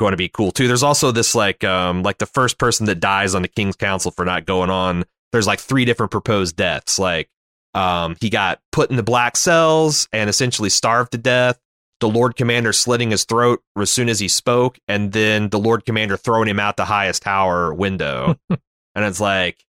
going 0.00 0.10
to 0.10 0.16
be 0.16 0.28
cool 0.28 0.50
too. 0.52 0.66
There's 0.68 0.82
also 0.82 1.10
this 1.12 1.34
like 1.34 1.62
um 1.64 2.02
like 2.02 2.18
the 2.18 2.26
first 2.26 2.58
person 2.58 2.86
that 2.86 3.00
dies 3.00 3.34
on 3.34 3.42
the 3.42 3.48
King's 3.48 3.76
Council 3.76 4.10
for 4.10 4.24
not 4.24 4.44
going 4.44 4.68
on. 4.70 5.04
There's 5.32 5.46
like 5.46 5.60
three 5.60 5.84
different 5.84 6.10
proposed 6.12 6.56
deaths. 6.56 6.98
Like 6.98 7.28
um 7.74 8.16
he 8.20 8.28
got 8.30 8.60
put 8.72 8.90
in 8.90 8.96
the 8.96 9.02
black 9.02 9.36
cells 9.36 10.08
and 10.12 10.28
essentially 10.28 10.68
starved 10.70 11.12
to 11.12 11.18
death. 11.18 11.58
The 12.00 12.08
Lord 12.10 12.36
Commander 12.36 12.74
slitting 12.74 13.10
his 13.10 13.24
throat 13.24 13.62
as 13.80 13.88
soon 13.88 14.10
as 14.10 14.18
he 14.20 14.28
spoke, 14.28 14.78
and 14.86 15.12
then 15.12 15.48
the 15.48 15.58
Lord 15.58 15.86
Commander 15.86 16.18
throwing 16.18 16.46
him 16.48 16.60
out 16.60 16.76
the 16.76 16.84
highest 16.84 17.22
tower 17.22 17.72
window. 17.72 18.36
and 18.50 18.58
it's 19.04 19.20
like, 19.20 19.64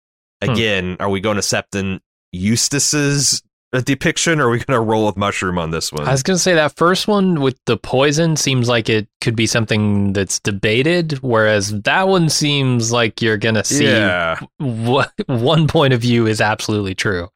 Hmm. 0.42 0.50
again, 0.50 0.96
are 1.00 1.10
we 1.10 1.20
going 1.20 1.36
to 1.36 1.42
Septon 1.42 2.00
Eustace's 2.34 3.42
uh, 3.72 3.80
depiction, 3.80 4.40
or 4.40 4.46
are 4.46 4.50
we 4.50 4.58
going 4.58 4.76
to 4.76 4.80
roll 4.80 5.06
with 5.06 5.16
Mushroom 5.16 5.58
on 5.58 5.70
this 5.70 5.92
one? 5.92 6.06
I 6.06 6.12
was 6.12 6.22
going 6.22 6.36
to 6.36 6.42
say 6.42 6.54
that 6.54 6.76
first 6.76 7.08
one 7.08 7.40
with 7.40 7.58
the 7.66 7.76
poison 7.76 8.36
seems 8.36 8.68
like 8.68 8.88
it 8.88 9.08
could 9.20 9.34
be 9.34 9.46
something 9.46 10.12
that's 10.12 10.38
debated, 10.40 11.12
whereas 11.22 11.80
that 11.82 12.06
one 12.06 12.28
seems 12.28 12.92
like 12.92 13.20
you're 13.20 13.36
going 13.36 13.56
to 13.56 13.64
see 13.64 13.86
yeah, 13.86 14.38
what 14.58 15.12
one 15.26 15.66
point 15.66 15.92
of 15.92 16.00
view 16.00 16.26
is 16.26 16.40
absolutely 16.40 16.94
true. 16.94 17.28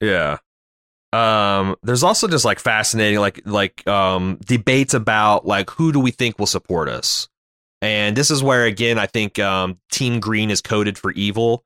yeah. 0.00 0.38
Um, 1.12 1.76
there's 1.82 2.02
also 2.02 2.26
just 2.28 2.44
like 2.44 2.58
fascinating, 2.58 3.20
like 3.20 3.40
like 3.46 3.86
um 3.86 4.38
debates 4.44 4.92
about 4.92 5.46
like 5.46 5.70
who 5.70 5.92
do 5.92 6.00
we 6.00 6.10
think 6.10 6.38
will 6.38 6.46
support 6.46 6.88
us, 6.88 7.28
and 7.80 8.16
this 8.16 8.30
is 8.30 8.42
where 8.42 8.64
again 8.64 8.98
I 8.98 9.06
think 9.06 9.38
um 9.38 9.78
Team 9.90 10.20
Green 10.20 10.50
is 10.50 10.60
coded 10.60 10.98
for 10.98 11.12
evil 11.12 11.64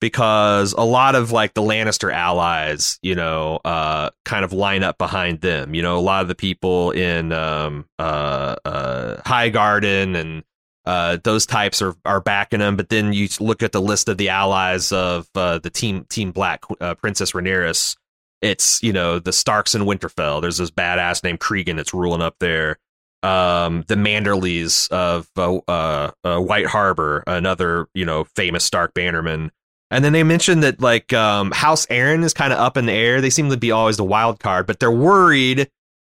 because 0.00 0.72
a 0.72 0.84
lot 0.84 1.14
of 1.14 1.30
like 1.30 1.54
the 1.54 1.62
Lannister 1.62 2.12
allies, 2.12 2.98
you 3.02 3.14
know, 3.14 3.60
uh, 3.64 4.10
kind 4.24 4.44
of 4.44 4.52
line 4.52 4.82
up 4.82 4.98
behind 4.98 5.40
them. 5.40 5.74
You 5.74 5.82
know, 5.82 5.98
a 5.98 6.00
lot 6.00 6.22
of 6.22 6.28
the 6.28 6.34
people 6.34 6.90
in 6.90 7.32
um, 7.32 7.86
uh, 7.98 8.56
uh, 8.64 9.16
Highgarden 9.22 10.16
and 10.16 10.42
uh, 10.86 11.18
those 11.22 11.46
types 11.46 11.82
are 11.82 11.94
are 12.04 12.20
backing 12.20 12.60
them. 12.60 12.76
But 12.76 12.88
then 12.88 13.12
you 13.12 13.28
look 13.38 13.62
at 13.62 13.72
the 13.72 13.82
list 13.82 14.08
of 14.08 14.16
the 14.18 14.30
allies 14.30 14.90
of 14.92 15.28
uh, 15.34 15.58
the 15.58 15.70
team 15.70 16.06
Team 16.08 16.32
Black, 16.32 16.64
uh, 16.80 16.94
Princess 16.94 17.32
Rhaenyra. 17.32 17.96
It's 18.40 18.82
you 18.82 18.92
know 18.92 19.18
the 19.18 19.32
Starks 19.32 19.74
in 19.74 19.82
Winterfell. 19.82 20.40
There's 20.40 20.56
this 20.56 20.70
badass 20.70 21.22
named 21.22 21.40
Cregan 21.40 21.76
that's 21.76 21.92
ruling 21.92 22.22
up 22.22 22.36
there. 22.40 22.78
Um, 23.22 23.84
the 23.86 23.96
Manderleys 23.96 24.88
of 24.88 25.28
uh, 25.36 26.10
uh, 26.24 26.40
White 26.40 26.66
Harbor, 26.66 27.22
another 27.26 27.86
you 27.94 28.06
know 28.06 28.24
famous 28.24 28.64
Stark 28.64 28.94
bannerman. 28.94 29.52
And 29.90 30.04
then 30.04 30.12
they 30.12 30.22
mentioned 30.22 30.62
that 30.62 30.80
like 30.80 31.12
um, 31.12 31.50
House 31.50 31.86
Arryn 31.86 32.22
is 32.24 32.32
kind 32.32 32.52
of 32.52 32.58
up 32.60 32.76
in 32.76 32.86
the 32.86 32.92
air. 32.92 33.20
They 33.20 33.30
seem 33.30 33.50
to 33.50 33.56
be 33.56 33.72
always 33.72 33.96
the 33.96 34.04
wild 34.04 34.38
card, 34.38 34.66
but 34.66 34.78
they're 34.78 34.90
worried 34.90 35.68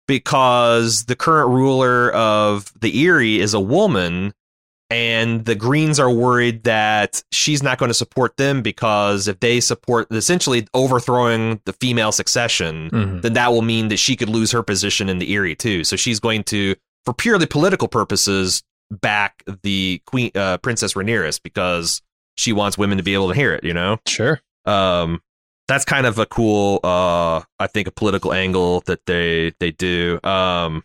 because 0.07 1.05
the 1.05 1.15
current 1.15 1.49
ruler 1.49 2.11
of 2.11 2.71
the 2.81 3.05
Eyrie 3.05 3.39
is 3.39 3.53
a 3.53 3.59
woman, 3.59 4.33
and 4.89 5.45
the 5.45 5.55
Greens 5.55 6.01
are 6.01 6.11
worried 6.11 6.65
that 6.65 7.23
she's 7.31 7.63
not 7.63 7.77
going 7.77 7.87
to 7.89 7.93
support 7.93 8.35
them 8.35 8.61
because 8.61 9.29
if 9.29 9.39
they 9.39 9.61
support 9.61 10.11
essentially 10.11 10.67
overthrowing 10.73 11.61
the 11.65 11.71
female 11.73 12.11
succession, 12.11 12.89
Mhm. 12.89 13.21
then 13.21 13.33
that 13.33 13.53
will 13.53 13.61
mean 13.61 13.87
that 13.87 13.97
she 13.99 14.17
could 14.17 14.27
lose 14.27 14.51
her 14.51 14.63
position 14.63 15.07
in 15.07 15.19
the 15.19 15.33
Eyrie 15.33 15.55
too. 15.55 15.85
So 15.85 15.95
she's 15.95 16.19
going 16.19 16.43
to, 16.45 16.75
for 17.05 17.13
purely 17.13 17.45
political 17.45 17.87
purposes, 17.87 18.63
back 18.89 19.43
the 19.63 20.01
Queen 20.05 20.31
uh, 20.35 20.57
Princess 20.57 20.95
Rhaenyra 20.95 21.39
because 21.41 22.01
she 22.35 22.53
wants 22.53 22.77
women 22.77 22.97
to 22.97 23.03
be 23.03 23.13
able 23.13 23.29
to 23.29 23.35
hear 23.35 23.53
it. 23.53 23.63
You 23.63 23.73
know, 23.73 23.97
Sure. 24.07 24.41
um, 24.65 25.21
that's 25.67 25.85
kind 25.85 26.05
of 26.05 26.19
a 26.19 26.25
cool, 26.25 26.79
uh, 26.83 27.41
I 27.59 27.67
think, 27.67 27.87
a 27.87 27.91
political 27.91 28.33
angle 28.33 28.81
that 28.87 29.05
they 29.05 29.53
they 29.59 29.71
do. 29.71 30.19
Um, 30.23 30.83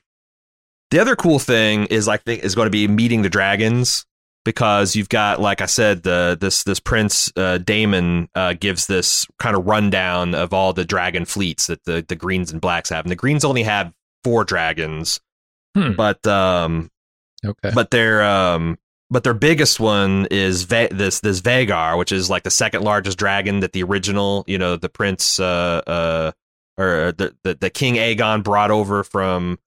the 0.90 1.00
other 1.00 1.16
cool 1.16 1.38
thing 1.40 1.86
is, 1.86 2.06
I 2.08 2.16
think, 2.16 2.44
is 2.44 2.54
going 2.54 2.66
to 2.66 2.70
be 2.70 2.86
meeting 2.86 3.22
the 3.22 3.28
dragons 3.28 4.06
because 4.44 4.94
you've 4.94 5.08
got, 5.08 5.40
like 5.40 5.60
I 5.60 5.66
said, 5.66 6.04
the 6.04 6.38
this 6.40 6.62
this 6.62 6.78
Prince 6.78 7.32
uh, 7.36 7.58
Daemon 7.58 8.28
uh, 8.36 8.52
gives 8.52 8.86
this 8.86 9.26
kind 9.40 9.56
of 9.56 9.66
rundown 9.66 10.34
of 10.36 10.52
all 10.52 10.72
the 10.72 10.84
dragon 10.84 11.24
fleets 11.24 11.66
that 11.66 11.82
the 11.84 12.04
the 12.06 12.14
Greens 12.14 12.52
and 12.52 12.60
Blacks 12.60 12.90
have, 12.90 13.04
and 13.04 13.10
the 13.10 13.16
Greens 13.16 13.44
only 13.44 13.64
have 13.64 13.92
four 14.22 14.44
dragons, 14.44 15.20
Hmm. 15.74 15.92
but 15.92 16.24
um, 16.28 16.90
Okay. 17.44 17.70
but 17.74 17.90
their 17.90 18.22
um 18.22 18.78
but 19.10 19.24
their 19.24 19.34
biggest 19.34 19.78
one 19.80 20.26
is 20.30 20.64
Ve- 20.64 20.88
this 20.90 21.20
this 21.20 21.40
Vhagar, 21.40 21.96
which 21.98 22.12
is 22.12 22.28
like 22.30 22.42
the 22.42 22.50
second 22.50 22.82
largest 22.82 23.18
dragon 23.18 23.60
that 23.60 23.72
the 23.72 23.82
original, 23.82 24.44
you 24.46 24.58
know, 24.58 24.76
the 24.76 24.88
prince 24.88 25.38
uh 25.38 25.82
uh 25.86 26.32
or 26.78 27.12
the 27.12 27.34
the, 27.42 27.54
the 27.54 27.70
King 27.70 27.94
Aegon 27.94 28.42
brought 28.42 28.70
over 28.70 29.04
from 29.04 29.58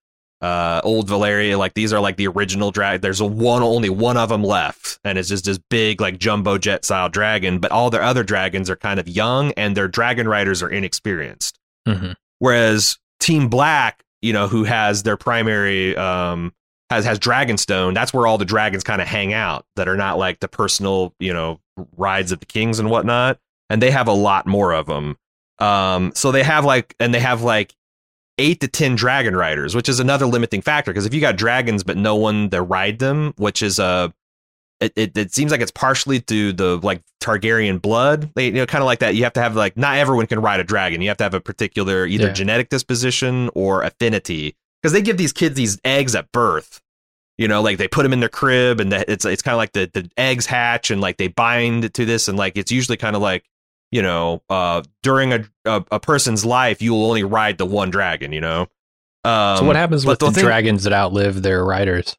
uh 0.41 0.81
old 0.83 1.07
Valyria. 1.09 1.57
Like 1.57 1.73
these 1.73 1.91
are 1.93 1.99
like 1.99 2.17
the 2.17 2.27
original 2.27 2.71
dragon. 2.71 3.01
There's 3.01 3.21
a 3.21 3.25
one 3.25 3.61
only 3.63 3.89
one 3.89 4.17
of 4.17 4.29
them 4.29 4.43
left, 4.43 4.99
and 5.03 5.17
it's 5.17 5.29
just 5.29 5.45
this 5.45 5.59
big 5.69 6.01
like 6.01 6.17
jumbo 6.19 6.57
jet 6.57 6.85
style 6.85 7.09
dragon. 7.09 7.59
But 7.59 7.71
all 7.71 7.89
their 7.89 8.03
other 8.03 8.23
dragons 8.23 8.69
are 8.69 8.75
kind 8.75 8.99
of 8.99 9.07
young, 9.07 9.51
and 9.53 9.75
their 9.75 9.87
dragon 9.87 10.27
riders 10.27 10.61
are 10.61 10.69
inexperienced. 10.69 11.59
Mhm. 11.87 12.15
Whereas 12.39 12.97
Team 13.19 13.49
Black, 13.49 14.03
you 14.21 14.31
know, 14.33 14.47
who 14.47 14.63
has 14.65 15.03
their 15.03 15.17
primary 15.17 15.95
um 15.97 16.53
has 16.89 17.05
has 17.05 17.19
Dragonstone, 17.19 17.93
that's 17.93 18.13
where 18.13 18.25
all 18.27 18.37
the 18.37 18.45
dragons 18.45 18.83
kind 18.83 19.01
of 19.01 19.07
hang 19.07 19.33
out 19.33 19.65
that 19.75 19.87
are 19.87 19.97
not 19.97 20.17
like 20.17 20.39
the 20.39 20.47
personal, 20.47 21.13
you 21.19 21.33
know, 21.33 21.59
rides 21.97 22.31
of 22.31 22.39
the 22.39 22.45
kings 22.45 22.79
and 22.79 22.89
whatnot. 22.89 23.39
And 23.69 23.81
they 23.81 23.91
have 23.91 24.07
a 24.07 24.13
lot 24.13 24.47
more 24.47 24.73
of 24.73 24.87
them. 24.87 25.17
Um, 25.59 26.11
so 26.15 26.31
they 26.31 26.43
have 26.43 26.65
like, 26.65 26.95
and 26.99 27.13
they 27.13 27.19
have 27.19 27.41
like 27.43 27.75
eight 28.37 28.61
to 28.61 28.67
ten 28.67 28.95
dragon 28.95 29.35
riders, 29.35 29.75
which 29.75 29.89
is 29.89 29.99
another 29.99 30.25
limiting 30.25 30.61
factor. 30.61 30.91
Because 30.91 31.05
if 31.05 31.13
you 31.13 31.21
got 31.21 31.35
dragons 31.35 31.83
but 31.83 31.97
no 31.97 32.15
one 32.15 32.49
to 32.49 32.61
ride 32.61 32.99
them, 32.99 33.33
which 33.37 33.61
is 33.61 33.77
a 33.79 34.13
it, 34.79 34.93
it, 34.95 35.17
it 35.17 35.33
seems 35.33 35.51
like 35.51 35.59
it's 35.59 35.71
partially 35.71 36.21
to 36.21 36.53
the 36.53 36.77
like 36.77 37.01
Targaryen 37.21 37.81
blood. 37.81 38.31
They, 38.35 38.45
you 38.45 38.53
know, 38.53 38.65
kind 38.65 38.81
of 38.81 38.85
like 38.85 38.99
that. 38.99 39.13
You 39.13 39.25
have 39.25 39.33
to 39.33 39.41
have 39.41 39.55
like 39.55 39.75
not 39.75 39.97
everyone 39.97 40.25
can 40.25 40.41
ride 40.41 40.61
a 40.61 40.63
dragon. 40.63 41.01
You 41.01 41.09
have 41.09 41.17
to 41.17 41.23
have 41.25 41.33
a 41.33 41.41
particular 41.41 42.05
either 42.05 42.27
Yeah. 42.27 42.33
genetic 42.33 42.69
disposition 42.69 43.49
or 43.53 43.83
affinity 43.83 44.55
because 44.81 44.93
they 44.93 45.01
give 45.01 45.17
these 45.17 45.33
kids 45.33 45.55
these 45.55 45.79
eggs 45.83 46.15
at 46.15 46.31
birth. 46.31 46.81
You 47.37 47.47
know, 47.47 47.61
like 47.61 47.77
they 47.77 47.87
put 47.87 48.03
them 48.03 48.11
in 48.11 48.19
their 48.19 48.29
crib, 48.29 48.79
and 48.79 48.91
the, 48.91 49.09
it's 49.09 49.23
it's 49.23 49.41
kind 49.41 49.53
of 49.53 49.59
like 49.59 49.71
the 49.71 49.89
the 49.93 50.09
eggs 50.17 50.45
hatch, 50.45 50.91
and 50.91 50.99
like 50.99 51.17
they 51.17 51.27
bind 51.27 51.93
to 51.93 52.05
this, 52.05 52.27
and 52.27 52.37
like 52.37 52.57
it's 52.57 52.71
usually 52.71 52.97
kind 52.97 53.15
of 53.15 53.21
like 53.21 53.45
you 53.91 54.01
know, 54.01 54.41
uh, 54.49 54.83
during 55.03 55.33
a, 55.33 55.45
a 55.65 55.83
a 55.91 55.99
person's 55.99 56.45
life, 56.45 56.81
you 56.81 56.91
will 56.93 57.05
only 57.05 57.23
ride 57.23 57.57
the 57.57 57.65
one 57.65 57.89
dragon. 57.89 58.33
You 58.33 58.41
know. 58.41 58.67
Um, 59.23 59.57
so 59.57 59.63
what 59.65 59.75
happens 59.75 60.05
but 60.05 60.11
with 60.11 60.19
the 60.19 60.31
thing- 60.31 60.45
dragons 60.45 60.83
that 60.83 60.93
outlive 60.93 61.41
their 61.41 61.63
riders? 61.63 62.15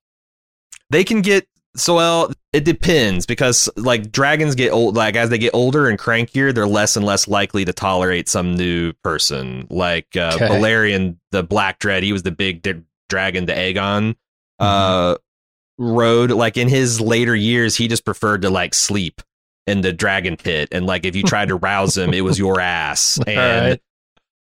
they 0.91 1.05
can 1.05 1.23
get 1.23 1.47
so 1.77 1.95
well 1.95 2.33
it 2.53 2.65
depends 2.65 3.27
because 3.27 3.69
like 3.77 4.11
dragons 4.11 4.55
get 4.57 4.73
old 4.73 4.97
like 4.97 5.15
as 5.15 5.31
they 5.31 5.39
get 5.39 5.55
older 5.55 5.89
and 5.89 5.99
crankier 5.99 6.53
they're 6.55 6.67
less 6.67 6.97
and 6.97 7.07
less 7.07 7.29
likely 7.29 7.65
to 7.65 7.73
tolerate 7.73 8.29
some 8.29 8.57
new 8.57 8.93
person 9.05 9.67
like 9.71 10.07
uh 10.17 10.33
Okay. 10.35 10.49
Balerion 10.49 11.17
the 11.31 11.43
black 11.45 11.79
dread 11.79 12.03
he 12.03 12.13
was 12.13 12.25
the 12.25 12.33
big 12.33 12.63
d- 12.63 12.83
dragon 13.09 13.47
to 13.47 13.55
Aegon 13.55 14.15
Mm-hmm. 14.61 14.65
uh 14.67 15.15
rode 15.79 16.31
like 16.31 16.57
in 16.59 16.69
his 16.69 17.01
later 17.01 17.35
years 17.35 17.75
he 17.77 17.89
just 17.89 18.05
preferred 18.05 18.43
to 18.43 18.51
like 18.51 18.75
sleep 18.75 19.23
in 19.67 19.81
the 19.81 19.93
dragon 19.93 20.37
pit 20.37 20.69
and 20.73 20.85
like 20.87 21.07
if 21.07 21.17
you 21.17 21.23
tried 21.23 21.49
to 21.49 21.55
rouse 21.55 21.97
him 21.97 22.13
it 22.13 22.21
was 22.23 22.39
your 22.39 22.61
ass 22.61 23.19
and 23.27 23.39
Alright. 23.39 23.81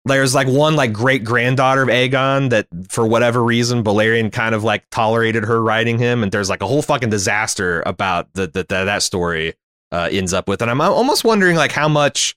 There's 0.08 0.34
like 0.34 0.48
one 0.48 0.76
like 0.76 0.94
great 0.94 1.24
granddaughter 1.24 1.84
of 1.84 1.90
Aegon 1.90 2.50
that 2.50 2.68
for 2.90 3.06
whatever 3.06 3.44
reason 3.44 3.84
Balerion 3.84 4.32
kind 4.32 4.56
of 4.56 4.64
like 4.64 4.90
tolerated 4.90 5.44
her 5.44 5.62
riding 5.62 6.00
him, 6.00 6.24
and 6.24 6.32
there's 6.32 6.50
like 6.50 6.62
a 6.62 6.68
whole 6.68 6.82
fucking 6.82 7.10
disaster 7.10 7.84
about 7.86 8.34
the, 8.34 8.48
the, 8.48 8.64
the 8.64 8.86
that 8.86 9.04
story 9.04 9.54
uh, 9.92 10.10
ends 10.12 10.34
up 10.34 10.48
with, 10.48 10.62
and 10.62 10.72
I'm 10.72 10.82
almost 10.82 11.24
wondering 11.24 11.56
like 11.56 11.72
how 11.72 11.88
much 11.88 12.36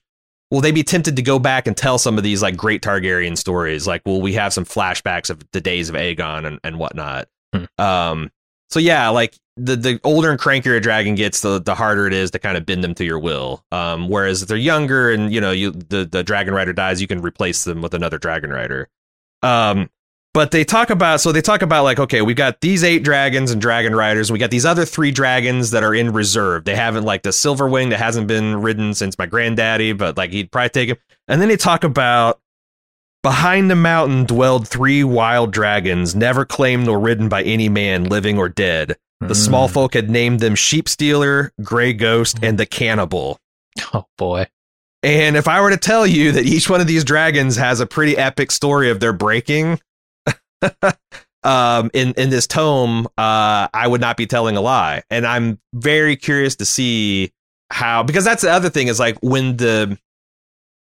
will 0.51 0.61
they 0.61 0.71
be 0.71 0.83
tempted 0.83 1.15
to 1.15 1.21
go 1.21 1.39
back 1.39 1.65
and 1.65 1.75
tell 1.75 1.97
some 1.97 2.17
of 2.17 2.23
these 2.23 2.41
like 2.41 2.57
great 2.57 2.81
Targaryen 2.81 3.37
stories, 3.37 3.87
like 3.87 4.01
will 4.05 4.21
we 4.21 4.33
have 4.33 4.53
some 4.53 4.65
flashbacks 4.65 5.29
of 5.29 5.43
the 5.51 5.61
days 5.61 5.89
of 5.89 5.95
Aegon 5.95 6.45
and, 6.45 6.59
and 6.63 6.77
whatnot. 6.77 7.27
Hmm. 7.53 7.65
Um, 7.77 8.31
so 8.71 8.79
yeah, 8.79 9.09
like 9.09 9.37
the 9.57 9.75
the 9.75 9.99
older 10.03 10.31
and 10.31 10.39
crankier 10.39 10.77
a 10.77 10.79
dragon 10.79 11.15
gets, 11.15 11.41
the 11.41 11.59
the 11.59 11.75
harder 11.75 12.07
it 12.07 12.13
is 12.13 12.31
to 12.31 12.39
kind 12.39 12.57
of 12.57 12.65
bend 12.65 12.83
them 12.83 12.95
to 12.95 13.05
your 13.05 13.19
will. 13.19 13.63
Um, 13.71 14.07
whereas 14.07 14.41
if 14.41 14.47
they're 14.47 14.57
younger 14.57 15.11
and 15.11 15.31
you 15.31 15.41
know 15.41 15.51
you 15.51 15.71
the 15.71 16.05
the 16.05 16.23
dragon 16.23 16.53
rider 16.53 16.73
dies, 16.73 17.01
you 17.01 17.07
can 17.07 17.21
replace 17.21 17.65
them 17.65 17.81
with 17.81 17.93
another 17.93 18.17
dragon 18.17 18.49
rider. 18.49 18.89
Um, 19.43 19.89
but 20.33 20.51
they 20.51 20.63
talk 20.63 20.89
about 20.89 21.19
so 21.19 21.33
they 21.33 21.41
talk 21.41 21.61
about 21.61 21.83
like 21.83 21.99
okay, 21.99 22.21
we've 22.21 22.37
got 22.37 22.61
these 22.61 22.83
eight 22.83 23.03
dragons 23.03 23.51
and 23.51 23.61
dragon 23.61 23.93
riders, 23.93 24.29
and 24.29 24.33
we 24.33 24.39
got 24.39 24.51
these 24.51 24.65
other 24.65 24.85
three 24.85 25.11
dragons 25.11 25.71
that 25.71 25.83
are 25.83 25.93
in 25.93 26.13
reserve. 26.13 26.63
They 26.63 26.75
haven't 26.75 27.03
like 27.03 27.23
the 27.23 27.33
silver 27.33 27.67
wing 27.67 27.89
that 27.89 27.99
hasn't 27.99 28.27
been 28.27 28.61
ridden 28.61 28.93
since 28.93 29.17
my 29.17 29.25
granddaddy, 29.25 29.91
but 29.93 30.15
like 30.17 30.31
he'd 30.31 30.51
probably 30.51 30.69
take 30.69 30.89
him. 30.89 30.97
And 31.27 31.41
then 31.41 31.49
they 31.49 31.57
talk 31.57 31.83
about 31.83 32.40
Behind 33.23 33.69
the 33.69 33.75
mountain 33.75 34.25
dwelled 34.25 34.67
three 34.67 35.03
wild 35.03 35.51
dragons, 35.51 36.15
never 36.15 36.43
claimed 36.43 36.85
nor 36.87 36.99
ridden 36.99 37.29
by 37.29 37.43
any 37.43 37.69
man, 37.69 38.05
living 38.05 38.37
or 38.39 38.49
dead. 38.49 38.97
The 39.19 39.35
small 39.35 39.69
Mm. 39.69 39.73
folk 39.73 39.93
had 39.93 40.09
named 40.09 40.39
them 40.39 40.55
Sheep 40.55 40.89
Stealer, 40.89 41.53
Grey 41.61 41.93
Ghost, 41.93 42.39
and 42.41 42.57
the 42.57 42.65
Cannibal. 42.65 43.37
Oh 43.93 44.05
boy. 44.17 44.47
And 45.03 45.37
if 45.37 45.47
I 45.47 45.61
were 45.61 45.69
to 45.69 45.77
tell 45.77 46.05
you 46.05 46.31
that 46.33 46.45
each 46.45 46.69
one 46.69 46.81
of 46.81 46.87
these 46.87 47.03
dragons 47.05 47.55
has 47.55 47.79
a 47.79 47.85
pretty 47.87 48.17
epic 48.17 48.51
story 48.51 48.89
of 48.89 48.99
their 48.99 49.13
breaking 49.13 49.79
um, 51.43 51.89
in 51.93 52.13
in 52.17 52.29
this 52.29 52.47
tome, 52.47 53.07
uh, 53.17 53.67
I 53.73 53.87
would 53.87 54.01
not 54.01 54.17
be 54.17 54.27
telling 54.27 54.57
a 54.57 54.61
lie. 54.61 55.03
And 55.09 55.25
I'm 55.25 55.59
very 55.73 56.15
curious 56.15 56.55
to 56.57 56.65
see 56.65 57.31
how 57.71 58.03
because 58.03 58.25
that's 58.25 58.41
the 58.41 58.51
other 58.51 58.69
thing 58.69 58.87
is 58.89 58.99
like 58.99 59.17
when 59.21 59.57
the 59.57 59.97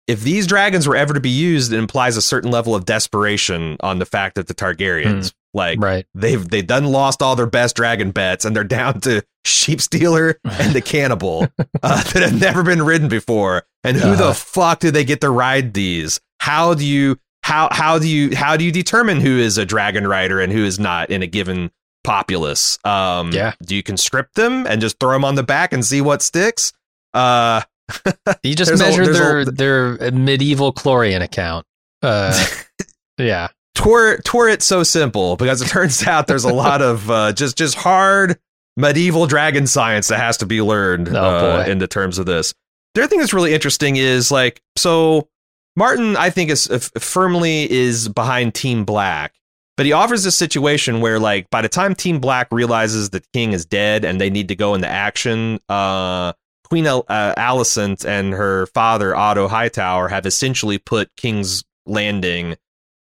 if 0.09 0.21
these 0.23 0.47
dragons 0.47 0.87
were 0.89 0.97
ever 0.97 1.15
to 1.15 1.21
be 1.21 1.31
used, 1.31 1.73
it 1.73 1.79
implies 1.79 2.17
a 2.17 2.23
certain 2.23 2.51
level 2.51 2.75
of 2.75 2.85
desperation 2.85 3.77
on 3.81 3.99
the 3.99 4.07
fact 4.07 4.35
that 4.35 4.49
the 4.49 4.55
Targaryens 4.55 5.33
like 5.55 5.79
Right. 5.81 6.07
they've 6.15 6.49
they've 6.49 6.67
done 6.67 6.87
lost 6.87 7.21
all 7.23 7.37
their 7.37 7.47
best 7.47 7.77
dragon 7.77 8.11
bets 8.11 8.45
and 8.47 8.57
they're 8.57 8.65
down 8.65 9.01
to 9.03 9.23
sheep 9.45 9.81
stealer 9.83 10.39
and 10.45 10.73
the 10.75 10.81
cannibal 10.95 11.47
uh, 11.83 12.03
that 12.05 12.23
have 12.23 12.41
never 12.41 12.63
been 12.63 12.83
ridden 12.83 13.09
before 13.09 13.65
and 13.85 13.97
who 13.99 14.13
Uh-huh. 14.13 14.29
the 14.29 14.35
fuck 14.35 14.81
do 14.81 14.91
they 14.91 15.05
get 15.05 15.21
to 15.21 15.29
ride 15.31 15.75
these 15.75 16.21
how 16.41 16.73
do 16.73 16.87
you 16.87 17.19
how 17.43 17.69
how 17.71 17.99
do 17.99 18.09
you 18.09 18.35
how 18.35 18.57
do 18.57 18.65
you 18.65 18.73
determine 18.73 19.21
who 19.21 19.37
is 19.39 19.59
a 19.59 19.67
dragon 19.67 20.07
rider 20.07 20.41
and 20.41 20.53
who 20.53 20.65
is 20.65 20.79
not 20.79 21.11
in 21.11 21.23
a 21.23 21.27
given 21.27 21.71
populace 22.03 22.79
um 22.85 23.31
Yeah. 23.33 23.53
do 23.63 23.77
you 23.77 23.83
conscript 23.83 24.35
them 24.37 24.67
and 24.67 24.81
just 24.81 24.99
throw 24.99 25.13
them 25.13 25.25
on 25.25 25.35
the 25.35 25.43
back 25.43 25.73
and 25.75 25.85
see 25.85 26.01
what 26.01 26.23
sticks 26.23 26.73
uh 27.15 27.61
You 28.43 28.55
just 28.55 28.69
There's 28.71 28.81
a- 28.81 28.85
measure 28.85 29.05
there's 29.05 29.49
a- 29.49 29.51
their 29.53 29.97
their 29.97 30.13
midi-chlorian 30.13 31.23
account. 31.23 31.67
Uh, 32.03 32.47
yeah. 33.19 33.49
tour 33.75 34.19
tour 34.25 34.49
it 34.49 34.63
so 34.63 34.83
simple 34.83 35.37
because 35.37 35.63
it 35.63 35.69
turns 35.69 36.03
out 36.07 36.27
there's 36.27 36.45
a 36.45 36.53
lot 36.53 36.83
of 36.83 37.11
uh, 37.11 37.33
just 37.33 37.57
just 37.57 37.75
hard 37.77 38.39
medieval 38.77 39.27
dragon 39.27 39.67
science 39.67 40.09
that 40.09 40.19
has 40.19 40.37
to 40.39 40.47
be 40.47 40.61
learned 40.63 41.09
Oh, 41.09 41.61
uh, 41.61 41.65
in 41.67 41.79
the 41.79 41.87
terms 41.87 42.19
of 42.19 42.27
this. 42.27 42.55
The 42.95 43.03
other 43.03 43.09
thing 43.09 43.21
that's 43.21 43.33
really 43.35 43.55
interesting 43.55 43.97
is 43.97 44.31
like 44.31 44.61
so 44.77 45.29
Martin 45.77 46.17
I 46.17 46.31
think 46.31 46.51
is 46.51 46.69
uh, 46.71 46.79
firmly 46.99 47.71
is 47.71 48.09
behind 48.09 48.55
Team 48.55 48.85
Black, 48.85 49.35
but 49.77 49.87
he 49.87 49.93
offers 49.93 50.27
a 50.27 50.33
situation 50.33 51.01
where 51.01 51.19
like 51.19 51.49
by 51.51 51.63
the 51.63 51.69
time 51.69 51.95
Team 51.95 52.19
Black 52.19 52.49
realizes 52.51 53.11
the 53.11 53.23
king 53.33 53.53
is 53.53 53.65
dead 53.65 54.05
and 54.05 54.21
they 54.21 54.29
need 54.31 54.49
to 54.49 54.55
go 54.57 54.75
into 54.75 54.89
action, 54.89 55.61
uh, 55.69 56.33
Queen 56.73 56.87
Al- 56.87 57.05
uh, 57.07 57.35
Alicent 57.37 58.03
and 58.09 58.33
her 58.33 58.65
father 58.69 59.15
Otto 59.15 59.47
Hightower 59.47 60.09
have 60.09 60.25
essentially 60.25 60.79
put 60.79 61.15
King's 61.19 61.65
Landing 61.85 62.57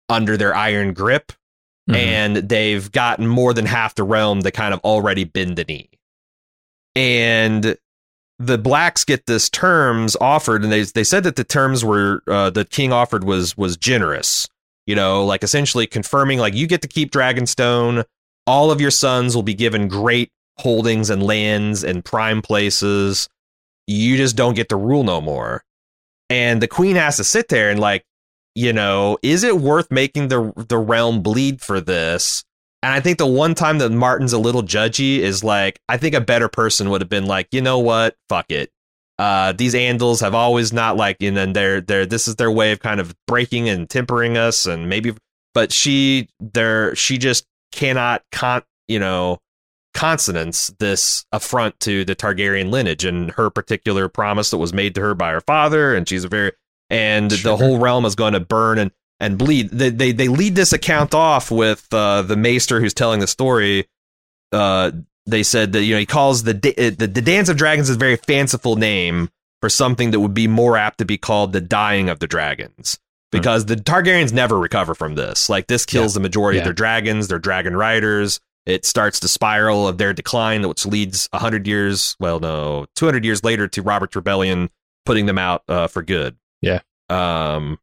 under 0.09 0.35
their 0.35 0.53
iron 0.53 0.93
grip 0.93 1.31
Mhm. 1.89 1.95
and 1.95 2.35
they've 2.35 2.91
gotten 2.91 3.25
more 3.25 3.53
than 3.53 3.65
half 3.65 3.95
the 3.95 4.03
realm 4.03 4.41
to 4.41 4.51
kind 4.51 4.73
of 4.73 4.81
already 4.81 5.23
bend 5.23 5.55
the 5.57 5.63
knee. 5.63 5.89
And 6.93 7.77
the 8.37 8.57
blacks 8.57 9.05
get 9.05 9.27
this 9.27 9.49
terms 9.49 10.17
offered, 10.19 10.63
and 10.63 10.71
they 10.73 10.83
they 10.83 11.05
said 11.05 11.23
that 11.23 11.37
the 11.37 11.45
terms 11.45 11.85
were 11.85 12.21
uh, 12.27 12.49
the 12.49 12.65
king 12.65 12.91
offered 12.91 13.23
was 13.23 13.55
was 13.55 13.77
generous. 13.77 14.45
You 14.85 14.95
know, 14.95 15.23
like 15.23 15.41
essentially 15.41 15.87
confirming 15.87 16.37
like 16.39 16.53
you 16.53 16.67
get 16.67 16.81
to 16.81 16.89
keep 16.89 17.13
Dragonstone. 17.13 18.03
All 18.45 18.71
of 18.71 18.81
your 18.81 18.91
sons 18.91 19.35
will 19.35 19.43
be 19.43 19.53
given 19.53 19.87
great 19.87 20.31
holdings 20.59 21.09
and 21.09 21.23
lands 21.23 21.81
and 21.85 22.03
prime 22.03 22.41
places. 22.41 23.29
You 23.87 24.17
just 24.17 24.35
don't 24.35 24.55
get 24.55 24.69
to 24.69 24.75
rule 24.75 25.03
no 25.03 25.21
more. 25.21 25.63
And 26.29 26.61
the 26.61 26.67
queen 26.67 26.95
has 26.95 27.17
to 27.17 27.23
sit 27.23 27.49
there 27.49 27.69
and 27.69 27.79
like 27.79 28.05
you 28.55 28.71
know, 28.71 29.17
is 29.23 29.43
it 29.43 29.57
worth 29.57 29.89
making 29.89 30.27
the 30.27 30.53
the 30.55 30.77
realm 30.77 31.21
bleed 31.21 31.61
for 31.61 31.81
this? 31.81 32.43
And 32.81 32.93
I 32.93 32.99
think 32.99 33.17
the 33.17 33.25
one 33.25 33.55
time 33.55 33.77
that 33.79 33.91
Martin's 33.91 34.33
a 34.33 34.37
little 34.37 34.61
judgy 34.61 35.19
is 35.19 35.43
like, 35.43 35.79
I 35.87 35.97
think 35.97 36.13
a 36.13 36.21
better 36.21 36.49
person 36.49 36.89
would 36.89 37.01
have 37.01 37.09
been 37.09 37.25
like, 37.25 37.47
you 37.51 37.61
know 37.61 37.79
what, 37.79 38.15
fuck 38.27 38.51
it. 38.51 38.71
Uh, 39.17 39.53
these 39.53 39.73
Andals 39.73 40.19
have 40.19 40.35
always 40.35 40.73
not 40.73 40.97
like, 40.97 41.17
and 41.21 41.37
then 41.37 41.53
they're 41.53 41.81
they're 41.81 42.05
this 42.05 42.27
is 42.27 42.35
their 42.35 42.51
way 42.51 42.71
of 42.71 42.79
kind 42.79 42.99
of 42.99 43.15
breaking 43.25 43.69
and 43.69 43.89
tempering 43.89 44.37
us, 44.37 44.65
and 44.65 44.89
maybe, 44.89 45.13
but 45.53 45.71
she 45.71 46.29
there 46.39 46.95
she 46.95 47.17
just 47.17 47.45
cannot 47.71 48.23
con 48.31 48.63
you 48.87 48.99
know 48.99 49.39
consonance 49.93 50.67
this 50.79 51.25
affront 51.31 51.79
to 51.81 52.03
the 52.05 52.15
Targaryen 52.15 52.71
lineage 52.71 53.05
and 53.05 53.31
her 53.31 53.49
particular 53.49 54.09
promise 54.09 54.49
that 54.51 54.57
was 54.57 54.73
made 54.73 54.95
to 54.95 55.01
her 55.01 55.13
by 55.13 55.31
her 55.31 55.41
father, 55.41 55.95
and 55.95 56.07
she's 56.07 56.23
a 56.23 56.27
very 56.29 56.51
and 56.89 57.31
Sure. 57.31 57.51
the 57.51 57.57
whole 57.57 57.79
realm 57.79 58.05
is 58.05 58.15
going 58.15 58.33
to 58.33 58.39
burn 58.39 58.77
and 58.79 58.91
and 59.19 59.37
bleed. 59.37 59.69
They 59.69 59.89
they, 59.89 60.11
they 60.11 60.27
lead 60.27 60.55
this 60.55 60.73
account 60.73 61.13
off 61.13 61.49
with 61.51 61.87
uh, 61.93 62.23
the 62.23 62.35
maester 62.35 62.79
who's 62.79 62.93
telling 62.93 63.19
the 63.19 63.27
story. 63.27 63.87
Uh, 64.51 64.91
they 65.25 65.43
said 65.43 65.71
that 65.73 65.83
you 65.83 65.93
know 65.95 65.99
he 65.99 66.05
calls 66.05 66.43
the, 66.43 66.55
uh, 66.55 66.91
the 66.97 67.07
the 67.07 67.21
dance 67.21 67.49
of 67.49 67.57
dragons 67.57 67.89
is 67.89 67.95
a 67.95 67.99
very 67.99 68.17
fanciful 68.17 68.75
name 68.75 69.29
for 69.61 69.69
something 69.69 70.11
that 70.11 70.19
would 70.19 70.33
be 70.33 70.47
more 70.47 70.75
apt 70.75 70.97
to 70.97 71.05
be 71.05 71.17
called 71.17 71.53
the 71.53 71.61
dying 71.61 72.09
of 72.09 72.19
the 72.19 72.27
dragons 72.27 72.99
because 73.31 73.65
the 73.65 73.75
Targaryens 73.77 74.33
never 74.33 74.59
recover 74.59 74.93
from 74.93 75.15
this. 75.15 75.49
Like 75.49 75.67
this 75.67 75.85
kills 75.85 76.13
the 76.13 76.19
majority 76.19 76.59
of 76.59 76.65
their 76.65 76.73
dragons, 76.73 77.29
their 77.29 77.39
dragon 77.39 77.75
riders. 77.75 78.39
It 78.65 78.85
starts 78.85 79.19
the 79.19 79.27
spiral 79.27 79.87
of 79.87 79.97
their 79.97 80.13
decline, 80.13 80.67
which 80.67 80.85
leads 80.85 81.27
hundred 81.33 81.67
years, 81.67 82.15
well, 82.19 82.39
no, 82.39 82.85
two 82.95 83.05
hundred 83.05 83.25
years 83.25 83.43
later 83.43 83.67
to 83.67 83.81
Robert's 83.81 84.15
rebellion, 84.15 84.69
putting 85.05 85.25
them 85.25 85.37
out 85.37 85.63
uh, 85.67 85.87
for 85.87 86.01
good. 86.01 86.37
Yeah. 86.61 86.79
Um, 87.09 87.77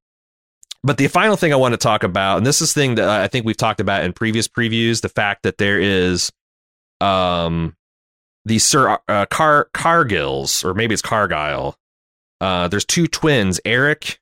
but 0.82 0.96
the 0.96 1.06
final 1.08 1.36
thing 1.36 1.52
I 1.52 1.56
want 1.56 1.74
to 1.74 1.78
talk 1.78 2.02
about, 2.02 2.38
and 2.38 2.46
this 2.46 2.62
is 2.62 2.72
thing 2.72 2.94
that 2.94 3.08
I 3.08 3.28
think 3.28 3.44
we've 3.44 3.56
talked 3.56 3.80
about 3.80 4.04
in 4.04 4.14
previous 4.14 4.48
previews, 4.48 5.02
the 5.02 5.10
fact 5.10 5.42
that 5.42 5.58
there 5.58 5.78
is, 5.78 6.32
um, 7.02 7.76
these 8.46 8.64
Sir 8.64 8.98
uh, 9.06 9.26
Car 9.26 9.68
Cargills, 9.74 10.64
or 10.64 10.72
maybe 10.72 10.94
it's 10.94 11.02
Cargyle. 11.02 11.76
Uh, 12.40 12.68
there's 12.68 12.86
two 12.86 13.06
twins, 13.06 13.60
Eric, 13.66 14.18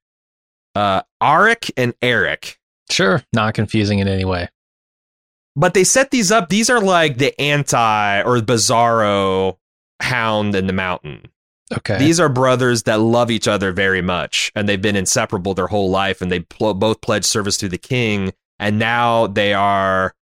uh, 0.74 1.02
Arryk 1.22 1.70
and 1.76 1.94
Erryk. 2.00 2.56
Sure. 2.90 3.22
Not 3.32 3.54
confusing 3.54 4.00
in 4.00 4.08
any 4.08 4.24
way. 4.24 4.48
But 5.56 5.74
they 5.74 5.84
set 5.84 6.10
these 6.10 6.30
up. 6.30 6.48
These 6.48 6.70
are 6.70 6.80
like 6.80 7.18
the 7.18 7.38
anti 7.40 8.22
or 8.22 8.38
bizarro 8.40 9.56
hound 10.00 10.54
in 10.54 10.66
the 10.66 10.72
mountain. 10.72 11.22
Okay. 11.76 11.98
These 11.98 12.18
are 12.20 12.28
brothers 12.28 12.84
that 12.84 13.00
love 13.00 13.30
each 13.30 13.46
other 13.48 13.72
very 13.72 14.00
much, 14.00 14.50
and 14.54 14.68
they've 14.68 14.80
been 14.80 14.96
inseparable 14.96 15.52
their 15.54 15.66
whole 15.66 15.90
life, 15.90 16.22
and 16.22 16.30
they 16.32 16.40
pl- 16.40 16.74
both 16.74 17.00
pledged 17.00 17.26
service 17.26 17.58
to 17.58 17.68
the 17.68 17.76
king, 17.76 18.32
and 18.58 18.78
now 18.78 19.26
they 19.26 19.52
are 19.52 20.14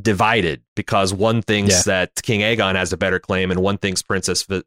divided 0.00 0.62
because 0.76 1.14
one 1.14 1.40
thinks 1.42 1.72
Yeah. 1.72 1.82
that 1.92 2.22
King 2.22 2.40
Aegon 2.40 2.74
has 2.74 2.92
a 2.92 2.96
better 2.98 3.18
claim, 3.18 3.50
and 3.50 3.60
one 3.60 3.78
thinks 3.78 4.02
Princess 4.02 4.44
uh, 4.50 4.60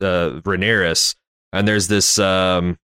Rhaenyra. 0.43 1.15
And 1.51 1.67
there's 1.67 1.87
this. 1.87 2.17
Um, 2.17 2.79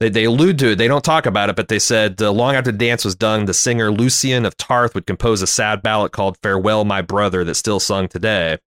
they, 0.00 0.08
they 0.08 0.24
allude 0.24 0.58
to 0.60 0.72
it. 0.72 0.76
They 0.76 0.88
don't 0.88 1.04
talk 1.04 1.26
about 1.26 1.50
it, 1.50 1.56
but 1.56 1.68
they 1.68 1.78
said 1.78 2.20
uh, 2.20 2.32
long 2.32 2.54
after 2.54 2.72
the 2.72 2.78
dance 2.78 3.04
was 3.04 3.14
done, 3.14 3.44
the 3.44 3.54
singer 3.54 3.92
Lucian 3.92 4.46
of 4.46 4.56
Tarth 4.56 4.94
would 4.94 5.06
compose 5.06 5.42
a 5.42 5.46
sad 5.46 5.82
ballad 5.82 6.12
called 6.12 6.38
"Farewell, 6.42 6.84
My 6.84 7.02
Brother" 7.02 7.44
that's 7.44 7.58
still 7.58 7.80
sung 7.80 8.08
today. 8.08 8.58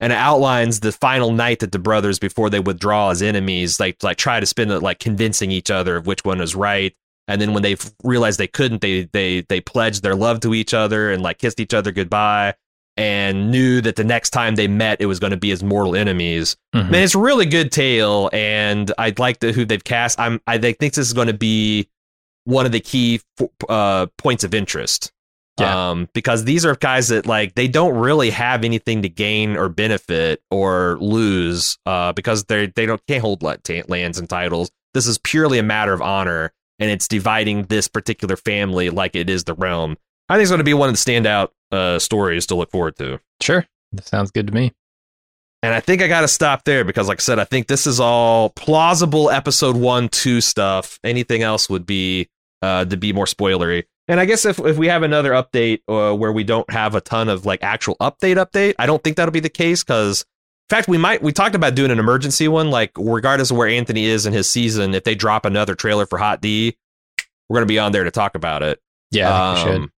And 0.00 0.12
it 0.12 0.16
outlines 0.16 0.80
the 0.80 0.92
final 0.92 1.32
night 1.32 1.58
that 1.58 1.72
the 1.72 1.78
brothers 1.78 2.18
before 2.18 2.50
they 2.50 2.60
withdraw 2.60 3.10
as 3.10 3.20
enemies 3.20 3.78
like 3.78 4.02
like 4.02 4.16
try 4.16 4.40
to 4.40 4.46
spend 4.46 4.70
it 4.70 4.80
like 4.80 4.98
convincing 4.98 5.50
each 5.50 5.70
other 5.70 5.96
of 5.96 6.06
which 6.06 6.24
one 6.24 6.40
is 6.40 6.54
right. 6.54 6.94
And 7.26 7.40
then 7.40 7.52
when 7.52 7.62
they 7.62 7.76
realized 8.02 8.40
they 8.40 8.46
couldn't 8.46 8.80
they 8.80 9.04
they 9.12 9.42
they 9.42 9.60
pledged 9.60 10.02
their 10.02 10.14
love 10.14 10.40
to 10.40 10.54
each 10.54 10.72
other 10.72 11.10
and 11.10 11.22
like 11.22 11.38
kissed 11.38 11.60
each 11.60 11.74
other 11.74 11.92
goodbye 11.92 12.54
and 12.98 13.50
knew 13.50 13.80
that 13.80 13.96
the 13.96 14.04
next 14.04 14.30
time 14.30 14.56
they 14.56 14.68
met 14.68 15.00
it 15.00 15.06
was 15.06 15.18
going 15.20 15.30
to 15.30 15.36
be 15.36 15.50
as 15.52 15.62
mortal 15.62 15.94
enemies 15.96 16.56
Mhm. 16.74 16.90
man 16.90 17.02
it's 17.04 17.14
a 17.14 17.18
really 17.18 17.46
good 17.46 17.70
tale 17.72 18.28
and 18.32 18.92
i'd 18.98 19.18
like 19.18 19.38
the 19.40 19.52
who 19.52 19.64
they've 19.64 19.82
cast 19.84 20.18
i'm 20.20 20.40
i 20.46 20.58
think 20.58 20.78
this 20.78 20.98
is 20.98 21.12
going 21.12 21.28
to 21.28 21.32
be 21.34 21.88
one 22.44 22.66
of 22.66 22.72
the 22.72 22.80
key 22.80 23.20
f- 23.40 23.48
uh, 23.68 24.06
points 24.16 24.42
of 24.44 24.52
interest 24.54 25.12
Yeah. 25.60 25.90
um, 25.90 26.08
because 26.14 26.44
these 26.44 26.64
are 26.64 26.74
guys 26.76 27.08
that 27.08 27.26
like 27.26 27.54
they 27.54 27.68
don't 27.68 27.94
really 27.96 28.30
have 28.30 28.64
anything 28.64 29.02
to 29.02 29.08
gain 29.08 29.56
or 29.56 29.68
benefit 29.68 30.40
or 30.50 30.96
lose 31.00 31.76
uh, 31.86 32.12
because 32.12 32.44
they 32.44 32.66
they 32.66 32.86
don't 32.86 33.00
can't 33.06 33.20
hold 33.22 33.42
lands 33.42 34.18
and 34.18 34.28
titles. 34.28 34.70
This 34.94 35.06
is 35.06 35.18
purely 35.18 35.58
a 35.58 35.62
matter 35.62 35.92
of 35.92 36.00
honor, 36.00 36.52
and 36.78 36.90
it's 36.90 37.06
dividing 37.08 37.64
this 37.64 37.86
particular 37.88 38.36
family 38.36 38.88
like 38.90 39.14
it 39.16 39.28
is 39.28 39.44
the 39.44 39.54
realm. 39.54 39.96
I 40.28 40.34
think 40.34 40.42
it's 40.42 40.50
going 40.50 40.58
to 40.58 40.64
be 40.64 40.74
one 40.74 40.88
of 40.88 40.94
the 40.94 40.98
standout 40.98 41.48
uh, 41.72 41.98
stories 41.98 42.46
to 42.46 42.54
look 42.54 42.70
forward 42.70 42.96
to. 42.96 43.20
Sure. 43.40 43.66
That 43.92 44.06
sounds 44.06 44.30
good 44.30 44.46
to 44.48 44.52
me. 44.52 44.72
And 45.62 45.74
I 45.74 45.80
think 45.80 46.02
I 46.02 46.08
got 46.08 46.20
to 46.20 46.28
stop 46.28 46.64
there 46.64 46.84
because, 46.84 47.08
like 47.08 47.20
I 47.20 47.22
said, 47.22 47.38
I 47.38 47.44
think 47.44 47.66
this 47.66 47.86
is 47.86 47.98
all 47.98 48.50
plausible 48.50 49.30
episode 49.30 49.76
one, 49.76 50.08
two 50.08 50.40
stuff. 50.40 51.00
Anything 51.02 51.42
else 51.42 51.68
would 51.68 51.84
be 51.84 52.28
uh, 52.62 52.84
to 52.84 52.96
be 52.96 53.12
more 53.12 53.24
spoilery. 53.24 53.84
And 54.06 54.20
I 54.20 54.24
guess 54.24 54.44
if, 54.44 54.58
if 54.60 54.78
we 54.78 54.86
have 54.86 55.02
another 55.02 55.32
update 55.32 55.80
uh, 55.88 56.16
where 56.16 56.32
we 56.32 56.44
don't 56.44 56.68
have 56.70 56.94
a 56.94 57.00
ton 57.00 57.28
of 57.28 57.44
like 57.44 57.62
actual 57.62 57.96
update 57.96 58.36
update, 58.36 58.74
I 58.78 58.86
don't 58.86 59.02
think 59.02 59.16
that'll 59.16 59.32
be 59.32 59.40
the 59.40 59.48
case 59.48 59.82
because, 59.82 60.22
in 60.70 60.76
fact, 60.76 60.88
we 60.88 60.96
might 60.96 61.22
we 61.22 61.32
talked 61.32 61.54
about 61.54 61.74
doing 61.74 61.90
an 61.90 61.98
emergency 61.98 62.46
one, 62.48 62.70
like 62.70 62.92
regardless 62.96 63.50
of 63.50 63.56
where 63.56 63.68
Anthony 63.68 64.06
is 64.06 64.26
in 64.26 64.32
his 64.32 64.48
season, 64.48 64.94
if 64.94 65.04
they 65.04 65.14
drop 65.14 65.44
another 65.44 65.74
trailer 65.74 66.06
for 66.06 66.18
Hot 66.18 66.40
D, 66.40 66.76
we're 67.48 67.56
gonna 67.56 67.66
be 67.66 67.78
on 67.78 67.92
there 67.92 68.04
to 68.04 68.10
talk 68.10 68.34
about 68.34 68.62
it. 68.62 68.80
Yeah, 69.10 69.32
I 69.32 69.54
we 69.54 69.60
should. 69.60 69.76
Um, 69.82 69.92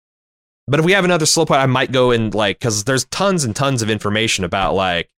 But 0.70 0.78
if 0.78 0.86
we 0.86 0.92
have 0.92 1.04
another 1.04 1.26
slow 1.26 1.44
point, 1.44 1.60
I 1.60 1.66
might 1.66 1.90
go 1.90 2.12
in 2.12 2.30
like 2.30 2.60
because 2.60 2.84
there's 2.84 3.04
tons 3.06 3.42
and 3.42 3.56
tons 3.56 3.82
of 3.82 3.90
information 3.90 4.44
about 4.44 4.74
like 4.74 5.10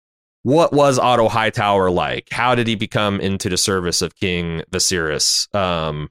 what 0.44 0.72
was 0.72 0.98
Otto 0.98 1.28
Hightower 1.28 1.92
like? 1.92 2.30
How 2.32 2.56
did 2.56 2.68
he 2.68 2.76
become 2.76 3.20
into 3.20 3.50
the 3.50 3.58
service 3.58 4.02
of 4.02 4.16
King 4.16 4.64
Viserys? 4.72 5.54
Um, 5.54 6.10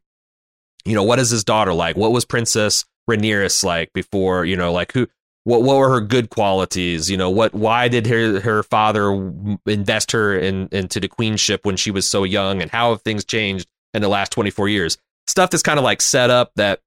you 0.85 0.95
know, 0.95 1.03
what 1.03 1.19
is 1.19 1.31
his 1.31 1.43
daughter 1.43 1.73
like? 1.73 1.97
What 1.97 2.13
was 2.13 2.27
Princess 2.27 2.85
Rhaenyra 3.09 3.65
like 3.65 3.95
before? 3.95 4.45
You 4.45 4.57
know, 4.57 4.73
like 4.73 4.93
who? 4.93 5.09
What 5.45 5.63
what 5.63 5.79
were 5.79 5.89
her 5.89 6.03
good 6.03 6.29
qualities? 6.29 7.11
You 7.11 7.17
know, 7.17 7.31
what? 7.31 7.55
Why 7.55 7.89
did 7.89 8.07
her 8.09 8.41
her 8.41 8.63
father 8.63 9.33
invest 9.65 10.13
her 10.13 10.39
in 10.39 10.69
into 10.71 11.01
the 11.01 11.09
queenship 11.09 11.65
when 11.65 11.77
she 11.77 11.91
was 11.91 12.07
so 12.07 12.25
young? 12.25 12.61
And 12.61 12.71
how 12.71 12.91
have 12.91 13.01
things 13.01 13.25
changed 13.25 13.71
in 13.95 14.03
the 14.03 14.09
last 14.09 14.33
twenty 14.33 14.51
four 14.51 14.69
years? 14.69 14.99
Stuff 15.27 15.49
that's 15.49 15.63
kind 15.63 15.79
of 15.79 15.85
like 15.85 16.03
set 16.03 16.29
up 16.29 16.53
that 16.57 16.81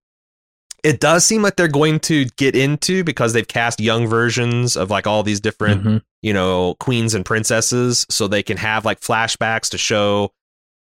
it 0.84 1.00
does 1.00 1.26
seem 1.26 1.42
like 1.42 1.56
they're 1.56 1.68
going 1.70 1.98
to 2.02 2.26
get 2.38 2.56
into 2.56 3.04
because 3.06 3.32
they've 3.34 3.48
cast 3.48 3.80
young 3.80 4.06
versions 4.08 4.76
of 4.76 4.90
like 4.90 5.08
all 5.08 5.24
these 5.24 5.40
different 5.40 5.84
Mhm. 5.84 6.02
you 6.22 6.34
know 6.34 6.76
queens 6.80 7.14
and 7.14 7.24
princesses 7.26 8.06
so 8.10 8.28
they 8.28 8.44
can 8.44 8.58
have 8.58 8.84
like 8.86 9.00
flashbacks 9.00 9.70
to 9.70 9.78
show 9.78 10.32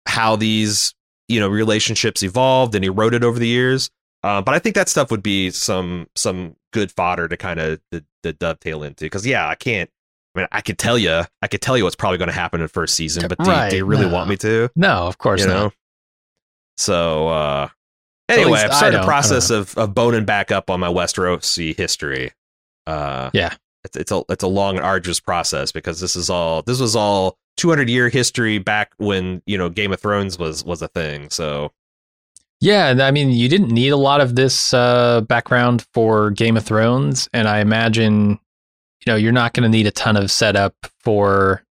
how 0.07 0.37
these 0.37 0.95
you 1.29 1.39
know 1.41 1.49
relationships 1.49 2.23
evolved 2.23 2.75
and 2.75 2.85
eroded 2.85 3.23
over 3.25 3.39
the 3.39 3.47
years 3.47 3.91
uh, 4.23 4.41
but 4.43 4.55
i 4.55 4.59
think 4.59 4.75
that 4.75 4.89
stuff 4.89 5.11
would 5.11 5.23
be 5.23 5.51
some 5.51 6.07
some 6.17 6.57
good 6.73 6.91
fodder 6.93 7.29
to 7.29 7.37
kind 7.37 7.61
of 7.61 7.81
to, 7.93 8.05
to 8.23 8.33
dovetail 8.33 8.83
into 8.83 9.05
because 9.05 9.27
yeah 9.27 9.47
i 9.49 9.55
can't 9.55 9.91
i 10.35 10.39
mean 10.41 10.49
i 10.53 10.61
could 10.61 10.79
tell 10.79 10.97
you 10.99 11.23
i 11.43 11.47
could 11.47 11.61
tell 11.61 11.77
you 11.77 11.85
what's 11.85 11.97
probably 11.97 12.19
going 12.19 12.29
to 12.29 12.35
happen 12.35 12.61
in 12.61 12.65
the 12.65 12.69
first 12.69 12.95
season 12.95 13.27
but 13.29 13.39
do, 13.39 13.51
you- 13.51 13.71
do 13.71 13.77
you 13.77 13.85
really 13.85 14.07
no. 14.07 14.13
want 14.13 14.29
me 14.29 14.37
to 14.37 14.69
No, 14.77 15.07
of 15.07 15.19
course 15.19 15.41
you 15.43 15.47
not. 15.49 15.55
know 15.55 15.73
so 16.77 17.29
uh 17.29 17.69
anyway 18.31 18.61
i'm 18.61 18.71
I 18.71 18.75
starting 18.75 18.93
don't- 18.99 19.03
the 19.03 19.07
process 19.07 19.51
of, 19.51 19.77
of 19.79 19.95
boning 19.95 20.25
back 20.25 20.51
up 20.53 20.71
on 20.71 20.81
my 20.81 20.89
westerosi 20.89 21.77
history 21.77 22.33
uh 22.87 23.31
Yeah. 23.33 23.55
it's, 23.85 23.97
it's 23.97 24.13
a 24.13 24.23
it's 24.29 24.43
a 24.45 24.49
long 24.49 24.77
and 24.77 24.85
arduous 24.85 25.21
process 25.21 25.73
because 25.73 26.01
this 26.01 26.17
is 26.17 26.31
all 26.31 26.63
this 26.63 26.81
was 26.81 26.95
all 26.97 27.37
200 27.57 27.89
year 27.91 28.09
history 28.09 28.59
back 28.59 28.93
when 28.99 29.43
you 29.47 29.59
know 29.59 29.69
Game 29.69 29.93
of 29.93 30.01
Thrones 30.01 30.39
was 30.39 30.65
was 30.65 30.81
a 30.81 30.89
thing. 30.89 31.29
So 31.31 31.73
Yeah, 32.61 32.89
and 32.89 33.03
I 33.03 33.11
mean, 33.11 33.31
you 33.33 33.49
didn't 33.49 33.71
need 33.71 33.91
a 33.91 33.97
lot 33.97 34.21
of 34.23 34.35
this 34.35 34.73
uh, 34.73 35.21
background 35.23 35.85
for 35.93 36.31
Game 36.31 36.57
of 36.57 36.65
Thrones, 36.65 37.29
and 37.35 37.47
I 37.49 37.59
imagine, 37.61 38.31
you 39.05 39.07
know, 39.07 39.17
you're 39.17 39.33
not 39.33 39.53
going 39.53 39.65
to 39.65 39.69
need 39.69 39.87
a 39.87 39.91
ton 39.91 40.17
of 40.17 40.31
setup 40.31 40.75
for 41.01 41.63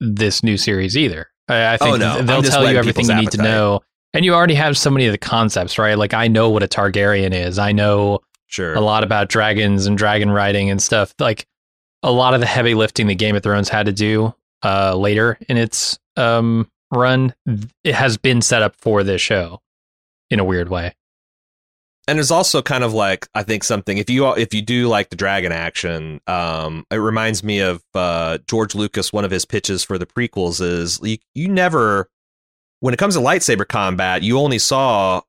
this 0.00 0.42
new 0.42 0.56
series 0.56 0.96
either. 0.96 1.28
I, 1.48 1.74
I 1.74 1.76
think 1.78 1.94
Oh, 1.94 1.96
no. 1.98 2.22
they'll 2.22 2.42
tell 2.42 2.70
you 2.70 2.78
everything 2.78 3.06
you 3.06 3.14
people's 3.14 3.22
need 3.22 3.30
to 3.32 3.42
know, 3.42 3.80
and 4.14 4.24
you 4.24 4.34
already 4.34 4.54
have 4.54 4.76
so 4.76 4.90
many 4.90 5.06
of 5.06 5.12
the 5.12 5.18
concepts, 5.18 5.78
right? 5.78 5.98
Like 5.98 6.14
I 6.14 6.28
know 6.28 6.50
what 6.50 6.62
a 6.62 6.68
Targaryen 6.68 7.32
is. 7.32 7.58
I 7.58 7.72
know 7.72 8.20
sure, 8.46 8.74
a 8.74 8.80
lot 8.80 9.04
about 9.04 9.28
dragons 9.28 9.86
and 9.86 9.98
dragon 9.98 10.30
riding 10.30 10.70
and 10.70 10.80
stuff. 10.82 11.14
Like 11.18 11.46
a 12.02 12.12
lot 12.12 12.34
of 12.34 12.40
the 12.40 12.46
heavy 12.46 12.74
lifting 12.74 13.06
that 13.08 13.14
Game 13.14 13.36
of 13.36 13.42
Thrones 13.42 13.68
had 13.68 13.86
to 13.86 13.92
do 13.92 14.34
uh, 14.64 14.94
later 14.96 15.38
in 15.48 15.56
its 15.56 15.98
um, 16.16 16.70
run, 16.92 17.34
it 17.84 17.94
has 17.94 18.16
been 18.16 18.40
set 18.40 18.62
up 18.62 18.74
for 18.76 19.02
this 19.02 19.20
show 19.20 19.60
in 20.30 20.40
a 20.40 20.44
weird 20.44 20.68
way. 20.68 20.94
and 22.06 22.18
there's 22.18 22.30
also 22.30 22.62
kind 22.62 22.84
of 22.84 22.94
like 22.94 23.28
I 23.34 23.42
think 23.42 23.62
something 23.62 23.98
if 23.98 24.08
you 24.08 24.32
if 24.34 24.54
you 24.54 24.62
do 24.62 24.88
like 24.88 25.10
the 25.10 25.16
dragon 25.16 25.52
action, 25.52 26.20
um, 26.26 26.86
it 26.90 26.96
reminds 26.96 27.44
me 27.44 27.60
of 27.60 27.84
uh, 27.94 28.38
George 28.46 28.74
Lucas. 28.74 29.12
One 29.12 29.24
of 29.24 29.30
his 29.30 29.44
pitches 29.44 29.84
for 29.84 29.98
the 29.98 30.06
prequels 30.06 30.60
is 30.60 30.98
you, 31.02 31.18
you 31.34 31.48
never 31.48 32.08
when 32.80 32.94
it 32.94 32.96
comes 32.98 33.14
to 33.14 33.20
lightsaber 33.20 33.66
combat, 33.66 34.22
you 34.22 34.38
only 34.38 34.58
saw 34.58 35.20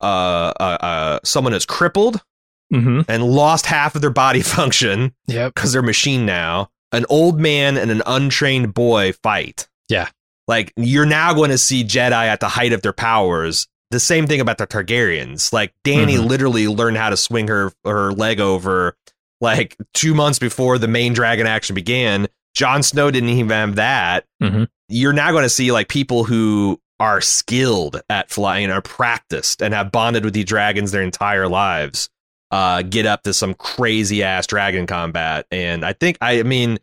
uh, 0.00 0.04
uh, 0.04 0.78
uh, 0.80 1.18
someone 1.24 1.52
that's 1.52 1.66
crippled 1.66 2.22
Mm-hmm. 2.70 3.10
and 3.10 3.22
lost 3.24 3.64
half 3.64 3.94
of 3.94 4.02
their 4.02 4.10
body 4.10 4.42
function 4.42 5.14
Yep. 5.26 5.54
because 5.54 5.72
they're 5.72 5.80
machine 5.80 6.26
now. 6.26 6.68
An 6.92 7.06
old 7.08 7.40
man 7.40 7.78
and 7.78 7.90
an 7.90 8.02
untrained 8.04 8.74
boy 8.74 9.12
fight. 9.22 9.66
Yeah. 9.88 10.08
Like 10.46 10.74
you're 10.76 11.06
now 11.06 11.32
going 11.32 11.48
to 11.48 11.56
see 11.56 11.82
Jedi 11.82 12.12
at 12.12 12.40
the 12.40 12.48
height 12.48 12.74
of 12.74 12.82
their 12.82 12.92
powers. 12.92 13.66
The 13.90 13.98
same 13.98 14.26
thing 14.26 14.42
about 14.42 14.58
the 14.58 14.66
Targaryens. 14.66 15.50
Like 15.50 15.72
Dany 15.82 16.18
Mhm. 16.18 16.28
literally 16.28 16.68
learned 16.68 16.98
how 16.98 17.08
to 17.08 17.16
swing 17.16 17.48
her 17.48 17.72
her 17.86 18.12
leg 18.12 18.38
over 18.38 18.94
like 19.40 19.74
two 19.94 20.12
months 20.14 20.38
before 20.38 20.76
the 20.76 20.88
main 20.88 21.14
dragon 21.14 21.46
action 21.46 21.74
began. 21.74 22.28
Jon 22.54 22.82
Snow 22.82 23.10
didn't 23.10 23.30
even 23.30 23.48
have 23.48 23.76
that. 23.76 24.26
Mhm. 24.42 24.68
You're 24.90 25.14
now 25.14 25.32
going 25.32 25.44
to 25.44 25.48
see 25.48 25.72
like 25.72 25.88
people 25.88 26.24
who 26.24 26.78
are 27.00 27.20
skilled 27.20 28.00
at 28.10 28.30
flying, 28.30 28.70
are 28.70 28.82
practiced, 28.82 29.62
and 29.62 29.72
have 29.74 29.92
bonded 29.92 30.24
with 30.24 30.34
these 30.34 30.44
dragons 30.44 30.90
their 30.90 31.02
entire 31.02 31.48
lives 31.48 32.08
uh, 32.50 32.82
get 32.82 33.06
up 33.06 33.22
to 33.22 33.32
some 33.34 33.54
crazy 33.54 34.22
ass 34.22 34.46
dragon 34.46 34.86
combat. 34.86 35.46
And 35.50 35.84
I 35.84 35.92
think, 35.92 36.18
I 36.20 36.42
mean, 36.42 36.78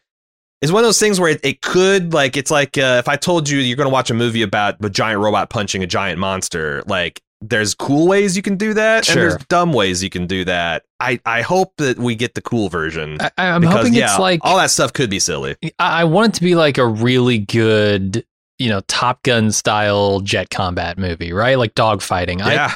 it's 0.61 0.71
one 0.71 0.83
of 0.83 0.87
those 0.87 0.99
things 0.99 1.19
where 1.19 1.31
it, 1.31 1.41
it 1.43 1.61
could, 1.61 2.13
like, 2.13 2.37
it's 2.37 2.51
like 2.51 2.77
uh, 2.77 2.97
if 2.99 3.09
I 3.09 3.15
told 3.17 3.49
you 3.49 3.59
you're 3.59 3.75
going 3.77 3.89
to 3.89 3.93
watch 3.93 4.09
a 4.09 4.13
movie 4.13 4.41
about 4.41 4.83
a 4.83 4.89
giant 4.89 5.21
robot 5.21 5.49
punching 5.49 5.83
a 5.83 5.87
giant 5.87 6.19
monster, 6.19 6.81
like, 6.87 7.21
there's 7.41 7.75
cool 7.75 8.07
ways 8.07 8.35
you 8.35 8.41
can 8.41 8.55
do 8.55 8.73
that, 8.73 9.05
Sure. 9.05 9.13
and 9.13 9.21
there's 9.31 9.45
dumb 9.47 9.73
ways 9.73 10.01
you 10.01 10.09
can 10.09 10.25
do 10.25 10.45
that. 10.45 10.83
I, 10.99 11.19
I 11.25 11.41
hope 11.41 11.73
that 11.77 11.99
we 11.99 12.15
get 12.15 12.33
the 12.33 12.41
cool 12.41 12.69
version. 12.69 13.17
I, 13.19 13.29
I'm 13.37 13.61
because, 13.61 13.75
hoping 13.75 13.93
yeah, 13.93 14.05
it's 14.11 14.19
like 14.19 14.39
all 14.43 14.57
that 14.57 14.71
stuff 14.71 14.93
could 14.93 15.09
be 15.09 15.19
silly. 15.19 15.55
I 15.77 16.01
I 16.01 16.03
want 16.05 16.29
it 16.33 16.37
to 16.37 16.43
be 16.43 16.55
like 16.55 16.77
a 16.77 16.87
really 16.87 17.39
good, 17.39 18.25
you 18.59 18.69
know, 18.69 18.81
Top 18.87 19.21
Gun 19.23 19.51
style 19.51 20.19
jet 20.21 20.49
combat 20.49 20.97
movie, 20.97 21.33
right? 21.33 21.57
Like 21.57 21.75
dogfighting. 21.75 22.41
I, 22.41 22.53
Yeah. 22.53 22.75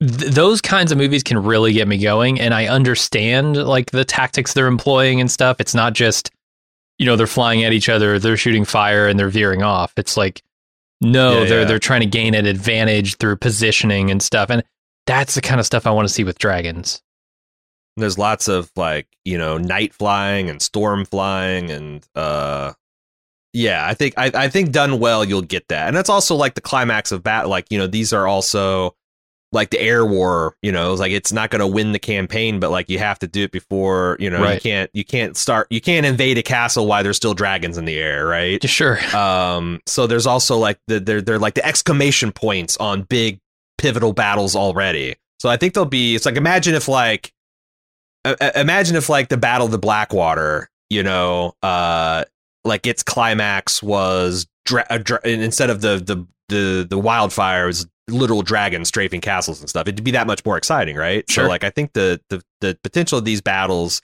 th- 0.00 0.32
those 0.32 0.60
kinds 0.60 0.92
of 0.92 0.98
movies 0.98 1.22
can 1.24 1.42
really 1.42 1.72
get 1.72 1.88
me 1.88 1.98
going 1.98 2.38
and 2.40 2.54
i 2.54 2.66
understand 2.68 3.56
like 3.56 3.90
the 3.90 4.04
tactics 4.04 4.52
they're 4.52 4.68
employing 4.68 5.20
and 5.20 5.28
stuff 5.28 5.60
it's 5.60 5.74
not 5.74 5.92
just 5.92 6.30
you 6.98 7.06
know 7.06 7.16
they're 7.16 7.26
flying 7.26 7.64
at 7.64 7.72
each 7.72 7.88
other 7.88 8.16
they're 8.20 8.36
shooting 8.36 8.64
fire 8.64 9.08
and 9.08 9.18
they're 9.18 9.28
veering 9.28 9.64
off 9.64 9.92
it's 9.96 10.16
like 10.16 10.40
no 11.00 11.42
Yeah, 11.42 11.48
they're 11.48 11.58
yeah. 11.62 11.64
they're 11.66 11.78
trying 11.80 12.02
to 12.02 12.06
gain 12.06 12.34
an 12.34 12.46
advantage 12.46 13.16
through 13.16 13.38
positioning 13.38 14.08
and 14.08 14.22
stuff 14.22 14.50
and 14.50 14.62
that's 15.04 15.34
the 15.34 15.40
kind 15.40 15.58
of 15.58 15.66
stuff 15.66 15.84
i 15.84 15.90
want 15.90 16.06
to 16.06 16.14
see 16.14 16.22
with 16.22 16.38
dragons 16.38 17.02
There's 17.96 18.18
lots 18.18 18.46
of 18.46 18.70
like 18.76 19.08
you 19.24 19.36
know 19.36 19.58
night 19.58 19.92
flying 19.94 20.48
and 20.48 20.62
storm 20.62 21.06
flying 21.06 21.72
and 21.72 22.06
uh 22.14 22.74
yeah 23.52 23.86
I 23.86 23.94
think 23.94 24.14
I, 24.16 24.30
I 24.34 24.48
think 24.48 24.72
done 24.72 24.98
well 24.98 25.24
you'll 25.24 25.42
get 25.42 25.68
that 25.68 25.88
and 25.88 25.96
that's 25.96 26.10
also 26.10 26.34
like 26.34 26.54
the 26.54 26.60
climax 26.60 27.12
of 27.12 27.22
bat 27.22 27.48
like 27.48 27.66
you 27.70 27.78
know 27.78 27.86
these 27.86 28.12
are 28.12 28.26
also 28.26 28.94
like 29.50 29.70
the 29.70 29.80
air 29.80 30.04
war 30.04 30.54
you 30.62 30.70
know 30.70 30.92
it's 30.92 31.00
like 31.00 31.10
it's 31.12 31.32
not 31.32 31.48
going 31.50 31.60
to 31.60 31.66
win 31.66 31.92
the 31.92 31.98
campaign 31.98 32.60
but 32.60 32.70
like 32.70 32.90
you 32.90 32.98
have 32.98 33.18
to 33.18 33.26
do 33.26 33.44
it 33.44 33.50
before 33.50 34.16
you 34.20 34.28
know 34.28 34.42
right. 34.42 34.54
you 34.56 34.60
can't 34.60 34.90
you 34.92 35.04
can't 35.04 35.36
start 35.38 35.66
you 35.70 35.80
can't 35.80 36.04
invade 36.04 36.36
a 36.36 36.42
castle 36.42 36.86
while 36.86 37.02
there's 37.02 37.16
still 37.16 37.32
dragons 37.32 37.78
in 37.78 37.86
the 37.86 37.96
air 37.96 38.26
right 38.26 38.62
Sure. 38.68 38.98
um 39.16 39.80
so 39.86 40.06
there's 40.06 40.26
also 40.26 40.58
like 40.58 40.78
the 40.86 41.00
they're 41.00 41.22
they're 41.22 41.38
like 41.38 41.54
the 41.54 41.64
exclamation 41.64 42.30
points 42.30 42.76
on 42.76 43.02
big 43.02 43.40
pivotal 43.78 44.12
battles 44.12 44.54
already 44.54 45.16
so 45.40 45.48
i 45.48 45.56
think 45.56 45.72
there'll 45.72 45.86
be 45.88 46.14
it's 46.14 46.26
like 46.26 46.36
imagine 46.36 46.74
if 46.74 46.86
like 46.86 47.32
imagine 48.54 48.96
if 48.96 49.08
like 49.08 49.28
the 49.30 49.36
battle 49.38 49.64
of 49.64 49.72
the 49.72 49.78
blackwater 49.78 50.68
you 50.90 51.02
know 51.02 51.54
uh 51.62 52.24
like 52.68 52.86
its 52.86 53.02
climax 53.02 53.82
was 53.82 54.46
dra- 54.64 54.98
dra- 55.02 55.20
instead 55.24 55.70
of 55.70 55.80
the 55.80 55.96
the 55.98 56.26
the 56.48 56.86
the 56.88 56.98
wildfire 56.98 57.66
was 57.66 57.86
literal 58.08 58.42
dragons 58.42 58.88
strafing 58.88 59.20
castles 59.20 59.60
and 59.60 59.68
stuff. 59.68 59.88
It'd 59.88 60.04
be 60.04 60.12
that 60.12 60.26
much 60.26 60.44
more 60.44 60.56
exciting 60.56 60.96
right? 60.96 61.28
Sure. 61.28 61.44
so 61.44 61.48
like 61.48 61.64
i 61.64 61.70
think 61.70 61.92
the 61.92 62.20
the 62.30 62.42
the 62.60 62.78
potential 62.82 63.18
of 63.18 63.24
these 63.24 63.40
battles 63.40 64.00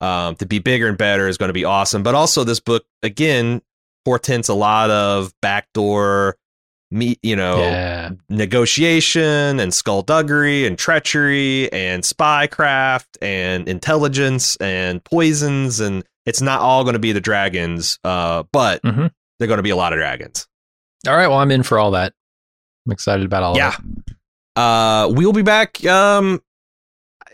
um 0.00 0.36
to 0.36 0.46
be 0.46 0.58
bigger 0.58 0.88
and 0.88 0.96
better 0.96 1.28
is 1.28 1.36
going 1.38 1.48
to 1.48 1.54
be 1.54 1.64
awesome. 1.64 2.02
But 2.02 2.14
also 2.14 2.44
this 2.44 2.60
book 2.60 2.84
again 3.02 3.60
portends 4.04 4.48
a 4.48 4.54
lot 4.54 4.90
of 4.90 5.32
backdoor 5.42 6.36
meet 6.92 7.18
you 7.22 7.34
know 7.34 7.58
yeah. 7.58 8.10
negotiation 8.28 9.58
and 9.58 9.72
skullduggery 9.74 10.66
and 10.66 10.78
treachery 10.78 11.72
and 11.72 12.02
spycraft 12.02 13.06
and 13.22 13.68
intelligence 13.68 14.56
and 14.56 15.02
poisons 15.04 15.80
and 15.80 16.04
it's 16.26 16.40
not 16.40 16.60
all 16.60 16.84
going 16.84 16.92
to 16.92 16.98
be 17.00 17.12
the 17.12 17.20
dragons 17.20 17.98
uh 18.04 18.42
but 18.52 18.82
Mhm. 18.82 19.10
they're 19.38 19.48
going 19.48 19.56
to 19.58 19.62
be 19.62 19.70
a 19.70 19.76
lot 19.76 19.92
of 19.92 19.98
dragons 19.98 20.46
All 21.08 21.16
right. 21.16 21.26
Well, 21.26 21.38
I'm 21.38 21.50
in 21.50 21.64
for 21.64 21.78
all 21.78 21.90
that. 21.92 22.12
I'm 22.86 22.92
excited 22.92 23.24
about 23.26 23.42
all 23.42 23.56
yeah 23.56 23.74
that. 24.56 24.60
uh 24.60 25.08
we'll 25.12 25.32
be 25.32 25.42
back 25.42 25.84
um 25.86 26.40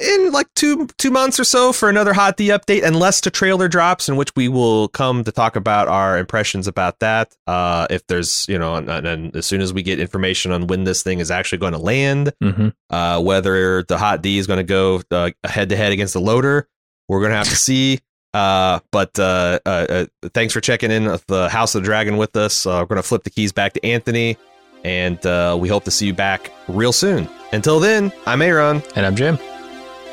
in 0.00 0.30
like 0.32 0.46
two 0.54 0.86
two 0.98 1.10
months 1.10 1.40
or 1.40 1.44
so 1.44 1.72
for 1.72 1.88
another 1.88 2.12
hot 2.12 2.36
d 2.36 2.48
update 2.48 2.84
unless 2.84 3.20
the 3.20 3.30
trailer 3.30 3.68
drops 3.68 4.08
in 4.08 4.16
which 4.16 4.30
we 4.36 4.48
will 4.48 4.88
come 4.88 5.24
to 5.24 5.32
talk 5.32 5.56
about 5.56 5.88
our 5.88 6.18
impressions 6.18 6.68
about 6.68 6.98
that 7.00 7.34
uh 7.46 7.86
if 7.90 8.06
there's 8.06 8.46
you 8.48 8.58
know 8.58 8.76
and, 8.76 8.88
and 8.88 9.34
as 9.34 9.44
soon 9.46 9.60
as 9.60 9.72
we 9.72 9.82
get 9.82 9.98
information 9.98 10.52
on 10.52 10.66
when 10.68 10.84
this 10.84 11.02
thing 11.02 11.18
is 11.18 11.30
actually 11.30 11.58
going 11.58 11.72
to 11.72 11.78
land 11.78 12.32
hmm 12.40 12.68
uh, 12.90 13.20
whether 13.20 13.82
the 13.84 13.98
hot 13.98 14.22
D 14.22 14.38
is 14.38 14.46
going 14.46 14.58
to 14.58 14.64
go 14.64 15.02
uh, 15.10 15.30
head 15.44 15.68
to 15.68 15.76
head 15.76 15.92
against 15.92 16.14
the 16.14 16.20
loader, 16.20 16.66
we're 17.06 17.20
going 17.20 17.32
to 17.32 17.36
have 17.36 17.48
to 17.48 17.56
see. 17.56 18.00
Uh, 18.34 18.78
but 18.92 19.18
uh, 19.18 19.58
uh, 19.64 19.86
uh, 19.88 20.06
thanks 20.34 20.52
for 20.52 20.60
checking 20.60 20.90
in 20.90 21.06
with 21.06 21.26
the 21.28 21.48
House 21.48 21.74
of 21.74 21.82
the 21.82 21.86
Dragon 21.86 22.18
with 22.18 22.36
us. 22.36 22.66
Uh, 22.66 22.78
we're 22.82 22.86
going 22.86 23.02
to 23.02 23.08
flip 23.08 23.24
the 23.24 23.30
keys 23.30 23.52
back 23.52 23.72
to 23.72 23.84
Anthony, 23.84 24.36
and 24.84 25.24
uh, 25.24 25.56
we 25.58 25.66
hope 25.66 25.84
to 25.84 25.90
see 25.90 26.06
you 26.06 26.12
back 26.14 26.52
real 26.68 26.92
soon. 26.92 27.26
Until 27.52 27.80
then, 27.80 28.12
I'm 28.26 28.42
Aaron. 28.42 28.82
And 28.94 29.06
I'm 29.06 29.16
Jim. 29.16 29.38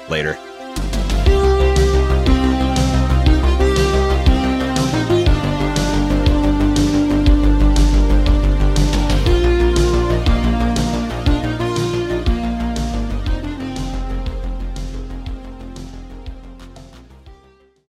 Later. 0.07 0.37